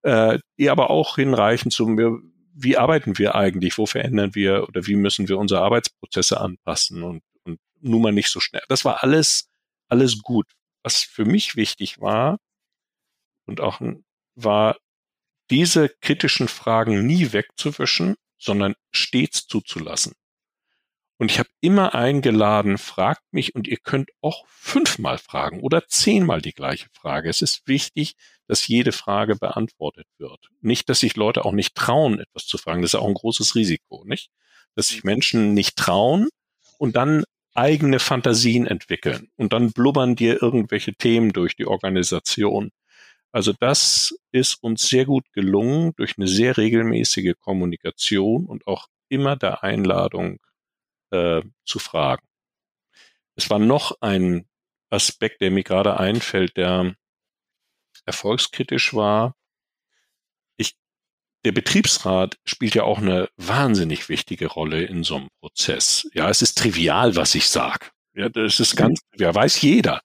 äh, 0.03 0.39
die 0.59 0.71
aber 0.71 0.91
auch 0.91 1.17
hinreichen 1.17 1.71
zum, 1.71 2.34
wie 2.55 2.77
arbeiten 2.77 3.19
wir 3.19 3.35
eigentlich, 3.35 3.79
wo 3.79 3.87
verändern 3.87 4.35
wir 4.35 4.69
oder 4.69 4.87
wie 4.87 4.97
müssen 4.97 5.29
wir 5.29 5.39
unsere 5.39 5.63
Arbeitsprozesse 5.63 6.41
anpassen 6.41 7.03
und, 7.03 7.23
und 7.43 7.61
nun 7.81 8.03
mal 8.03 8.13
nicht 8.13 8.31
so 8.31 8.41
schnell. 8.41 8.63
Das 8.69 8.85
war 8.85 9.03
alles, 9.03 9.49
alles 9.89 10.23
gut. 10.23 10.47
Was 10.83 10.99
für 11.03 11.25
mich 11.25 11.57
wichtig 11.57 12.01
war 12.01 12.39
und 13.47 13.61
auch 13.61 13.81
war, 14.35 14.77
diese 15.51 15.89
kritischen 16.01 16.49
Fragen 16.49 17.07
nie 17.07 17.33
wegzuwischen, 17.33 18.17
sondern 18.39 18.75
stets 18.93 19.47
zuzulassen. 19.47 20.15
Und 21.17 21.31
ich 21.31 21.39
habe 21.39 21.49
immer 21.61 21.95
eingeladen, 21.95 22.77
fragt 22.77 23.23
mich 23.33 23.55
und 23.55 23.69
ihr 23.69 23.77
könnt 23.77 24.11
auch 24.21 24.45
fünfmal 24.49 25.19
fragen 25.19 25.61
oder 25.61 25.87
zehnmal 25.87 26.41
die 26.41 26.53
gleiche 26.53 26.89
Frage. 26.93 27.29
Es 27.29 27.41
ist 27.41 27.67
wichtig, 27.67 28.17
dass 28.49 28.67
jede 28.67 28.93
Frage 28.93 29.37
beantwortet 29.37 30.07
wird. 30.19 30.49
Nicht, 30.61 30.89
dass 30.89 31.01
sich 31.01 31.15
Leute 31.17 31.45
auch 31.45 31.53
nicht 31.53 31.77
trauen, 31.77 32.19
etwas 32.19 32.47
zu 32.47 32.59
fragen. 32.59 32.83
Das 32.83 32.95
ist 32.95 33.01
auch 33.01 33.07
ein 33.07 33.15
großes 33.15 33.55
Risiko, 33.55 34.05
nicht? 34.05 34.31
Dass 34.75 34.89
sich 34.89 35.05
Menschen 35.05 35.55
nicht 35.55 35.77
trauen 35.77 36.29
und 36.79 36.97
dann 36.97 37.25
eigene 37.55 38.01
Fantasien 38.01 38.67
entwickeln 38.67 39.29
und 39.37 39.53
dann 39.53 39.73
blubbern 39.73 40.17
dir 40.17 40.43
irgendwelche 40.43 40.95
Themen 40.95 41.33
durch 41.33 41.55
die 41.55 41.67
Organisation. 41.67 42.71
Also 43.31 43.53
das 43.59 44.15
ist 44.33 44.63
uns 44.63 44.89
sehr 44.89 45.05
gut 45.07 45.33
gelungen 45.33 45.93
durch 45.97 46.15
eine 46.19 46.27
sehr 46.27 46.57
regelmäßige 46.57 47.35
Kommunikation 47.39 48.47
und 48.47 48.67
auch 48.67 48.89
immer 49.09 49.37
der 49.37 49.63
Einladung 49.63 50.41
äh, 51.15 51.43
zu 51.65 51.79
fragen. 51.79 52.27
Es 53.37 53.51
war 53.51 53.59
noch 53.59 53.97
ein 54.01 54.47
Aspekt, 54.91 55.41
der 55.41 55.51
mir 55.51 55.65
gerade 55.65 55.99
einfällt, 55.99 56.57
der 56.57 56.95
erfolgskritisch 58.05 58.95
war. 58.95 59.35
Ich 60.57 60.77
der 61.45 61.53
Betriebsrat 61.53 62.37
spielt 62.45 62.75
ja 62.75 62.85
auch 62.85 62.99
eine 62.99 63.29
wahnsinnig 63.37 64.09
wichtige 64.09 64.47
Rolle 64.47 64.85
in 64.85 65.05
so 65.05 65.17
einem 65.17 65.29
Prozess. 65.41 66.09
Ja, 66.13 66.29
es 66.29 66.43
ist 66.43 66.59
trivial, 66.59 67.17
was 67.17 67.35
ich 67.35 67.49
sage. 67.49 67.87
Ja, 68.15 68.29
das 68.29 68.61
ist 68.61 68.77
ganz, 68.77 69.01
ja, 69.17 69.35
weiß 69.35 69.61
jeder. 69.63 70.01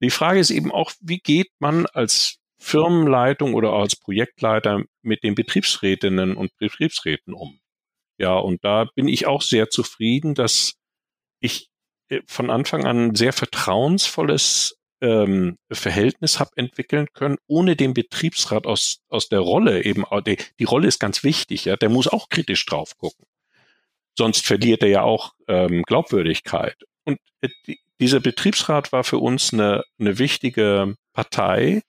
Die 0.00 0.10
Frage 0.10 0.40
ist 0.40 0.50
eben 0.50 0.72
auch, 0.72 0.92
wie 1.00 1.18
geht 1.18 1.50
man 1.58 1.86
als 1.86 2.38
Firmenleitung 2.58 3.54
oder 3.54 3.72
als 3.72 3.96
Projektleiter 3.96 4.84
mit 5.02 5.22
den 5.24 5.34
Betriebsrätinnen 5.34 6.36
und 6.36 6.56
Betriebsräten 6.58 7.34
um? 7.34 7.61
Ja, 8.22 8.36
und 8.36 8.64
da 8.64 8.86
bin 8.94 9.08
ich 9.08 9.26
auch 9.26 9.42
sehr 9.42 9.68
zufrieden, 9.68 10.36
dass 10.36 10.74
ich 11.40 11.70
äh, 12.08 12.20
von 12.26 12.50
Anfang 12.50 12.86
an 12.86 13.08
ein 13.08 13.14
sehr 13.16 13.32
vertrauensvolles 13.32 14.78
ähm, 15.00 15.58
Verhältnis 15.72 16.38
habe 16.38 16.52
entwickeln 16.54 17.08
können, 17.14 17.38
ohne 17.48 17.74
den 17.74 17.94
Betriebsrat 17.94 18.68
aus, 18.68 19.00
aus 19.08 19.28
der 19.28 19.40
Rolle 19.40 19.82
eben, 19.82 20.04
die, 20.24 20.36
die 20.60 20.64
Rolle 20.64 20.86
ist 20.86 21.00
ganz 21.00 21.24
wichtig, 21.24 21.64
ja, 21.64 21.76
der 21.76 21.88
muss 21.88 22.06
auch 22.06 22.28
kritisch 22.28 22.64
drauf 22.64 22.96
gucken. 22.96 23.26
Sonst 24.16 24.46
verliert 24.46 24.82
er 24.82 24.88
ja 24.88 25.02
auch 25.02 25.32
ähm, 25.48 25.82
Glaubwürdigkeit. 25.82 26.76
Und 27.04 27.18
äh, 27.40 27.48
die, 27.66 27.80
dieser 27.98 28.20
Betriebsrat 28.20 28.92
war 28.92 29.02
für 29.02 29.18
uns 29.18 29.52
eine, 29.52 29.82
eine 29.98 30.20
wichtige 30.20 30.94
Partei, 31.12 31.82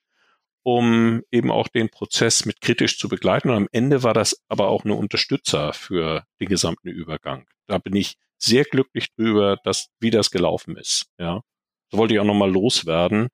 um 0.64 1.22
eben 1.30 1.52
auch 1.52 1.68
den 1.68 1.90
Prozess 1.90 2.46
mit 2.46 2.60
kritisch 2.60 2.98
zu 2.98 3.08
begleiten. 3.08 3.50
Und 3.50 3.56
am 3.56 3.68
Ende 3.70 4.02
war 4.02 4.14
das 4.14 4.42
aber 4.48 4.68
auch 4.68 4.84
eine 4.84 4.94
Unterstützer 4.94 5.72
für 5.72 6.24
den 6.40 6.48
gesamten 6.48 6.88
Übergang. 6.88 7.46
Da 7.66 7.78
bin 7.78 7.94
ich 7.94 8.16
sehr 8.38 8.64
glücklich 8.64 9.14
drüber, 9.14 9.58
dass, 9.62 9.90
wie 10.00 10.10
das 10.10 10.30
gelaufen 10.30 10.76
ist. 10.76 11.06
Ja. 11.18 11.42
Das 11.90 11.98
wollte 11.98 12.14
ich 12.14 12.20
auch 12.20 12.24
nochmal 12.24 12.50
loswerden. 12.50 13.28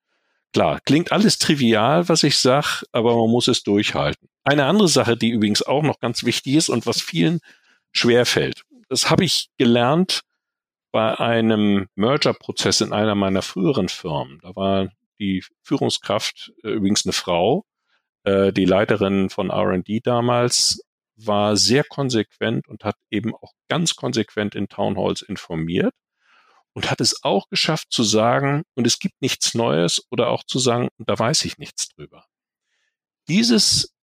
Klar, 0.52 0.80
klingt 0.84 1.12
alles 1.12 1.38
trivial, 1.38 2.08
was 2.08 2.24
ich 2.24 2.36
sage, 2.36 2.82
aber 2.90 3.16
man 3.16 3.30
muss 3.30 3.46
es 3.46 3.62
durchhalten. 3.62 4.28
Eine 4.42 4.64
andere 4.64 4.88
Sache, 4.88 5.16
die 5.16 5.30
übrigens 5.30 5.62
auch 5.62 5.82
noch 5.82 6.00
ganz 6.00 6.24
wichtig 6.24 6.54
ist 6.54 6.68
und 6.68 6.86
was 6.86 7.00
vielen 7.00 7.38
schwerfällt, 7.92 8.64
das 8.88 9.08
habe 9.08 9.24
ich 9.24 9.50
gelernt 9.56 10.22
bei 10.90 11.18
einem 11.18 11.86
Merger-Prozess 11.94 12.80
in 12.80 12.92
einer 12.92 13.14
meiner 13.14 13.42
früheren 13.42 13.88
Firmen. 13.88 14.40
Da 14.42 14.56
war 14.56 14.88
die 15.20 15.44
Führungskraft 15.62 16.52
äh, 16.64 16.70
übrigens 16.70 17.04
eine 17.04 17.12
Frau, 17.12 17.64
äh, 18.24 18.52
die 18.52 18.64
Leiterin 18.64 19.30
von 19.30 19.50
R&D 19.50 20.00
damals, 20.00 20.82
war 21.16 21.56
sehr 21.56 21.84
konsequent 21.84 22.66
und 22.66 22.84
hat 22.84 22.96
eben 23.10 23.34
auch 23.34 23.52
ganz 23.68 23.94
konsequent 23.94 24.54
in 24.54 24.68
Townhalls 24.68 25.22
informiert 25.22 25.94
und 26.72 26.90
hat 26.90 27.00
es 27.00 27.22
auch 27.22 27.48
geschafft 27.48 27.88
zu 27.90 28.02
sagen, 28.02 28.62
und 28.74 28.86
es 28.86 28.98
gibt 28.98 29.20
nichts 29.20 29.54
Neues 29.54 30.06
oder 30.10 30.28
auch 30.28 30.44
zu 30.44 30.58
sagen, 30.58 30.88
da 30.98 31.18
weiß 31.18 31.44
ich 31.44 31.58
nichts 31.58 31.88
drüber. 31.88 32.24
Dieses 33.28 33.94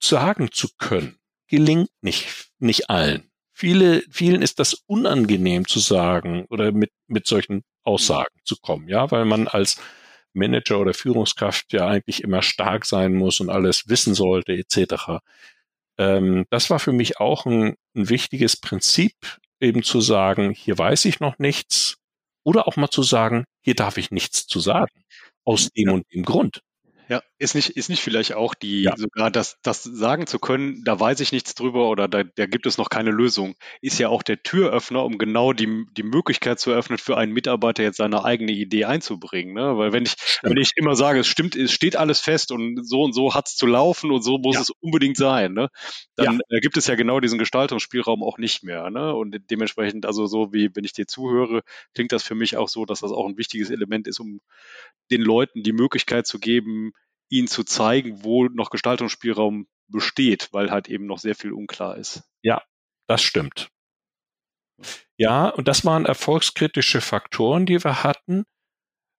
sagen 0.00 0.50
zu 0.50 0.68
können, 0.78 1.18
gelingt 1.46 1.90
nicht, 2.00 2.50
nicht 2.58 2.90
allen. 2.90 3.30
Viele, 3.52 4.02
vielen 4.10 4.42
ist 4.42 4.58
das 4.58 4.74
unangenehm 4.86 5.68
zu 5.68 5.78
sagen 5.78 6.46
oder 6.48 6.72
mit, 6.72 6.90
mit 7.06 7.26
solchen 7.26 7.62
Aussagen 7.84 8.40
zu 8.44 8.56
kommen, 8.56 8.88
ja, 8.88 9.10
weil 9.10 9.24
man 9.24 9.46
als 9.46 9.78
Manager 10.34 10.78
oder 10.80 10.94
Führungskraft 10.94 11.72
ja 11.72 11.86
eigentlich 11.86 12.22
immer 12.22 12.42
stark 12.42 12.86
sein 12.86 13.14
muss 13.14 13.40
und 13.40 13.50
alles 13.50 13.88
wissen 13.88 14.14
sollte, 14.14 14.52
etc. 14.52 15.20
Ähm, 15.98 16.46
das 16.50 16.70
war 16.70 16.78
für 16.78 16.92
mich 16.92 17.18
auch 17.18 17.46
ein, 17.46 17.76
ein 17.94 18.08
wichtiges 18.08 18.56
Prinzip, 18.56 19.14
eben 19.60 19.82
zu 19.82 20.00
sagen, 20.00 20.50
hier 20.50 20.78
weiß 20.78 21.04
ich 21.04 21.20
noch 21.20 21.38
nichts, 21.38 21.98
oder 22.44 22.66
auch 22.66 22.76
mal 22.76 22.90
zu 22.90 23.02
sagen, 23.02 23.44
hier 23.60 23.74
darf 23.74 23.96
ich 23.96 24.10
nichts 24.10 24.46
zu 24.46 24.60
sagen, 24.60 25.04
aus 25.44 25.70
dem 25.70 25.88
ja. 25.88 25.94
und 25.94 26.12
dem 26.12 26.24
Grund. 26.24 26.62
Ja, 27.08 27.22
ist 27.42 27.56
nicht, 27.56 27.70
ist 27.70 27.88
nicht 27.88 28.02
vielleicht 28.02 28.34
auch 28.34 28.54
die, 28.54 28.82
ja. 28.82 28.96
sogar 28.96 29.30
das, 29.30 29.58
das 29.62 29.82
sagen 29.82 30.28
zu 30.28 30.38
können, 30.38 30.84
da 30.84 30.98
weiß 30.98 31.18
ich 31.18 31.32
nichts 31.32 31.56
drüber 31.56 31.88
oder 31.88 32.06
da, 32.06 32.22
da 32.22 32.46
gibt 32.46 32.66
es 32.66 32.78
noch 32.78 32.88
keine 32.88 33.10
Lösung, 33.10 33.56
ist 33.80 33.98
ja 33.98 34.08
auch 34.08 34.22
der 34.22 34.44
Türöffner, 34.44 35.04
um 35.04 35.18
genau 35.18 35.52
die, 35.52 35.84
die 35.96 36.04
Möglichkeit 36.04 36.60
zu 36.60 36.70
eröffnen, 36.70 36.98
für 36.98 37.16
einen 37.16 37.32
Mitarbeiter 37.32 37.82
jetzt 37.82 37.96
seine 37.96 38.24
eigene 38.24 38.52
Idee 38.52 38.84
einzubringen. 38.84 39.54
Ne? 39.54 39.76
Weil 39.76 39.92
wenn 39.92 40.04
ich, 40.04 40.14
wenn 40.42 40.56
ich 40.56 40.72
immer 40.76 40.94
sage, 40.94 41.20
es 41.20 41.26
stimmt, 41.26 41.56
es 41.56 41.72
steht 41.72 41.96
alles 41.96 42.20
fest 42.20 42.52
und 42.52 42.88
so 42.88 43.02
und 43.02 43.12
so 43.12 43.34
hat 43.34 43.48
es 43.48 43.56
zu 43.56 43.66
laufen 43.66 44.12
und 44.12 44.22
so 44.22 44.38
muss 44.38 44.54
ja. 44.54 44.60
es 44.60 44.70
unbedingt 44.80 45.16
sein, 45.16 45.52
ne? 45.52 45.68
dann 46.14 46.40
ja. 46.48 46.60
gibt 46.60 46.76
es 46.76 46.86
ja 46.86 46.94
genau 46.94 47.18
diesen 47.18 47.40
Gestaltungsspielraum 47.40 48.22
auch 48.22 48.38
nicht 48.38 48.62
mehr. 48.62 48.88
Ne? 48.90 49.12
Und 49.12 49.36
dementsprechend, 49.50 50.06
also 50.06 50.26
so 50.26 50.52
wie 50.52 50.70
wenn 50.74 50.84
ich 50.84 50.92
dir 50.92 51.08
zuhöre, 51.08 51.62
klingt 51.92 52.12
das 52.12 52.22
für 52.22 52.36
mich 52.36 52.56
auch 52.56 52.68
so, 52.68 52.84
dass 52.84 53.00
das 53.00 53.10
auch 53.10 53.26
ein 53.26 53.36
wichtiges 53.36 53.70
Element 53.70 54.06
ist, 54.06 54.20
um 54.20 54.40
den 55.10 55.22
Leuten 55.22 55.64
die 55.64 55.72
Möglichkeit 55.72 56.28
zu 56.28 56.38
geben, 56.38 56.92
ihnen 57.32 57.48
zu 57.48 57.64
zeigen, 57.64 58.22
wo 58.22 58.44
noch 58.44 58.70
Gestaltungsspielraum 58.70 59.66
besteht, 59.88 60.50
weil 60.52 60.70
halt 60.70 60.88
eben 60.88 61.06
noch 61.06 61.18
sehr 61.18 61.34
viel 61.34 61.52
unklar 61.52 61.96
ist. 61.96 62.22
Ja, 62.42 62.62
das 63.06 63.22
stimmt. 63.22 63.68
Ja, 65.16 65.48
und 65.48 65.66
das 65.66 65.84
waren 65.84 66.04
erfolgskritische 66.04 67.00
Faktoren, 67.00 67.64
die 67.64 67.82
wir 67.82 68.02
hatten. 68.02 68.44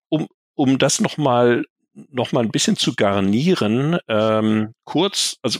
Um, 0.10 0.28
um 0.54 0.78
das 0.78 1.02
nochmal 1.02 1.66
noch 1.94 2.32
mal 2.32 2.44
ein 2.44 2.52
bisschen 2.52 2.76
zu 2.76 2.96
garnieren, 2.96 3.98
ähm, 4.08 4.74
kurz, 4.84 5.38
also 5.42 5.60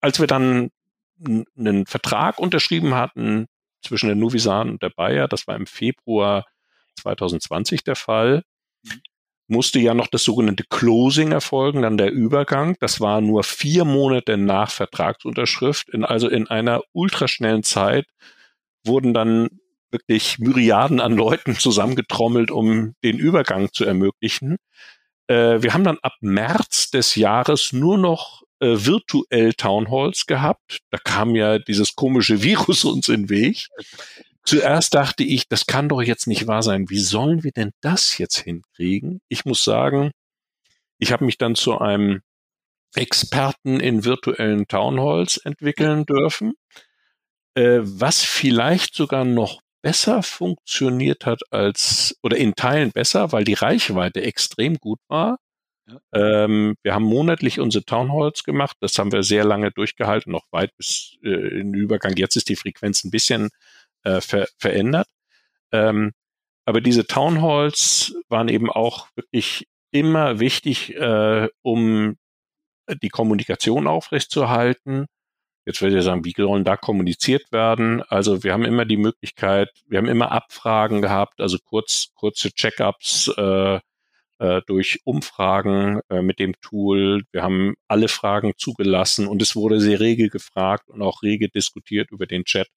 als 0.00 0.20
wir 0.20 0.26
dann 0.26 0.70
einen 1.18 1.86
Vertrag 1.86 2.38
unterschrieben 2.38 2.94
hatten 2.94 3.46
zwischen 3.82 4.06
der 4.06 4.16
Nuvisan 4.16 4.70
und 4.70 4.82
der 4.82 4.90
Bayer, 4.90 5.28
das 5.28 5.46
war 5.46 5.56
im 5.56 5.66
Februar 5.66 6.46
2020 7.00 7.82
der 7.82 7.96
Fall, 7.96 8.42
mhm 8.84 9.00
musste 9.50 9.78
ja 9.78 9.94
noch 9.94 10.06
das 10.06 10.24
sogenannte 10.24 10.64
Closing 10.68 11.32
erfolgen, 11.32 11.82
dann 11.82 11.96
der 11.96 12.12
Übergang. 12.12 12.76
Das 12.80 13.00
war 13.00 13.20
nur 13.20 13.44
vier 13.44 13.84
Monate 13.84 14.36
nach 14.36 14.70
Vertragsunterschrift. 14.70 15.88
In, 15.90 16.04
also 16.04 16.28
in 16.28 16.46
einer 16.48 16.82
ultraschnellen 16.92 17.62
Zeit 17.62 18.06
wurden 18.84 19.12
dann 19.12 19.48
wirklich 19.90 20.38
Myriaden 20.38 21.00
an 21.00 21.16
Leuten 21.16 21.56
zusammengetrommelt, 21.56 22.50
um 22.50 22.94
den 23.02 23.18
Übergang 23.18 23.72
zu 23.72 23.84
ermöglichen. 23.84 24.56
Äh, 25.26 25.62
wir 25.62 25.74
haben 25.74 25.84
dann 25.84 25.98
ab 26.02 26.14
März 26.20 26.90
des 26.90 27.16
Jahres 27.16 27.72
nur 27.72 27.98
noch 27.98 28.42
äh, 28.60 28.76
virtuell 28.84 29.54
Townhalls 29.54 30.26
gehabt. 30.26 30.80
Da 30.90 30.98
kam 30.98 31.34
ja 31.34 31.58
dieses 31.58 31.96
komische 31.96 32.42
Virus 32.42 32.84
uns 32.84 33.08
in 33.08 33.22
den 33.22 33.30
Weg. 33.30 33.68
Zuerst 34.44 34.94
dachte 34.94 35.22
ich, 35.22 35.48
das 35.48 35.66
kann 35.66 35.88
doch 35.88 36.02
jetzt 36.02 36.26
nicht 36.26 36.46
wahr 36.46 36.62
sein. 36.62 36.88
Wie 36.88 36.98
sollen 36.98 37.44
wir 37.44 37.52
denn 37.52 37.72
das 37.80 38.18
jetzt 38.18 38.38
hinkriegen? 38.38 39.20
Ich 39.28 39.44
muss 39.44 39.64
sagen, 39.64 40.12
ich 40.98 41.12
habe 41.12 41.24
mich 41.24 41.38
dann 41.38 41.54
zu 41.54 41.78
einem 41.78 42.22
Experten 42.94 43.80
in 43.80 44.04
virtuellen 44.04 44.66
Townhalls 44.66 45.36
entwickeln 45.38 46.06
dürfen, 46.06 46.54
äh, 47.54 47.80
was 47.82 48.22
vielleicht 48.22 48.94
sogar 48.94 49.24
noch 49.24 49.60
besser 49.82 50.22
funktioniert 50.22 51.26
hat 51.26 51.40
als, 51.50 52.18
oder 52.22 52.36
in 52.36 52.54
Teilen 52.54 52.90
besser, 52.92 53.32
weil 53.32 53.44
die 53.44 53.54
Reichweite 53.54 54.22
extrem 54.22 54.76
gut 54.76 54.98
war. 55.08 55.38
Ja. 55.88 56.00
Ähm, 56.44 56.76
wir 56.82 56.94
haben 56.94 57.04
monatlich 57.04 57.60
unsere 57.60 57.84
Townhalls 57.84 58.44
gemacht. 58.44 58.76
Das 58.80 58.98
haben 58.98 59.12
wir 59.12 59.22
sehr 59.22 59.44
lange 59.44 59.70
durchgehalten, 59.70 60.32
noch 60.32 60.44
weit 60.50 60.76
bis 60.76 61.16
äh, 61.22 61.28
in 61.28 61.72
den 61.72 61.74
Übergang. 61.74 62.16
Jetzt 62.16 62.36
ist 62.36 62.48
die 62.48 62.56
Frequenz 62.56 63.04
ein 63.04 63.10
bisschen 63.10 63.50
äh, 64.04 64.20
ver 64.20 64.48
verändert. 64.58 65.08
Ähm, 65.72 66.12
aber 66.64 66.80
diese 66.80 67.06
Townhalls 67.06 68.14
waren 68.28 68.48
eben 68.48 68.70
auch 68.70 69.08
wirklich 69.16 69.66
immer 69.90 70.40
wichtig, 70.40 70.94
äh, 70.96 71.48
um 71.62 72.16
die 73.02 73.08
Kommunikation 73.08 73.86
aufrechtzuerhalten. 73.86 75.06
Jetzt 75.66 75.82
würde 75.82 75.98
ich 75.98 76.04
sagen, 76.04 76.24
wie 76.24 76.34
sollen 76.36 76.64
da 76.64 76.76
kommuniziert 76.76 77.52
werden? 77.52 78.02
Also 78.08 78.42
wir 78.42 78.52
haben 78.52 78.64
immer 78.64 78.84
die 78.84 78.96
Möglichkeit, 78.96 79.68
wir 79.86 79.98
haben 79.98 80.08
immer 80.08 80.32
Abfragen 80.32 81.02
gehabt, 81.02 81.40
also 81.40 81.58
kurz, 81.64 82.08
kurze 82.14 82.50
Check-ups 82.52 83.28
äh, 83.36 83.80
äh, 84.38 84.62
durch 84.66 85.00
Umfragen 85.04 86.00
äh, 86.08 86.22
mit 86.22 86.38
dem 86.38 86.54
Tool. 86.62 87.24
Wir 87.30 87.42
haben 87.42 87.74
alle 87.88 88.08
Fragen 88.08 88.54
zugelassen 88.56 89.26
und 89.26 89.42
es 89.42 89.54
wurde 89.54 89.80
sehr 89.80 90.00
rege 90.00 90.28
gefragt 90.30 90.88
und 90.88 91.02
auch 91.02 91.22
rege 91.22 91.48
diskutiert 91.48 92.10
über 92.10 92.26
den 92.26 92.44
Chat. 92.44 92.68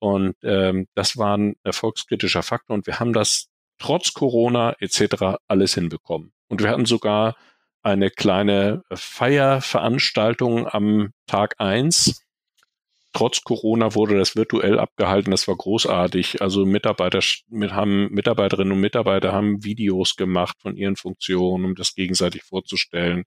Und 0.00 0.34
ähm, 0.42 0.88
das 0.94 1.18
war 1.18 1.36
ein 1.36 1.56
erfolgskritischer 1.62 2.42
Faktor 2.42 2.74
und 2.74 2.86
wir 2.86 2.98
haben 2.98 3.12
das 3.12 3.48
trotz 3.78 4.14
Corona 4.14 4.74
etc. 4.80 5.38
alles 5.46 5.74
hinbekommen. 5.74 6.32
Und 6.48 6.62
wir 6.62 6.70
hatten 6.70 6.86
sogar 6.86 7.36
eine 7.82 8.10
kleine 8.10 8.82
Feierveranstaltung 8.92 10.66
am 10.66 11.12
Tag 11.26 11.54
eins. 11.58 12.22
Trotz 13.12 13.42
Corona 13.42 13.94
wurde 13.94 14.16
das 14.16 14.36
virtuell 14.36 14.78
abgehalten. 14.78 15.32
Das 15.32 15.48
war 15.48 15.56
großartig. 15.56 16.40
Also 16.40 16.64
Mitarbeiter 16.64 17.20
mit, 17.48 17.72
haben, 17.72 18.10
Mitarbeiterinnen 18.10 18.72
und 18.72 18.80
Mitarbeiter 18.80 19.32
haben 19.32 19.64
Videos 19.64 20.16
gemacht 20.16 20.56
von 20.60 20.76
ihren 20.76 20.96
Funktionen, 20.96 21.64
um 21.66 21.74
das 21.74 21.94
gegenseitig 21.94 22.42
vorzustellen. 22.44 23.24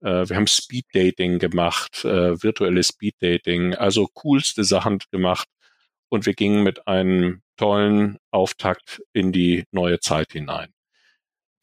Äh, 0.00 0.28
wir 0.28 0.36
haben 0.36 0.46
Speed 0.48 0.86
Dating 0.92 1.38
gemacht, 1.38 2.04
äh, 2.04 2.42
virtuelles 2.42 2.88
Speed 2.88 3.16
Dating, 3.20 3.74
also 3.74 4.08
coolste 4.14 4.64
Sachen 4.64 4.98
gemacht 5.12 5.48
und 6.12 6.26
wir 6.26 6.34
gingen 6.34 6.62
mit 6.62 6.86
einem 6.86 7.40
tollen 7.56 8.18
Auftakt 8.30 9.02
in 9.14 9.32
die 9.32 9.64
neue 9.72 9.98
Zeit 9.98 10.32
hinein. 10.32 10.68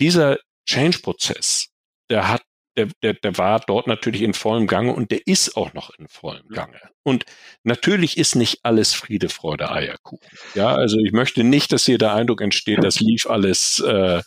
Dieser 0.01 0.39
Change-Prozess, 0.65 1.67
der 2.09 2.29
hat, 2.29 2.41
der, 2.75 2.87
der, 3.03 3.13
der 3.13 3.37
war 3.37 3.59
dort 3.59 3.85
natürlich 3.85 4.23
in 4.23 4.33
vollem 4.33 4.65
Gange 4.65 4.93
und 4.93 5.11
der 5.11 5.27
ist 5.27 5.55
auch 5.55 5.73
noch 5.73 5.91
in 5.99 6.07
vollem 6.07 6.47
Gange. 6.49 6.79
Und 7.03 7.25
natürlich 7.63 8.17
ist 8.17 8.35
nicht 8.35 8.59
alles 8.63 8.95
Friede, 8.95 9.29
Freude, 9.29 9.69
Eierkuchen. 9.69 10.27
Ja, 10.55 10.73
also 10.73 10.97
ich 10.97 11.11
möchte 11.11 11.43
nicht, 11.43 11.71
dass 11.71 11.85
hier 11.85 11.99
der 11.99 12.15
Eindruck 12.15 12.41
entsteht, 12.41 12.83
das 12.83 12.99
lief 12.99 13.27
alles, 13.27 13.79
äh, 13.81 14.23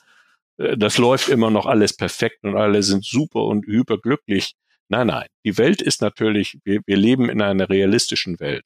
das 0.57 0.99
läuft 0.99 1.31
immer 1.31 1.51
noch 1.51 1.67
alles 1.67 1.97
perfekt 1.97 2.45
und 2.45 2.57
alle 2.57 2.85
sind 2.85 3.05
super 3.05 3.43
und 3.47 3.67
hyperglücklich. 3.67 4.53
Nein, 4.89 5.09
nein. 5.09 5.27
Die 5.45 5.59
Welt 5.59 5.83
ist 5.83 6.01
natürlich, 6.01 6.59
wir, 6.63 6.81
wir 6.87 6.97
leben 6.97 7.29
in 7.29 7.43
einer 7.43 7.69
realistischen 7.69 8.39
Welt. 8.39 8.63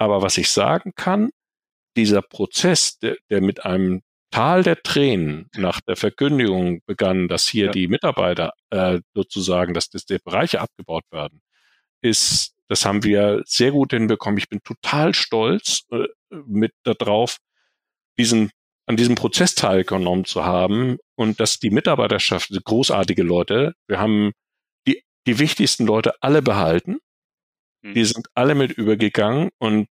Aber 0.00 0.22
was 0.22 0.38
ich 0.38 0.50
sagen 0.50 0.92
kann, 0.96 1.30
dieser 1.94 2.22
Prozess, 2.22 2.98
der, 2.98 3.16
der 3.28 3.42
mit 3.42 3.64
einem 3.66 4.00
Tal 4.30 4.62
der 4.62 4.82
Tränen 4.82 5.50
nach 5.56 5.80
der 5.80 5.96
Verkündigung 5.96 6.80
begann, 6.86 7.28
dass 7.28 7.46
hier 7.46 7.66
ja. 7.66 7.70
die 7.72 7.86
Mitarbeiter 7.86 8.52
äh, 8.70 9.00
sozusagen, 9.12 9.74
dass, 9.74 9.90
dass 9.90 10.06
die 10.06 10.18
Bereiche 10.18 10.60
abgebaut 10.60 11.04
werden, 11.10 11.42
ist, 12.00 12.54
das 12.68 12.86
haben 12.86 13.04
wir 13.04 13.42
sehr 13.44 13.72
gut 13.72 13.90
hinbekommen. 13.90 14.38
Ich 14.38 14.48
bin 14.48 14.62
total 14.62 15.12
stolz 15.12 15.82
äh, 15.90 16.06
mit 16.46 16.72
darauf, 16.84 17.36
diesen 18.18 18.50
an 18.86 18.96
diesem 18.96 19.16
Prozess 19.16 19.54
teilgenommen 19.54 20.24
zu 20.24 20.44
haben 20.44 20.96
und 21.14 21.40
dass 21.40 21.58
die 21.58 21.70
Mitarbeiterschaft, 21.70 22.50
großartige 22.64 23.22
Leute, 23.22 23.74
wir 23.86 24.00
haben 24.00 24.32
die, 24.86 25.04
die 25.26 25.38
wichtigsten 25.38 25.86
Leute 25.86 26.14
alle 26.22 26.40
behalten. 26.42 26.98
Die 27.82 28.00
hm. 28.00 28.04
sind 28.04 28.26
alle 28.34 28.54
mit 28.54 28.72
übergegangen 28.72 29.50
und 29.58 29.88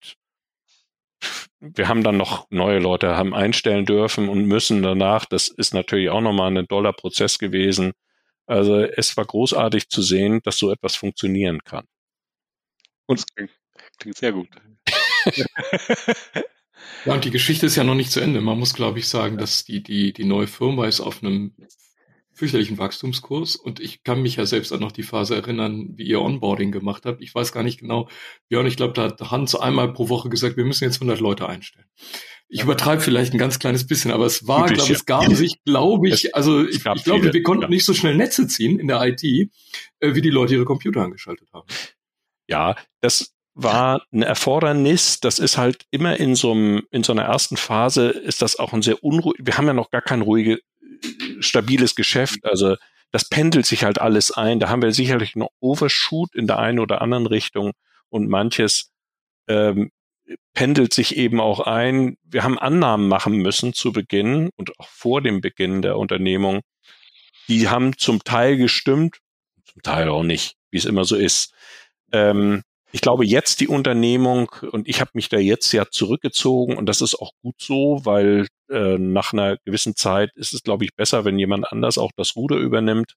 wir 1.61 1.89
haben 1.89 2.05
dann 2.05 2.17
noch 2.17 2.47
neue 2.51 2.79
Leute 2.79 3.17
haben 3.17 3.35
einstellen 3.35 3.85
dürfen 3.85 4.29
und 4.29 4.45
müssen 4.45 4.83
danach. 4.83 5.25
Das 5.25 5.49
ist 5.49 5.75
natürlich 5.75 6.11
auch 6.11 6.21
nochmal 6.21 6.57
ein 6.57 6.67
doller 6.67 6.93
Prozess 6.93 7.39
gewesen. 7.39 7.93
Also 8.47 8.77
es 8.77 9.17
war 9.17 9.25
großartig 9.25 9.89
zu 9.89 10.01
sehen, 10.03 10.41
dass 10.45 10.59
so 10.59 10.71
etwas 10.71 10.97
funktionieren 10.97 11.63
kann. 11.65 11.87
Und 13.07 13.25
klingt, 13.35 13.51
klingt 13.99 14.17
sehr 14.17 14.33
gut. 14.33 14.49
ja, 17.05 17.13
und 17.13 17.25
die 17.25 17.31
Geschichte 17.31 17.67
ist 17.67 17.77
ja 17.77 17.85
noch 17.85 17.95
nicht 17.95 18.13
zu 18.13 18.21
Ende. 18.21 18.41
Man 18.41 18.59
muss, 18.59 18.75
glaube 18.75 19.01
ich, 19.01 19.09
sagen, 19.09 19.37
dass 19.39 19.65
die, 19.65 19.83
die, 19.83 20.13
die 20.13 20.25
neue 20.25 20.47
Firma 20.47 20.87
ist 20.87 21.01
auf 21.01 21.23
einem 21.23 21.55
fürchterlichen 22.39 22.79
Wachstumskurs 22.79 23.57
und 23.57 23.81
ich 23.81 24.05
kann 24.05 24.23
mich 24.23 24.37
ja 24.37 24.47
selbst 24.47 24.73
an 24.73 24.81
noch 24.81 24.93
die 24.93 25.03
Phase 25.03 25.35
erinnern, 25.35 25.91
wie 25.97 26.05
ihr 26.05 26.21
Onboarding 26.21 26.71
gemacht 26.71 27.05
habt. 27.05 27.21
Ich 27.21 27.35
weiß 27.35 27.53
gar 27.53 27.65
nicht 27.65 27.81
genau, 27.81 28.09
Björn, 28.49 28.67
ich 28.67 28.77
glaube, 28.77 28.95
da 28.95 29.05
hat 29.05 29.21
Hans 29.31 29.55
einmal 29.55 29.93
pro 29.93 30.09
Woche 30.09 30.29
gesagt, 30.29 30.57
wir 30.57 30.65
müssen 30.65 30.85
jetzt 30.85 30.97
100 30.97 31.21
Leute 31.21 31.49
einstellen. 31.49 31.87
Ich 32.49 32.63
übertreibe 32.63 33.03
vielleicht 33.03 33.35
ein 33.35 33.39
ganz 33.39 33.59
kleines 33.59 33.87
bisschen, 33.87 34.11
aber 34.11 34.25
es 34.25 34.47
war, 34.47 34.67
glaube 34.67 34.83
ich, 34.83 34.91
es 34.91 35.05
gab 35.05 35.31
sich, 35.35 35.63
glaube 35.65 36.09
ich, 36.09 36.35
also 36.35 36.65
ich, 36.67 36.77
ich 36.87 37.05
glaube, 37.05 37.33
wir 37.33 37.43
konnten 37.43 37.69
nicht 37.69 37.85
so 37.85 37.93
schnell 37.93 38.15
Netze 38.15 38.47
ziehen 38.47 38.79
in 38.79 38.89
der 38.89 39.03
IT, 39.03 39.23
äh, 39.25 39.49
wie 40.15 40.23
die 40.23 40.31
Leute 40.31 40.55
ihre 40.55 40.65
Computer 40.65 41.03
angeschaltet 41.03 41.49
haben. 41.53 41.67
Ja, 42.47 42.77
das 43.01 43.35
war 43.59 44.03
ein 44.13 44.23
Erfordernis. 44.23 45.21
Das 45.21 45.39
ist 45.39 45.59
halt 45.59 45.85
immer 45.91 46.19
in 46.19 46.37
so 46.37 46.53
einem, 46.53 46.83
in 46.91 47.03
so 47.03 47.13
einer 47.13 47.25
ersten 47.25 47.57
Phase 47.57 48.09
ist 48.09 48.41
das 48.41 48.59
auch 48.59 48.73
ein 48.73 48.83
sehr 48.83 49.03
unruhig. 49.03 49.37
Wir 49.43 49.59
haben 49.59 49.67
ja 49.67 49.73
noch 49.73 49.91
gar 49.91 50.01
kein 50.01 50.23
ruhige, 50.23 50.61
stabiles 51.41 51.95
Geschäft. 51.95 52.45
Also 52.45 52.77
das 53.11 53.29
pendelt 53.29 53.67
sich 53.67 53.85
halt 53.85 54.01
alles 54.01 54.31
ein. 54.31 54.61
Da 54.61 54.69
haben 54.69 54.83
wir 54.83 54.93
sicherlich 54.93 55.37
noch 55.37 55.51
Overshoot 55.61 56.35
in 56.35 56.47
der 56.47 56.59
einen 56.59 56.79
oder 56.79 57.01
anderen 57.01 57.27
Richtung 57.27 57.73
und 58.11 58.29
manches 58.29 58.93
ähm, 59.49 59.91
pendelt 60.53 60.93
sich 60.93 61.17
eben 61.17 61.41
auch 61.41 61.61
ein. 61.61 62.17
Wir 62.23 62.45
haben 62.45 62.59
Annahmen 62.59 63.09
machen 63.09 63.37
müssen 63.39 63.73
zu 63.73 63.93
Beginn 63.93 64.51
und 64.57 64.79
auch 64.79 64.89
vor 64.89 65.23
dem 65.23 65.41
Beginn 65.41 65.83
der 65.83 65.97
Unternehmung. 65.97 66.61
Die 67.49 67.69
haben 67.69 67.97
zum 67.97 68.23
Teil 68.25 68.57
gestimmt, 68.57 69.19
zum 69.65 69.83
Teil 69.83 70.09
auch 70.09 70.23
nicht, 70.23 70.57
wie 70.71 70.77
es 70.77 70.85
immer 70.85 71.05
so 71.05 71.17
ist. 71.17 71.55
Ähm, 72.13 72.63
ich 72.91 73.01
glaube, 73.01 73.27
jetzt 73.27 73.61
die 73.61 73.69
Unternehmung, 73.69 74.51
und 74.73 74.89
ich 74.89 75.01
habe 75.01 75.11
mich 75.15 75.29
da 75.29 75.39
jetzt 75.39 75.73
ja 75.73 75.87
zurückgezogen, 75.91 76.77
und 76.77 76.87
das 76.87 77.01
ist 77.03 77.17
auch 77.17 77.33
gut 77.43 77.57
so, 77.59 78.01
weil 78.05 78.47
äh, 78.71 78.99
nach 78.99 79.33
einer 79.33 79.59
gewissen 79.65 79.95
Zeit 79.95 80.31
ist 80.37 80.55
es, 80.55 80.63
glaube 80.63 80.85
ich, 80.85 80.95
besser, 80.95 81.25
wenn 81.25 81.39
jemand 81.39 81.71
anders 81.71 81.99
auch 81.99 82.13
das 82.17 82.35
Ruder 82.37 82.57
übernimmt 82.57 83.15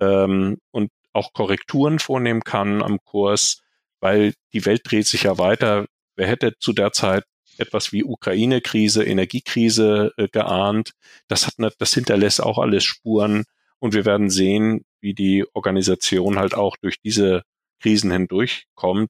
ähm, 0.00 0.58
und 0.72 0.90
auch 1.12 1.32
Korrekturen 1.32 1.98
vornehmen 1.98 2.42
kann 2.42 2.82
am 2.82 2.98
Kurs, 3.04 3.62
weil 4.00 4.34
die 4.52 4.64
Welt 4.66 4.82
dreht 4.84 5.06
sich 5.06 5.24
ja 5.24 5.38
weiter. 5.38 5.86
Wer 6.16 6.28
hätte 6.28 6.54
zu 6.58 6.72
der 6.72 6.92
Zeit 6.92 7.24
etwas 7.58 7.92
wie 7.92 8.04
Ukraine-Krise, 8.04 9.04
Energiekrise 9.04 10.12
äh, 10.16 10.28
geahnt? 10.28 10.92
Das 11.28 11.46
hat, 11.46 11.54
das 11.78 11.94
hinterlässt 11.94 12.42
auch 12.42 12.58
alles 12.58 12.84
Spuren. 12.84 13.44
Und 13.78 13.94
wir 13.94 14.04
werden 14.04 14.30
sehen, 14.30 14.84
wie 15.00 15.14
die 15.14 15.44
Organisation 15.54 16.38
halt 16.38 16.54
auch 16.54 16.76
durch 16.76 17.00
diese 17.00 17.42
Krisen 17.80 18.10
hindurchkommt. 18.10 19.08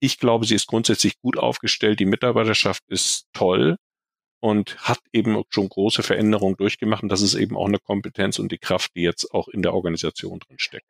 Ich 0.00 0.18
glaube, 0.18 0.46
sie 0.46 0.54
ist 0.54 0.66
grundsätzlich 0.66 1.18
gut 1.20 1.38
aufgestellt. 1.38 2.00
Die 2.00 2.06
Mitarbeiterschaft 2.06 2.82
ist 2.88 3.26
toll 3.32 3.76
und 4.40 4.76
hat 4.78 5.00
eben 5.12 5.42
schon 5.48 5.68
große 5.68 6.02
Veränderungen 6.02 6.56
durchgemacht. 6.56 7.02
Und 7.02 7.08
das 7.08 7.22
ist 7.22 7.34
eben 7.34 7.56
auch 7.56 7.66
eine 7.66 7.78
Kompetenz 7.78 8.38
und 8.38 8.52
die 8.52 8.58
Kraft, 8.58 8.92
die 8.94 9.02
jetzt 9.02 9.32
auch 9.32 9.48
in 9.48 9.62
der 9.62 9.74
Organisation 9.74 10.38
drin 10.40 10.58
steckt. 10.58 10.86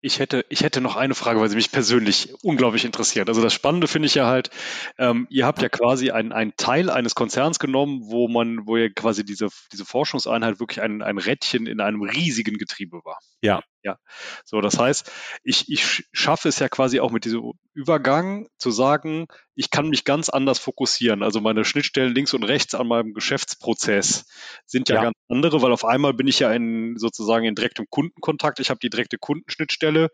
Ich 0.00 0.20
hätte, 0.20 0.46
ich 0.48 0.62
hätte 0.62 0.80
noch 0.80 0.94
eine 0.94 1.16
Frage, 1.16 1.40
weil 1.40 1.48
sie 1.48 1.56
mich 1.56 1.72
persönlich 1.72 2.32
unglaublich 2.44 2.84
interessiert. 2.84 3.28
Also 3.28 3.42
das 3.42 3.52
Spannende 3.52 3.88
finde 3.88 4.06
ich 4.06 4.14
ja 4.14 4.26
halt, 4.26 4.50
ähm, 4.96 5.26
ihr 5.28 5.44
habt 5.44 5.60
ja 5.60 5.68
quasi 5.68 6.12
einen, 6.12 6.30
einen 6.30 6.52
Teil 6.56 6.88
eines 6.88 7.16
Konzerns 7.16 7.58
genommen, 7.58 8.02
wo 8.04 8.28
man, 8.28 8.68
wo 8.68 8.76
ihr 8.76 8.94
quasi 8.94 9.24
diese, 9.24 9.48
diese 9.72 9.84
Forschungseinheit 9.84 10.60
wirklich 10.60 10.80
ein, 10.82 11.02
ein 11.02 11.18
Rädchen 11.18 11.66
in 11.66 11.80
einem 11.80 12.02
riesigen 12.02 12.58
Getriebe 12.58 13.00
war. 13.04 13.18
Ja. 13.42 13.60
Ja. 13.82 13.98
So, 14.44 14.60
das 14.60 14.78
heißt, 14.78 15.10
ich, 15.44 15.70
ich 15.70 16.04
schaffe 16.12 16.48
es 16.48 16.58
ja 16.58 16.68
quasi 16.68 17.00
auch 17.00 17.10
mit 17.12 17.24
diesem 17.24 17.52
Übergang 17.74 18.48
zu 18.58 18.70
sagen, 18.70 19.26
ich 19.54 19.70
kann 19.70 19.88
mich 19.88 20.04
ganz 20.04 20.28
anders 20.28 20.58
fokussieren. 20.58 21.22
Also 21.22 21.40
meine 21.40 21.64
Schnittstellen 21.64 22.14
links 22.14 22.34
und 22.34 22.44
rechts 22.44 22.74
an 22.74 22.88
meinem 22.88 23.14
Geschäftsprozess 23.14 24.26
sind 24.66 24.88
ja, 24.88 24.96
ja. 24.96 25.02
ganz 25.04 25.16
andere, 25.28 25.62
weil 25.62 25.72
auf 25.72 25.84
einmal 25.84 26.14
bin 26.14 26.26
ich 26.26 26.40
ja 26.40 26.52
in 26.52 26.96
sozusagen 26.96 27.44
in 27.44 27.54
direktem 27.54 27.86
Kundenkontakt. 27.88 28.60
Ich 28.60 28.70
habe 28.70 28.80
die 28.80 28.90
direkte 28.90 29.18
Kundenschnittstelle 29.18 30.10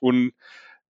und 0.00 0.32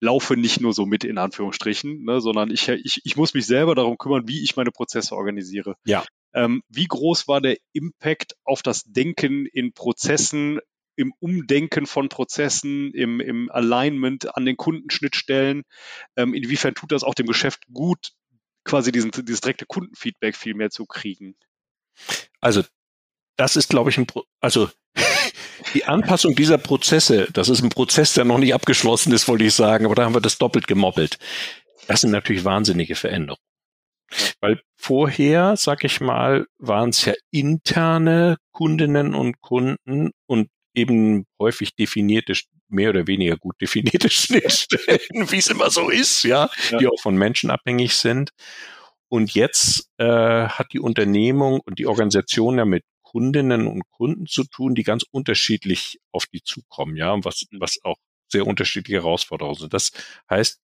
laufe 0.00 0.36
nicht 0.36 0.60
nur 0.60 0.72
so 0.72 0.86
mit 0.86 1.04
in 1.04 1.18
Anführungsstrichen, 1.18 2.04
ne, 2.04 2.20
sondern 2.20 2.50
ich, 2.50 2.68
ich, 2.68 3.00
ich 3.04 3.16
muss 3.16 3.34
mich 3.34 3.46
selber 3.46 3.74
darum 3.74 3.98
kümmern, 3.98 4.28
wie 4.28 4.42
ich 4.44 4.56
meine 4.56 4.70
Prozesse 4.70 5.16
organisiere. 5.16 5.76
Ja. 5.84 6.04
Ähm, 6.34 6.62
wie 6.68 6.86
groß 6.86 7.26
war 7.26 7.40
der 7.40 7.56
Impact 7.72 8.36
auf 8.44 8.62
das 8.62 8.84
Denken 8.84 9.46
in 9.46 9.72
Prozessen 9.72 10.60
im 10.98 11.14
Umdenken 11.20 11.86
von 11.86 12.08
Prozessen, 12.08 12.92
im, 12.92 13.20
im 13.20 13.50
Alignment 13.52 14.36
an 14.36 14.44
den 14.44 14.56
Kundenschnittstellen. 14.56 15.62
Ähm, 16.16 16.34
inwiefern 16.34 16.74
tut 16.74 16.90
das 16.90 17.04
auch 17.04 17.14
dem 17.14 17.26
Geschäft 17.26 17.62
gut, 17.72 18.10
quasi 18.64 18.90
diesen, 18.90 19.12
dieses 19.12 19.40
direkte 19.40 19.64
Kundenfeedback 19.64 20.34
viel 20.34 20.54
mehr 20.54 20.70
zu 20.70 20.86
kriegen? 20.86 21.36
Also 22.40 22.64
das 23.36 23.54
ist, 23.54 23.68
glaube 23.68 23.90
ich, 23.90 23.98
ein 23.98 24.06
Pro 24.06 24.24
also 24.40 24.68
die 25.74 25.84
Anpassung 25.84 26.34
dieser 26.34 26.58
Prozesse, 26.58 27.28
das 27.32 27.48
ist 27.48 27.62
ein 27.62 27.68
Prozess, 27.68 28.14
der 28.14 28.24
noch 28.24 28.38
nicht 28.38 28.52
abgeschlossen 28.52 29.12
ist, 29.12 29.28
wollte 29.28 29.44
ich 29.44 29.54
sagen, 29.54 29.84
aber 29.84 29.94
da 29.94 30.04
haben 30.04 30.14
wir 30.14 30.20
das 30.20 30.38
doppelt 30.38 30.66
gemoppelt. 30.66 31.18
Das 31.86 32.00
sind 32.00 32.10
natürlich 32.10 32.44
wahnsinnige 32.44 32.96
Veränderungen. 32.96 33.40
Weil 34.40 34.60
vorher, 34.74 35.56
sag 35.56 35.84
ich 35.84 36.00
mal, 36.00 36.46
waren 36.58 36.90
es 36.90 37.04
ja 37.04 37.12
interne 37.30 38.36
Kundinnen 38.50 39.14
und 39.14 39.40
Kunden 39.40 40.10
und 40.26 40.48
eben 40.74 41.26
häufig 41.38 41.74
definierte, 41.74 42.34
mehr 42.68 42.90
oder 42.90 43.06
weniger 43.06 43.36
gut 43.36 43.60
definierte 43.60 44.10
Schnittstellen, 44.10 45.30
wie 45.30 45.38
es 45.38 45.48
immer 45.48 45.70
so 45.70 45.88
ist, 45.88 46.22
ja, 46.22 46.50
ja, 46.70 46.78
die 46.78 46.86
auch 46.86 47.00
von 47.00 47.16
Menschen 47.16 47.50
abhängig 47.50 47.94
sind. 47.94 48.30
Und 49.08 49.32
jetzt 49.32 49.88
äh, 49.96 50.04
hat 50.04 50.72
die 50.72 50.80
Unternehmung 50.80 51.60
und 51.60 51.78
die 51.78 51.86
Organisation 51.86 52.58
ja 52.58 52.66
mit 52.66 52.84
Kundinnen 53.02 53.66
und 53.66 53.88
Kunden 53.90 54.26
zu 54.26 54.44
tun, 54.44 54.74
die 54.74 54.82
ganz 54.82 55.04
unterschiedlich 55.10 55.98
auf 56.12 56.26
die 56.26 56.42
zukommen, 56.42 56.96
ja, 56.96 57.16
was, 57.24 57.46
was 57.52 57.78
auch 57.82 57.96
sehr 58.30 58.46
unterschiedliche 58.46 58.98
Herausforderungen 58.98 59.56
sind. 59.58 59.72
Das 59.72 59.92
heißt, 60.28 60.60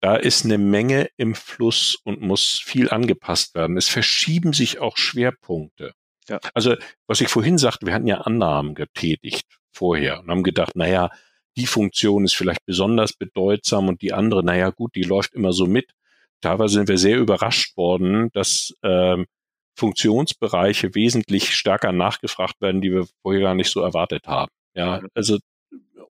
da 0.00 0.16
ist 0.16 0.44
eine 0.44 0.58
Menge 0.58 1.08
im 1.16 1.34
Fluss 1.34 1.96
und 2.04 2.20
muss 2.20 2.60
viel 2.62 2.90
angepasst 2.90 3.54
werden. 3.54 3.78
Es 3.78 3.88
verschieben 3.88 4.52
sich 4.52 4.78
auch 4.78 4.98
Schwerpunkte. 4.98 5.94
Ja. 6.28 6.40
Also, 6.54 6.74
was 7.06 7.20
ich 7.20 7.28
vorhin 7.28 7.58
sagte, 7.58 7.86
wir 7.86 7.94
hatten 7.94 8.06
ja 8.06 8.22
Annahmen 8.22 8.74
getätigt 8.74 9.46
vorher 9.72 10.20
und 10.20 10.30
haben 10.30 10.42
gedacht, 10.42 10.76
naja, 10.76 11.10
die 11.56 11.66
Funktion 11.66 12.24
ist 12.24 12.34
vielleicht 12.34 12.64
besonders 12.66 13.12
bedeutsam 13.12 13.88
und 13.88 14.02
die 14.02 14.12
andere, 14.12 14.44
naja, 14.44 14.70
gut, 14.70 14.94
die 14.94 15.02
läuft 15.02 15.34
immer 15.34 15.52
so 15.52 15.66
mit. 15.66 15.92
Teilweise 16.40 16.74
sind 16.74 16.88
wir 16.88 16.98
sehr 16.98 17.18
überrascht 17.18 17.76
worden, 17.76 18.30
dass 18.32 18.74
ähm, 18.82 19.26
Funktionsbereiche 19.74 20.94
wesentlich 20.94 21.54
stärker 21.54 21.92
nachgefragt 21.92 22.60
werden, 22.60 22.80
die 22.80 22.92
wir 22.92 23.06
vorher 23.22 23.42
gar 23.42 23.54
nicht 23.54 23.70
so 23.70 23.80
erwartet 23.80 24.26
haben. 24.26 24.50
Ja, 24.74 25.00
also 25.14 25.38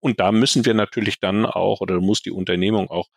und 0.00 0.20
da 0.20 0.32
müssen 0.32 0.64
wir 0.64 0.74
natürlich 0.74 1.20
dann 1.20 1.46
auch 1.46 1.80
oder 1.80 2.00
muss 2.00 2.22
die 2.22 2.30
Unternehmung 2.30 2.90
auch 2.90 3.08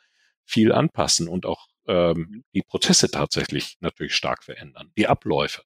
viel 0.45 0.71
anpassen 0.71 1.27
und 1.27 1.45
auch 1.45 1.67
ähm, 1.87 2.27
mhm. 2.29 2.43
die 2.53 2.61
Prozesse 2.61 3.09
tatsächlich 3.11 3.77
natürlich 3.79 4.15
stark 4.15 4.43
verändern, 4.43 4.91
die 4.97 5.07
Abläufe. 5.07 5.61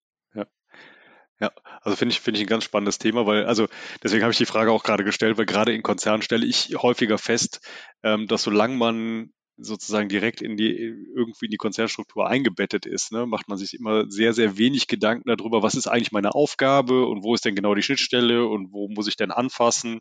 Ja, 1.44 1.52
also 1.82 1.98
finde 1.98 2.14
ich, 2.14 2.22
finde 2.22 2.40
ich 2.40 2.46
ein 2.46 2.50
ganz 2.50 2.64
spannendes 2.64 3.00
Thema, 3.00 3.26
weil, 3.26 3.46
also 3.46 3.68
deswegen 4.02 4.24
habe 4.24 4.32
ich 4.32 4.38
die 4.38 4.46
Frage 4.46 4.72
auch 4.72 4.82
gerade 4.82 5.04
gestellt, 5.04 5.38
weil 5.38 5.46
gerade 5.46 5.74
in 5.74 5.84
Konzernen 5.84 6.22
stelle 6.22 6.46
ich 6.46 6.74
häufiger 6.78 7.18
fest, 7.18 7.60
ähm, 8.02 8.28
dass 8.28 8.44
solange 8.44 8.78
man 8.78 9.34
sozusagen 9.58 10.10
direkt 10.10 10.42
in 10.42 10.58
die 10.58 10.72
irgendwie 10.72 11.46
in 11.46 11.52
die 11.52 11.58
Konzernstruktur 11.58 12.28
eingebettet 12.28 12.86
ist, 12.86 13.12
ne, 13.12 13.26
macht 13.26 13.48
man 13.48 13.58
sich 13.58 13.74
immer 13.74 14.10
sehr, 14.10 14.34
sehr 14.34 14.58
wenig 14.58 14.88
Gedanken 14.88 15.30
darüber, 15.30 15.62
was 15.62 15.76
ist 15.76 15.88
eigentlich 15.88 16.12
meine 16.12 16.34
Aufgabe 16.34 17.06
und 17.06 17.24
wo 17.24 17.36
ist 17.36 17.46
denn 17.46 17.56
genau 17.56 17.76
die 17.76 17.84
Schnittstelle 17.84 18.48
und 18.48 18.72
wo 18.72 18.90
muss 18.90 19.08
ich 19.08 19.16
denn 19.16 19.32
anfassen. 19.32 20.00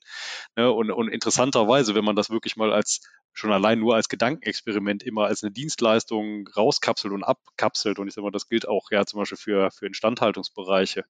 Ne, 0.57 0.71
und, 0.71 0.91
und 0.91 1.09
interessanterweise, 1.09 1.95
wenn 1.95 2.05
man 2.05 2.17
das 2.17 2.31
wirklich 2.31 2.57
mal 2.57 2.73
als 2.73 3.01
schon 3.35 3.53
allein 3.53 3.79
nur 3.79 3.95
als 3.95 4.09
Gedankenexperiment 4.09 5.03
immer 5.03 5.25
als 5.25 5.43
eine 5.43 5.53
Dienstleistung 5.53 6.49
rauskapselt 6.55 7.13
und 7.13 7.25
abkapselt. 7.25 7.99
Und 7.99 8.09
ich 8.09 8.15
sage 8.15 8.25
mal, 8.25 8.31
das 8.31 8.49
gilt 8.49 8.69
auch 8.69 8.91
ja 8.91 9.07
zum 9.07 9.21
Beispiel 9.21 9.39
für, 9.39 9.71
für 9.71 9.87
Instandhaltungsbereiche, 9.87 11.05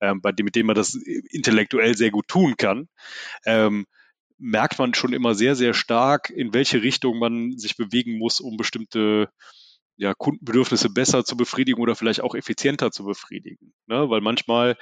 ähm, 0.00 0.20
bei 0.20 0.32
dem, 0.32 0.44
mit 0.44 0.54
denen 0.54 0.66
man 0.66 0.76
das 0.76 0.94
intellektuell 0.94 1.96
sehr 1.96 2.10
gut 2.10 2.28
tun 2.28 2.56
kann. 2.56 2.88
Ähm, 3.46 3.86
merkt 4.42 4.78
man 4.78 4.92
schon 4.92 5.12
immer 5.12 5.34
sehr, 5.34 5.54
sehr 5.54 5.72
stark, 5.72 6.28
in 6.28 6.52
welche 6.52 6.82
Richtung 6.82 7.18
man 7.18 7.56
sich 7.56 7.76
bewegen 7.76 8.18
muss, 8.18 8.40
um 8.40 8.56
bestimmte 8.56 9.28
ja, 9.96 10.14
Kundenbedürfnisse 10.14 10.90
besser 10.90 11.24
zu 11.24 11.36
befriedigen 11.36 11.80
oder 11.80 11.94
vielleicht 11.94 12.22
auch 12.22 12.34
effizienter 12.34 12.90
zu 12.90 13.04
befriedigen. 13.04 13.72
Ne? 13.86 14.10
Weil 14.10 14.20
manchmal 14.20 14.76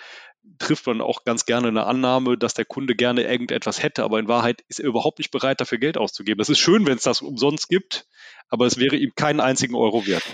trifft 0.58 0.86
man 0.86 1.02
auch 1.02 1.24
ganz 1.24 1.44
gerne 1.44 1.68
eine 1.68 1.84
Annahme, 1.84 2.38
dass 2.38 2.54
der 2.54 2.64
Kunde 2.64 2.94
gerne 2.94 3.24
irgendetwas 3.24 3.82
hätte, 3.82 4.02
aber 4.02 4.18
in 4.18 4.28
Wahrheit 4.28 4.62
ist 4.68 4.80
er 4.80 4.86
überhaupt 4.86 5.18
nicht 5.18 5.30
bereit, 5.30 5.60
dafür 5.60 5.78
Geld 5.78 5.98
auszugeben. 5.98 6.38
Das 6.38 6.48
ist 6.48 6.58
schön, 6.58 6.86
wenn 6.86 6.96
es 6.96 7.02
das 7.02 7.20
umsonst 7.20 7.68
gibt, 7.68 8.06
aber 8.48 8.66
es 8.66 8.78
wäre 8.78 8.96
ihm 8.96 9.12
keinen 9.14 9.40
einzigen 9.40 9.74
Euro 9.74 10.06
wert. 10.06 10.24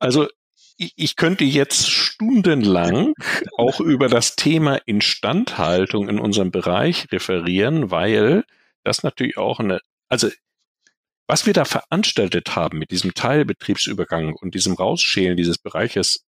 Also 0.00 0.26
ich 0.76 1.14
könnte 1.14 1.44
jetzt 1.44 1.88
stundenlang 1.88 3.14
auch 3.56 3.78
über 3.78 4.08
das 4.08 4.34
Thema 4.34 4.74
Instandhaltung 4.86 6.08
in 6.08 6.18
unserem 6.18 6.50
Bereich 6.50 7.06
referieren, 7.12 7.92
weil 7.92 8.44
das 8.84 9.02
natürlich 9.02 9.36
auch 9.36 9.60
eine, 9.60 9.80
also 10.08 10.30
was 11.26 11.46
wir 11.46 11.54
da 11.54 11.64
veranstaltet 11.64 12.54
haben 12.54 12.78
mit 12.78 12.90
diesem 12.90 13.14
Teilbetriebsübergang 13.14 14.34
und 14.34 14.54
diesem 14.54 14.74
Rausschälen 14.74 15.36
dieses 15.36 15.58
Bereiches, 15.58 16.24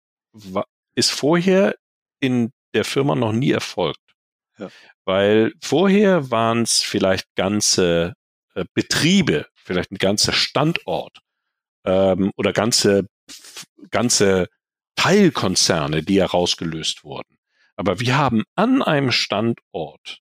ist 0.95 1.12
vorher 1.12 1.76
in 2.20 2.52
der 2.74 2.84
Firma 2.84 3.16
noch 3.16 3.32
nie 3.32 3.52
erfolgt. 3.52 3.99
Ja. 4.58 4.70
Weil 5.06 5.54
vorher 5.62 6.30
waren 6.30 6.64
es 6.64 6.84
vielleicht 6.84 7.26
ganze 7.36 8.14
äh, 8.54 8.66
Betriebe, 8.74 9.47
vielleicht 9.56 9.91
ein 9.91 9.97
ganzer 9.97 10.34
Standort 10.34 11.20
ähm, 11.86 12.32
oder 12.36 12.54
ganze, 12.54 13.08
ganze 13.89 14.47
Teilkonzerne, 14.95 16.04
die 16.04 16.20
herausgelöst 16.20 17.04
wurden. 17.04 17.38
Aber 17.76 17.99
wir 17.99 18.18
haben 18.18 18.43
an 18.56 18.82
einem 18.84 19.12
Standort 19.12 20.20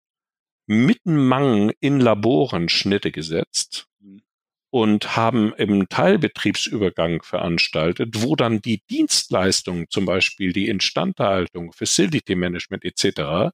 mitten 0.71 1.17
Mangen 1.17 1.73
in 1.81 1.99
Laboren 1.99 2.69
Schnitte 2.69 3.11
gesetzt 3.11 3.89
mhm. 3.99 4.23
und 4.71 5.17
haben 5.17 5.53
im 5.55 5.89
Teilbetriebsübergang 5.89 7.25
veranstaltet, 7.25 8.23
wo 8.23 8.37
dann 8.37 8.63
die 8.63 8.81
Dienstleistungen, 8.89 9.87
zum 9.91 10.05
Beispiel 10.05 10.53
die 10.53 10.69
Instandhaltung, 10.69 11.73
Facility 11.73 12.37
Management 12.37 12.85
etc., 12.85 13.51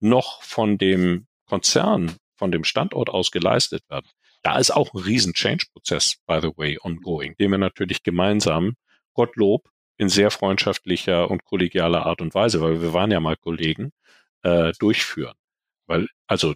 noch 0.00 0.42
von 0.42 0.78
dem 0.78 1.28
Konzern, 1.46 2.16
von 2.34 2.50
dem 2.50 2.64
Standort 2.64 3.08
aus 3.08 3.30
geleistet 3.30 3.84
werden. 3.88 4.08
Da 4.42 4.58
ist 4.58 4.72
auch 4.72 4.92
ein 4.94 5.00
riesen 5.00 5.34
Change-Prozess, 5.34 6.16
by 6.26 6.40
the 6.42 6.50
way, 6.56 6.76
ongoing, 6.82 7.36
den 7.38 7.52
wir 7.52 7.58
natürlich 7.58 8.02
gemeinsam, 8.02 8.74
Gottlob, 9.14 9.68
in 9.96 10.08
sehr 10.08 10.32
freundschaftlicher 10.32 11.30
und 11.30 11.44
kollegialer 11.44 12.04
Art 12.04 12.20
und 12.20 12.34
Weise, 12.34 12.60
weil 12.60 12.82
wir 12.82 12.92
waren 12.92 13.12
ja 13.12 13.20
mal 13.20 13.36
Kollegen, 13.36 13.92
äh, 14.42 14.72
durchführen. 14.80 15.37
Weil, 15.88 16.06
also, 16.28 16.54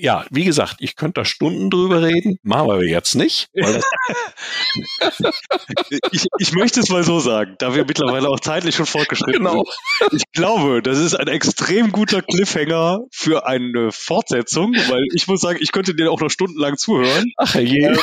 ja, 0.00 0.24
wie 0.30 0.44
gesagt, 0.44 0.76
ich 0.80 0.96
könnte 0.96 1.20
da 1.20 1.24
Stunden 1.24 1.70
drüber 1.70 2.02
reden, 2.02 2.38
machen 2.42 2.68
wir 2.68 2.86
jetzt 2.86 3.14
nicht. 3.14 3.48
ich, 6.10 6.26
ich 6.38 6.52
möchte 6.52 6.80
es 6.80 6.88
mal 6.88 7.04
so 7.04 7.20
sagen, 7.20 7.54
da 7.58 7.74
wir 7.74 7.84
mittlerweile 7.84 8.28
auch 8.28 8.40
zeitlich 8.40 8.74
schon 8.74 8.86
fortgeschritten 8.86 9.44
genau. 9.44 9.64
sind. 10.00 10.14
Ich 10.14 10.24
glaube, 10.32 10.82
das 10.82 10.98
ist 10.98 11.14
ein 11.14 11.28
extrem 11.28 11.92
guter 11.92 12.22
Cliffhanger 12.22 13.00
für 13.10 13.46
eine 13.46 13.92
Fortsetzung, 13.92 14.74
weil 14.88 15.04
ich 15.14 15.26
muss 15.26 15.40
sagen, 15.40 15.58
ich 15.60 15.72
könnte 15.72 15.94
dir 15.94 16.10
auch 16.10 16.20
noch 16.20 16.30
stundenlang 16.30 16.76
zuhören. 16.76 17.32
Ach 17.36 17.54
je. 17.54 17.86
Ähm, 17.86 17.98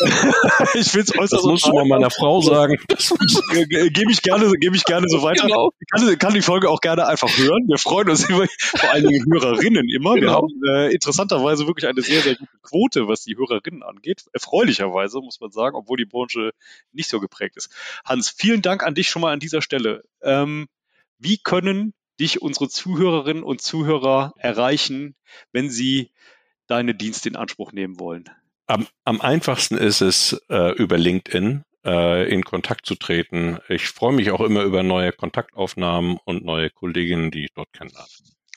ich 0.74 0.88
finde 0.88 1.06
es 1.06 1.14
äußerst. 1.14 1.32
Das 1.32 1.42
musst 1.42 1.66
du 1.66 1.72
mal 1.72 1.84
meiner 1.86 2.10
Frau 2.10 2.40
sagen. 2.40 2.76
Gebe 3.52 4.10
ich 4.10 4.22
gerne, 4.22 4.50
gebe 4.58 4.76
ich 4.76 4.84
gerne 4.84 5.06
so 5.08 5.22
weiter. 5.22 5.46
Genau. 5.46 5.70
Ich 5.78 5.86
kann, 5.88 6.18
kann, 6.18 6.34
die 6.34 6.42
Folge 6.42 6.68
auch 6.68 6.80
gerne 6.80 7.06
einfach 7.06 7.28
hören. 7.36 7.62
Wir 7.68 7.78
freuen 7.78 8.08
uns 8.10 8.28
über 8.28 8.46
vor 8.58 8.90
allen 8.90 9.06
Dingen 9.06 9.24
Hörerinnen 9.32 9.88
immer. 9.88 10.14
Genau. 10.14 10.20
Wir 10.20 10.32
haben 10.32 10.48
äh, 10.68 10.92
interessanterweise 11.34 11.66
wirklich 11.66 11.86
eine 11.86 12.02
sehr, 12.02 12.20
sehr 12.22 12.36
gute 12.36 12.58
Quote, 12.62 13.08
was 13.08 13.22
die 13.22 13.36
Hörerinnen 13.36 13.82
angeht. 13.82 14.24
Erfreulicherweise, 14.32 15.20
muss 15.20 15.40
man 15.40 15.50
sagen, 15.50 15.76
obwohl 15.76 15.96
die 15.96 16.04
Branche 16.04 16.52
nicht 16.92 17.08
so 17.08 17.20
geprägt 17.20 17.56
ist. 17.56 17.70
Hans, 18.04 18.30
vielen 18.30 18.62
Dank 18.62 18.82
an 18.82 18.94
dich 18.94 19.08
schon 19.08 19.22
mal 19.22 19.32
an 19.32 19.40
dieser 19.40 19.62
Stelle. 19.62 20.04
Ähm, 20.22 20.66
wie 21.18 21.38
können 21.38 21.94
dich 22.20 22.42
unsere 22.42 22.68
Zuhörerinnen 22.68 23.42
und 23.42 23.60
Zuhörer 23.60 24.34
erreichen, 24.38 25.16
wenn 25.52 25.70
sie 25.70 26.12
deine 26.66 26.94
Dienste 26.94 27.28
in 27.28 27.36
Anspruch 27.36 27.72
nehmen 27.72 27.98
wollen? 27.98 28.30
Am, 28.66 28.86
am 29.04 29.20
einfachsten 29.20 29.76
ist 29.76 30.00
es, 30.00 30.40
äh, 30.48 30.72
über 30.76 30.96
LinkedIn 30.96 31.64
äh, 31.84 32.32
in 32.32 32.44
Kontakt 32.44 32.86
zu 32.86 32.94
treten. 32.94 33.58
Ich 33.68 33.88
freue 33.88 34.14
mich 34.14 34.30
auch 34.30 34.40
immer 34.40 34.62
über 34.62 34.82
neue 34.82 35.12
Kontaktaufnahmen 35.12 36.18
und 36.24 36.44
neue 36.44 36.70
Kolleginnen, 36.70 37.30
die 37.30 37.44
ich 37.44 37.52
dort 37.54 37.72
kennenlerne. 37.72 38.08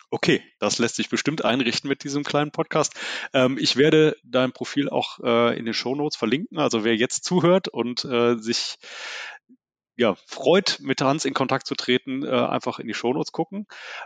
Okay, 0.10 0.41
das 0.60 0.80
lässt 0.80 0.95
sich 0.95 1.10
bestimmt 1.10 1.43
einrichten 1.43 1.89
mit 1.89 2.03
diesem 2.03 2.24
kleinen 2.24 2.51
Podcast. 2.51 2.93
Ähm, 3.34 3.58
ich 3.60 3.76
werde 3.76 4.16
dein 4.24 4.53
Profil 4.53 4.89
auch 4.89 5.20
äh, 5.20 5.58
in 5.58 5.66
den 5.66 5.74
Show 5.74 5.95
Notes 5.95 6.16
verlinken. 6.16 6.60
Also 6.60 6.86
wer 6.86 6.95
jetzt 6.95 7.26
zuhört 7.26 7.68
und 7.68 8.05
äh, 8.05 8.38
sich 8.38 8.78
ja, 9.97 10.16
freut, 10.26 10.78
mit 10.80 11.01
Hans 11.01 11.26
in 11.26 11.34
Kontakt 11.34 11.68
zu 11.68 11.76
treten, 11.76 12.24
äh, 12.24 12.30
einfach 12.30 12.80
in 12.80 12.88
die 12.88 12.93
Show 12.93 13.14
Notes 13.14 13.32
gucken. 13.32 13.66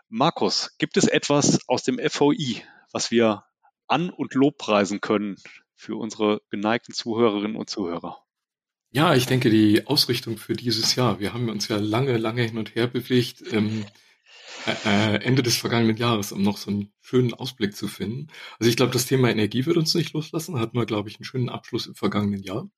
Markus, 0.10 0.76
gibt 0.78 0.98
es 0.98 1.06
etwas 1.06 1.68
aus 1.68 1.84
dem 1.84 2.00
FOI, 2.00 2.64
was 2.92 3.12
wir 3.12 3.44
an- 3.88 4.10
und 4.10 4.34
lobpreisen 4.34 5.02
können 5.02 5.36
für 5.76 5.98
unsere 5.98 6.42
geneigten 6.50 6.94
Zuhörerinnen 6.94 7.58
und 7.58 7.70
Zuhörer? 7.70 8.24
Ja, 8.92 9.16
ich 9.16 9.26
denke, 9.26 9.50
die 9.50 9.86
Ausrichtung 9.86 10.38
für 10.38 10.54
dieses 10.54 10.96
Jahr, 10.96 11.20
wir 11.20 11.34
haben 11.34 11.50
uns 11.50 11.68
ja 11.68 11.78
lange, 11.78 12.18
lange 12.18 12.44
hin 12.44 12.58
und 12.58 12.76
her 12.76 12.88
bewegt, 12.88 13.44
ähm, 13.54 13.86
äh, 14.66 15.16
Ende 15.24 15.44
des 15.44 15.58
vergangenen 15.58 15.98
Jahres, 15.98 16.32
um 16.32 16.42
noch 16.42 16.58
so 16.58 16.72
einen 16.72 16.94
schönen 17.02 17.34
Ausblick 17.34 17.76
zu 17.76 17.88
finden. 17.88 18.28
Also 18.60 18.70
ich 18.70 18.76
glaube, 18.76 18.94
das 18.94 19.06
Thema 19.06 19.30
Energie 19.30 19.66
wird 19.66 19.78
uns 19.78 19.94
nicht 19.96 20.14
loslassen, 20.14 20.60
hatten 20.60 20.78
wir, 20.78 20.86
glaube 20.86 21.10
ich, 21.10 21.18
einen 21.18 21.26
schönen 21.26 21.50
Abschluss 21.50 21.88
im 21.88 21.96
vergangenen 21.96 22.44
Jahr. 22.44 22.70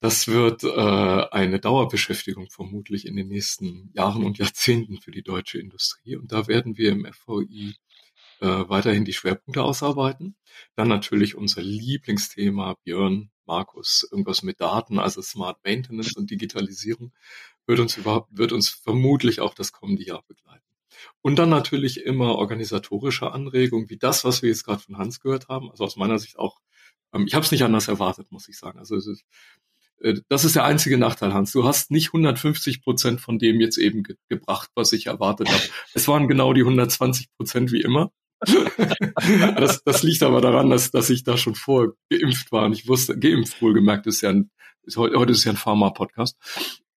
Das 0.00 0.28
wird 0.28 0.62
äh, 0.62 0.68
eine 0.68 1.58
Dauerbeschäftigung 1.58 2.50
vermutlich 2.50 3.06
in 3.06 3.16
den 3.16 3.28
nächsten 3.28 3.90
Jahren 3.94 4.24
und 4.24 4.38
Jahrzehnten 4.38 5.00
für 5.00 5.10
die 5.10 5.22
deutsche 5.22 5.58
Industrie. 5.58 6.16
Und 6.16 6.30
da 6.30 6.46
werden 6.46 6.76
wir 6.78 6.92
im 6.92 7.04
FVI 7.04 7.74
äh, 8.40 8.46
weiterhin 8.46 9.04
die 9.04 9.12
Schwerpunkte 9.12 9.62
ausarbeiten. 9.62 10.36
Dann 10.76 10.88
natürlich 10.88 11.34
unser 11.34 11.62
Lieblingsthema, 11.62 12.76
Björn, 12.84 13.30
Markus, 13.46 14.06
irgendwas 14.10 14.42
mit 14.42 14.60
Daten, 14.60 14.98
also 15.00 15.22
Smart 15.22 15.58
Maintenance 15.64 16.16
und 16.16 16.30
Digitalisierung, 16.30 17.12
wird 17.66 17.80
uns 17.80 17.96
überhaupt, 17.96 18.28
wird 18.36 18.52
uns 18.52 18.68
vermutlich 18.68 19.40
auch 19.40 19.54
das 19.54 19.72
kommende 19.72 20.04
Jahr 20.04 20.22
begleiten. 20.28 20.67
Und 21.22 21.38
dann 21.38 21.48
natürlich 21.48 22.04
immer 22.04 22.36
organisatorische 22.36 23.32
Anregungen, 23.32 23.90
wie 23.90 23.98
das, 23.98 24.24
was 24.24 24.42
wir 24.42 24.48
jetzt 24.48 24.64
gerade 24.64 24.82
von 24.82 24.98
Hans 24.98 25.20
gehört 25.20 25.48
haben. 25.48 25.70
Also 25.70 25.84
aus 25.84 25.96
meiner 25.96 26.18
Sicht 26.18 26.38
auch, 26.38 26.60
ähm, 27.12 27.26
ich 27.26 27.34
habe 27.34 27.44
es 27.44 27.52
nicht 27.52 27.62
anders 27.62 27.88
erwartet, 27.88 28.30
muss 28.30 28.48
ich 28.48 28.58
sagen. 28.58 28.78
Also 28.78 28.96
es 28.96 29.06
ist, 29.06 29.24
äh, 30.00 30.20
das 30.28 30.44
ist 30.44 30.56
der 30.56 30.64
einzige 30.64 30.98
Nachteil, 30.98 31.34
Hans. 31.34 31.52
Du 31.52 31.64
hast 31.64 31.90
nicht 31.90 32.08
150 32.08 32.82
Prozent 32.82 33.20
von 33.20 33.38
dem 33.38 33.60
jetzt 33.60 33.78
eben 33.78 34.02
ge 34.02 34.16
gebracht, 34.28 34.70
was 34.74 34.92
ich 34.92 35.06
erwartet 35.06 35.48
habe. 35.48 35.62
Es 35.94 36.08
waren 36.08 36.28
genau 36.28 36.52
die 36.52 36.62
120 36.62 37.28
Prozent 37.36 37.72
wie 37.72 37.80
immer. 37.80 38.10
das, 39.56 39.82
das 39.82 40.02
liegt 40.02 40.22
aber 40.22 40.40
daran, 40.40 40.70
dass, 40.70 40.90
dass 40.90 41.10
ich 41.10 41.24
da 41.24 41.36
schon 41.36 41.56
vor 41.56 41.94
geimpft 42.08 42.52
war 42.52 42.66
und 42.66 42.72
ich 42.72 42.86
wusste, 42.86 43.18
geimpft 43.18 43.60
wohlgemerkt 43.60 44.06
ist 44.06 44.20
ja 44.20 44.30
ein, 44.30 44.50
ist, 44.82 44.96
heute 44.96 45.32
ist 45.32 45.44
ja 45.44 45.52
ein 45.52 45.56
Pharma-Podcast, 45.56 46.36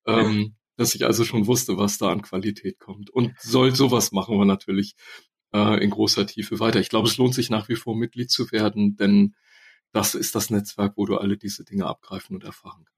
ähm, 0.06 0.56
dass 0.78 0.96
ich 0.96 1.06
also 1.06 1.24
schon 1.26 1.48
wusste, 1.48 1.78
was 1.78 1.98
da 1.98 2.12
an 2.12 2.22
Qualität 2.22 2.80
kommt. 2.80 3.10
Und 3.10 3.34
soll 3.40 3.76
sowas 3.76 4.12
machen 4.12 4.38
wir 4.38 4.46
natürlich 4.46 4.96
äh, 5.54 5.84
in 5.84 5.90
großer 5.90 6.26
Tiefe 6.26 6.60
weiter. 6.60 6.80
Ich 6.80 6.90
glaube, 6.90 7.08
es 7.08 7.18
lohnt 7.18 7.34
sich 7.34 7.50
nach 7.50 7.70
wie 7.70 7.76
vor 7.76 7.96
Mitglied 7.96 8.32
zu 8.32 8.52
werden, 8.52 8.96
denn 8.96 9.36
das 9.92 10.16
ist 10.16 10.36
das 10.36 10.50
Netzwerk, 10.50 10.94
wo 10.96 11.06
du 11.06 11.18
alle 11.18 11.38
diese 11.38 11.66
Dinge 11.66 11.86
abgreifen 11.86 12.36
und 12.36 12.44
erfahren 12.44 12.86
kannst. 12.86 12.98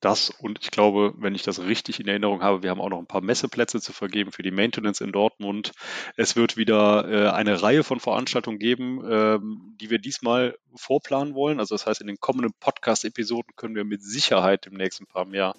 das 0.00 0.30
und 0.30 0.58
ich 0.60 0.70
glaube, 0.70 1.14
wenn 1.16 1.34
ich 1.34 1.42
das 1.42 1.60
richtig 1.60 2.00
in 2.00 2.08
Erinnerung 2.08 2.42
habe, 2.42 2.62
wir 2.62 2.70
haben 2.70 2.80
auch 2.80 2.90
noch 2.90 2.98
ein 2.98 3.06
paar 3.06 3.20
Messeplätze 3.20 3.80
zu 3.80 3.92
vergeben 3.92 4.32
für 4.32 4.42
die 4.42 4.50
Maintenance 4.50 5.00
in 5.00 5.12
Dortmund. 5.12 5.72
Es 6.16 6.36
wird 6.36 6.56
wieder 6.56 7.08
äh, 7.08 7.30
eine 7.30 7.62
Reihe 7.62 7.84
von 7.84 8.00
Veranstaltungen 8.00 8.58
geben, 8.58 9.02
ähm, 9.08 9.76
die 9.80 9.90
wir 9.90 9.98
diesmal 9.98 10.58
vorplanen 10.74 11.34
wollen. 11.34 11.60
Also 11.60 11.74
das 11.74 11.86
heißt, 11.86 12.00
in 12.00 12.08
den 12.08 12.18
kommenden 12.20 12.52
Podcast-Episoden 12.58 13.54
können 13.56 13.76
wir 13.76 13.84
mit 13.84 14.02
Sicherheit 14.02 14.66
im 14.66 14.74
nächsten 14.74 15.06
paar 15.06 15.24
mehr 15.24 15.54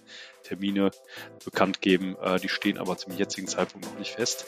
Termine 0.48 0.92
bekannt 1.44 1.82
geben. 1.82 2.16
Äh, 2.22 2.40
die 2.40 2.50
stehen 2.50 2.78
aber 2.78 2.98
zum 2.98 3.16
jetzigen 3.16 3.48
Zeitpunkt 3.48 3.88
noch 3.88 4.00
nicht 4.00 4.12
fest. 4.12 4.46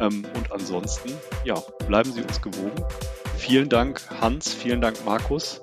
Ähm, 0.00 0.24
und 0.34 0.52
ansonsten, 0.52 1.12
ja, 1.44 1.54
bleiben 1.86 2.12
Sie 2.12 2.22
uns 2.22 2.40
gewogen. 2.42 2.84
Vielen 3.38 3.68
Dank, 3.68 4.00
Hans. 4.20 4.52
Vielen 4.52 4.80
Dank, 4.80 5.04
Markus. 5.04 5.62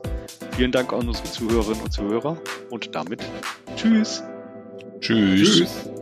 Vielen 0.56 0.72
Dank 0.72 0.92
an 0.92 1.08
unsere 1.08 1.30
Zuhörerinnen 1.30 1.84
und 1.84 1.92
Zuhörer 1.92 2.42
und 2.70 2.96
damit 2.96 3.22
tschüss. 3.76 4.24
Tschüss. 5.00 5.58
tschüss. 5.58 5.97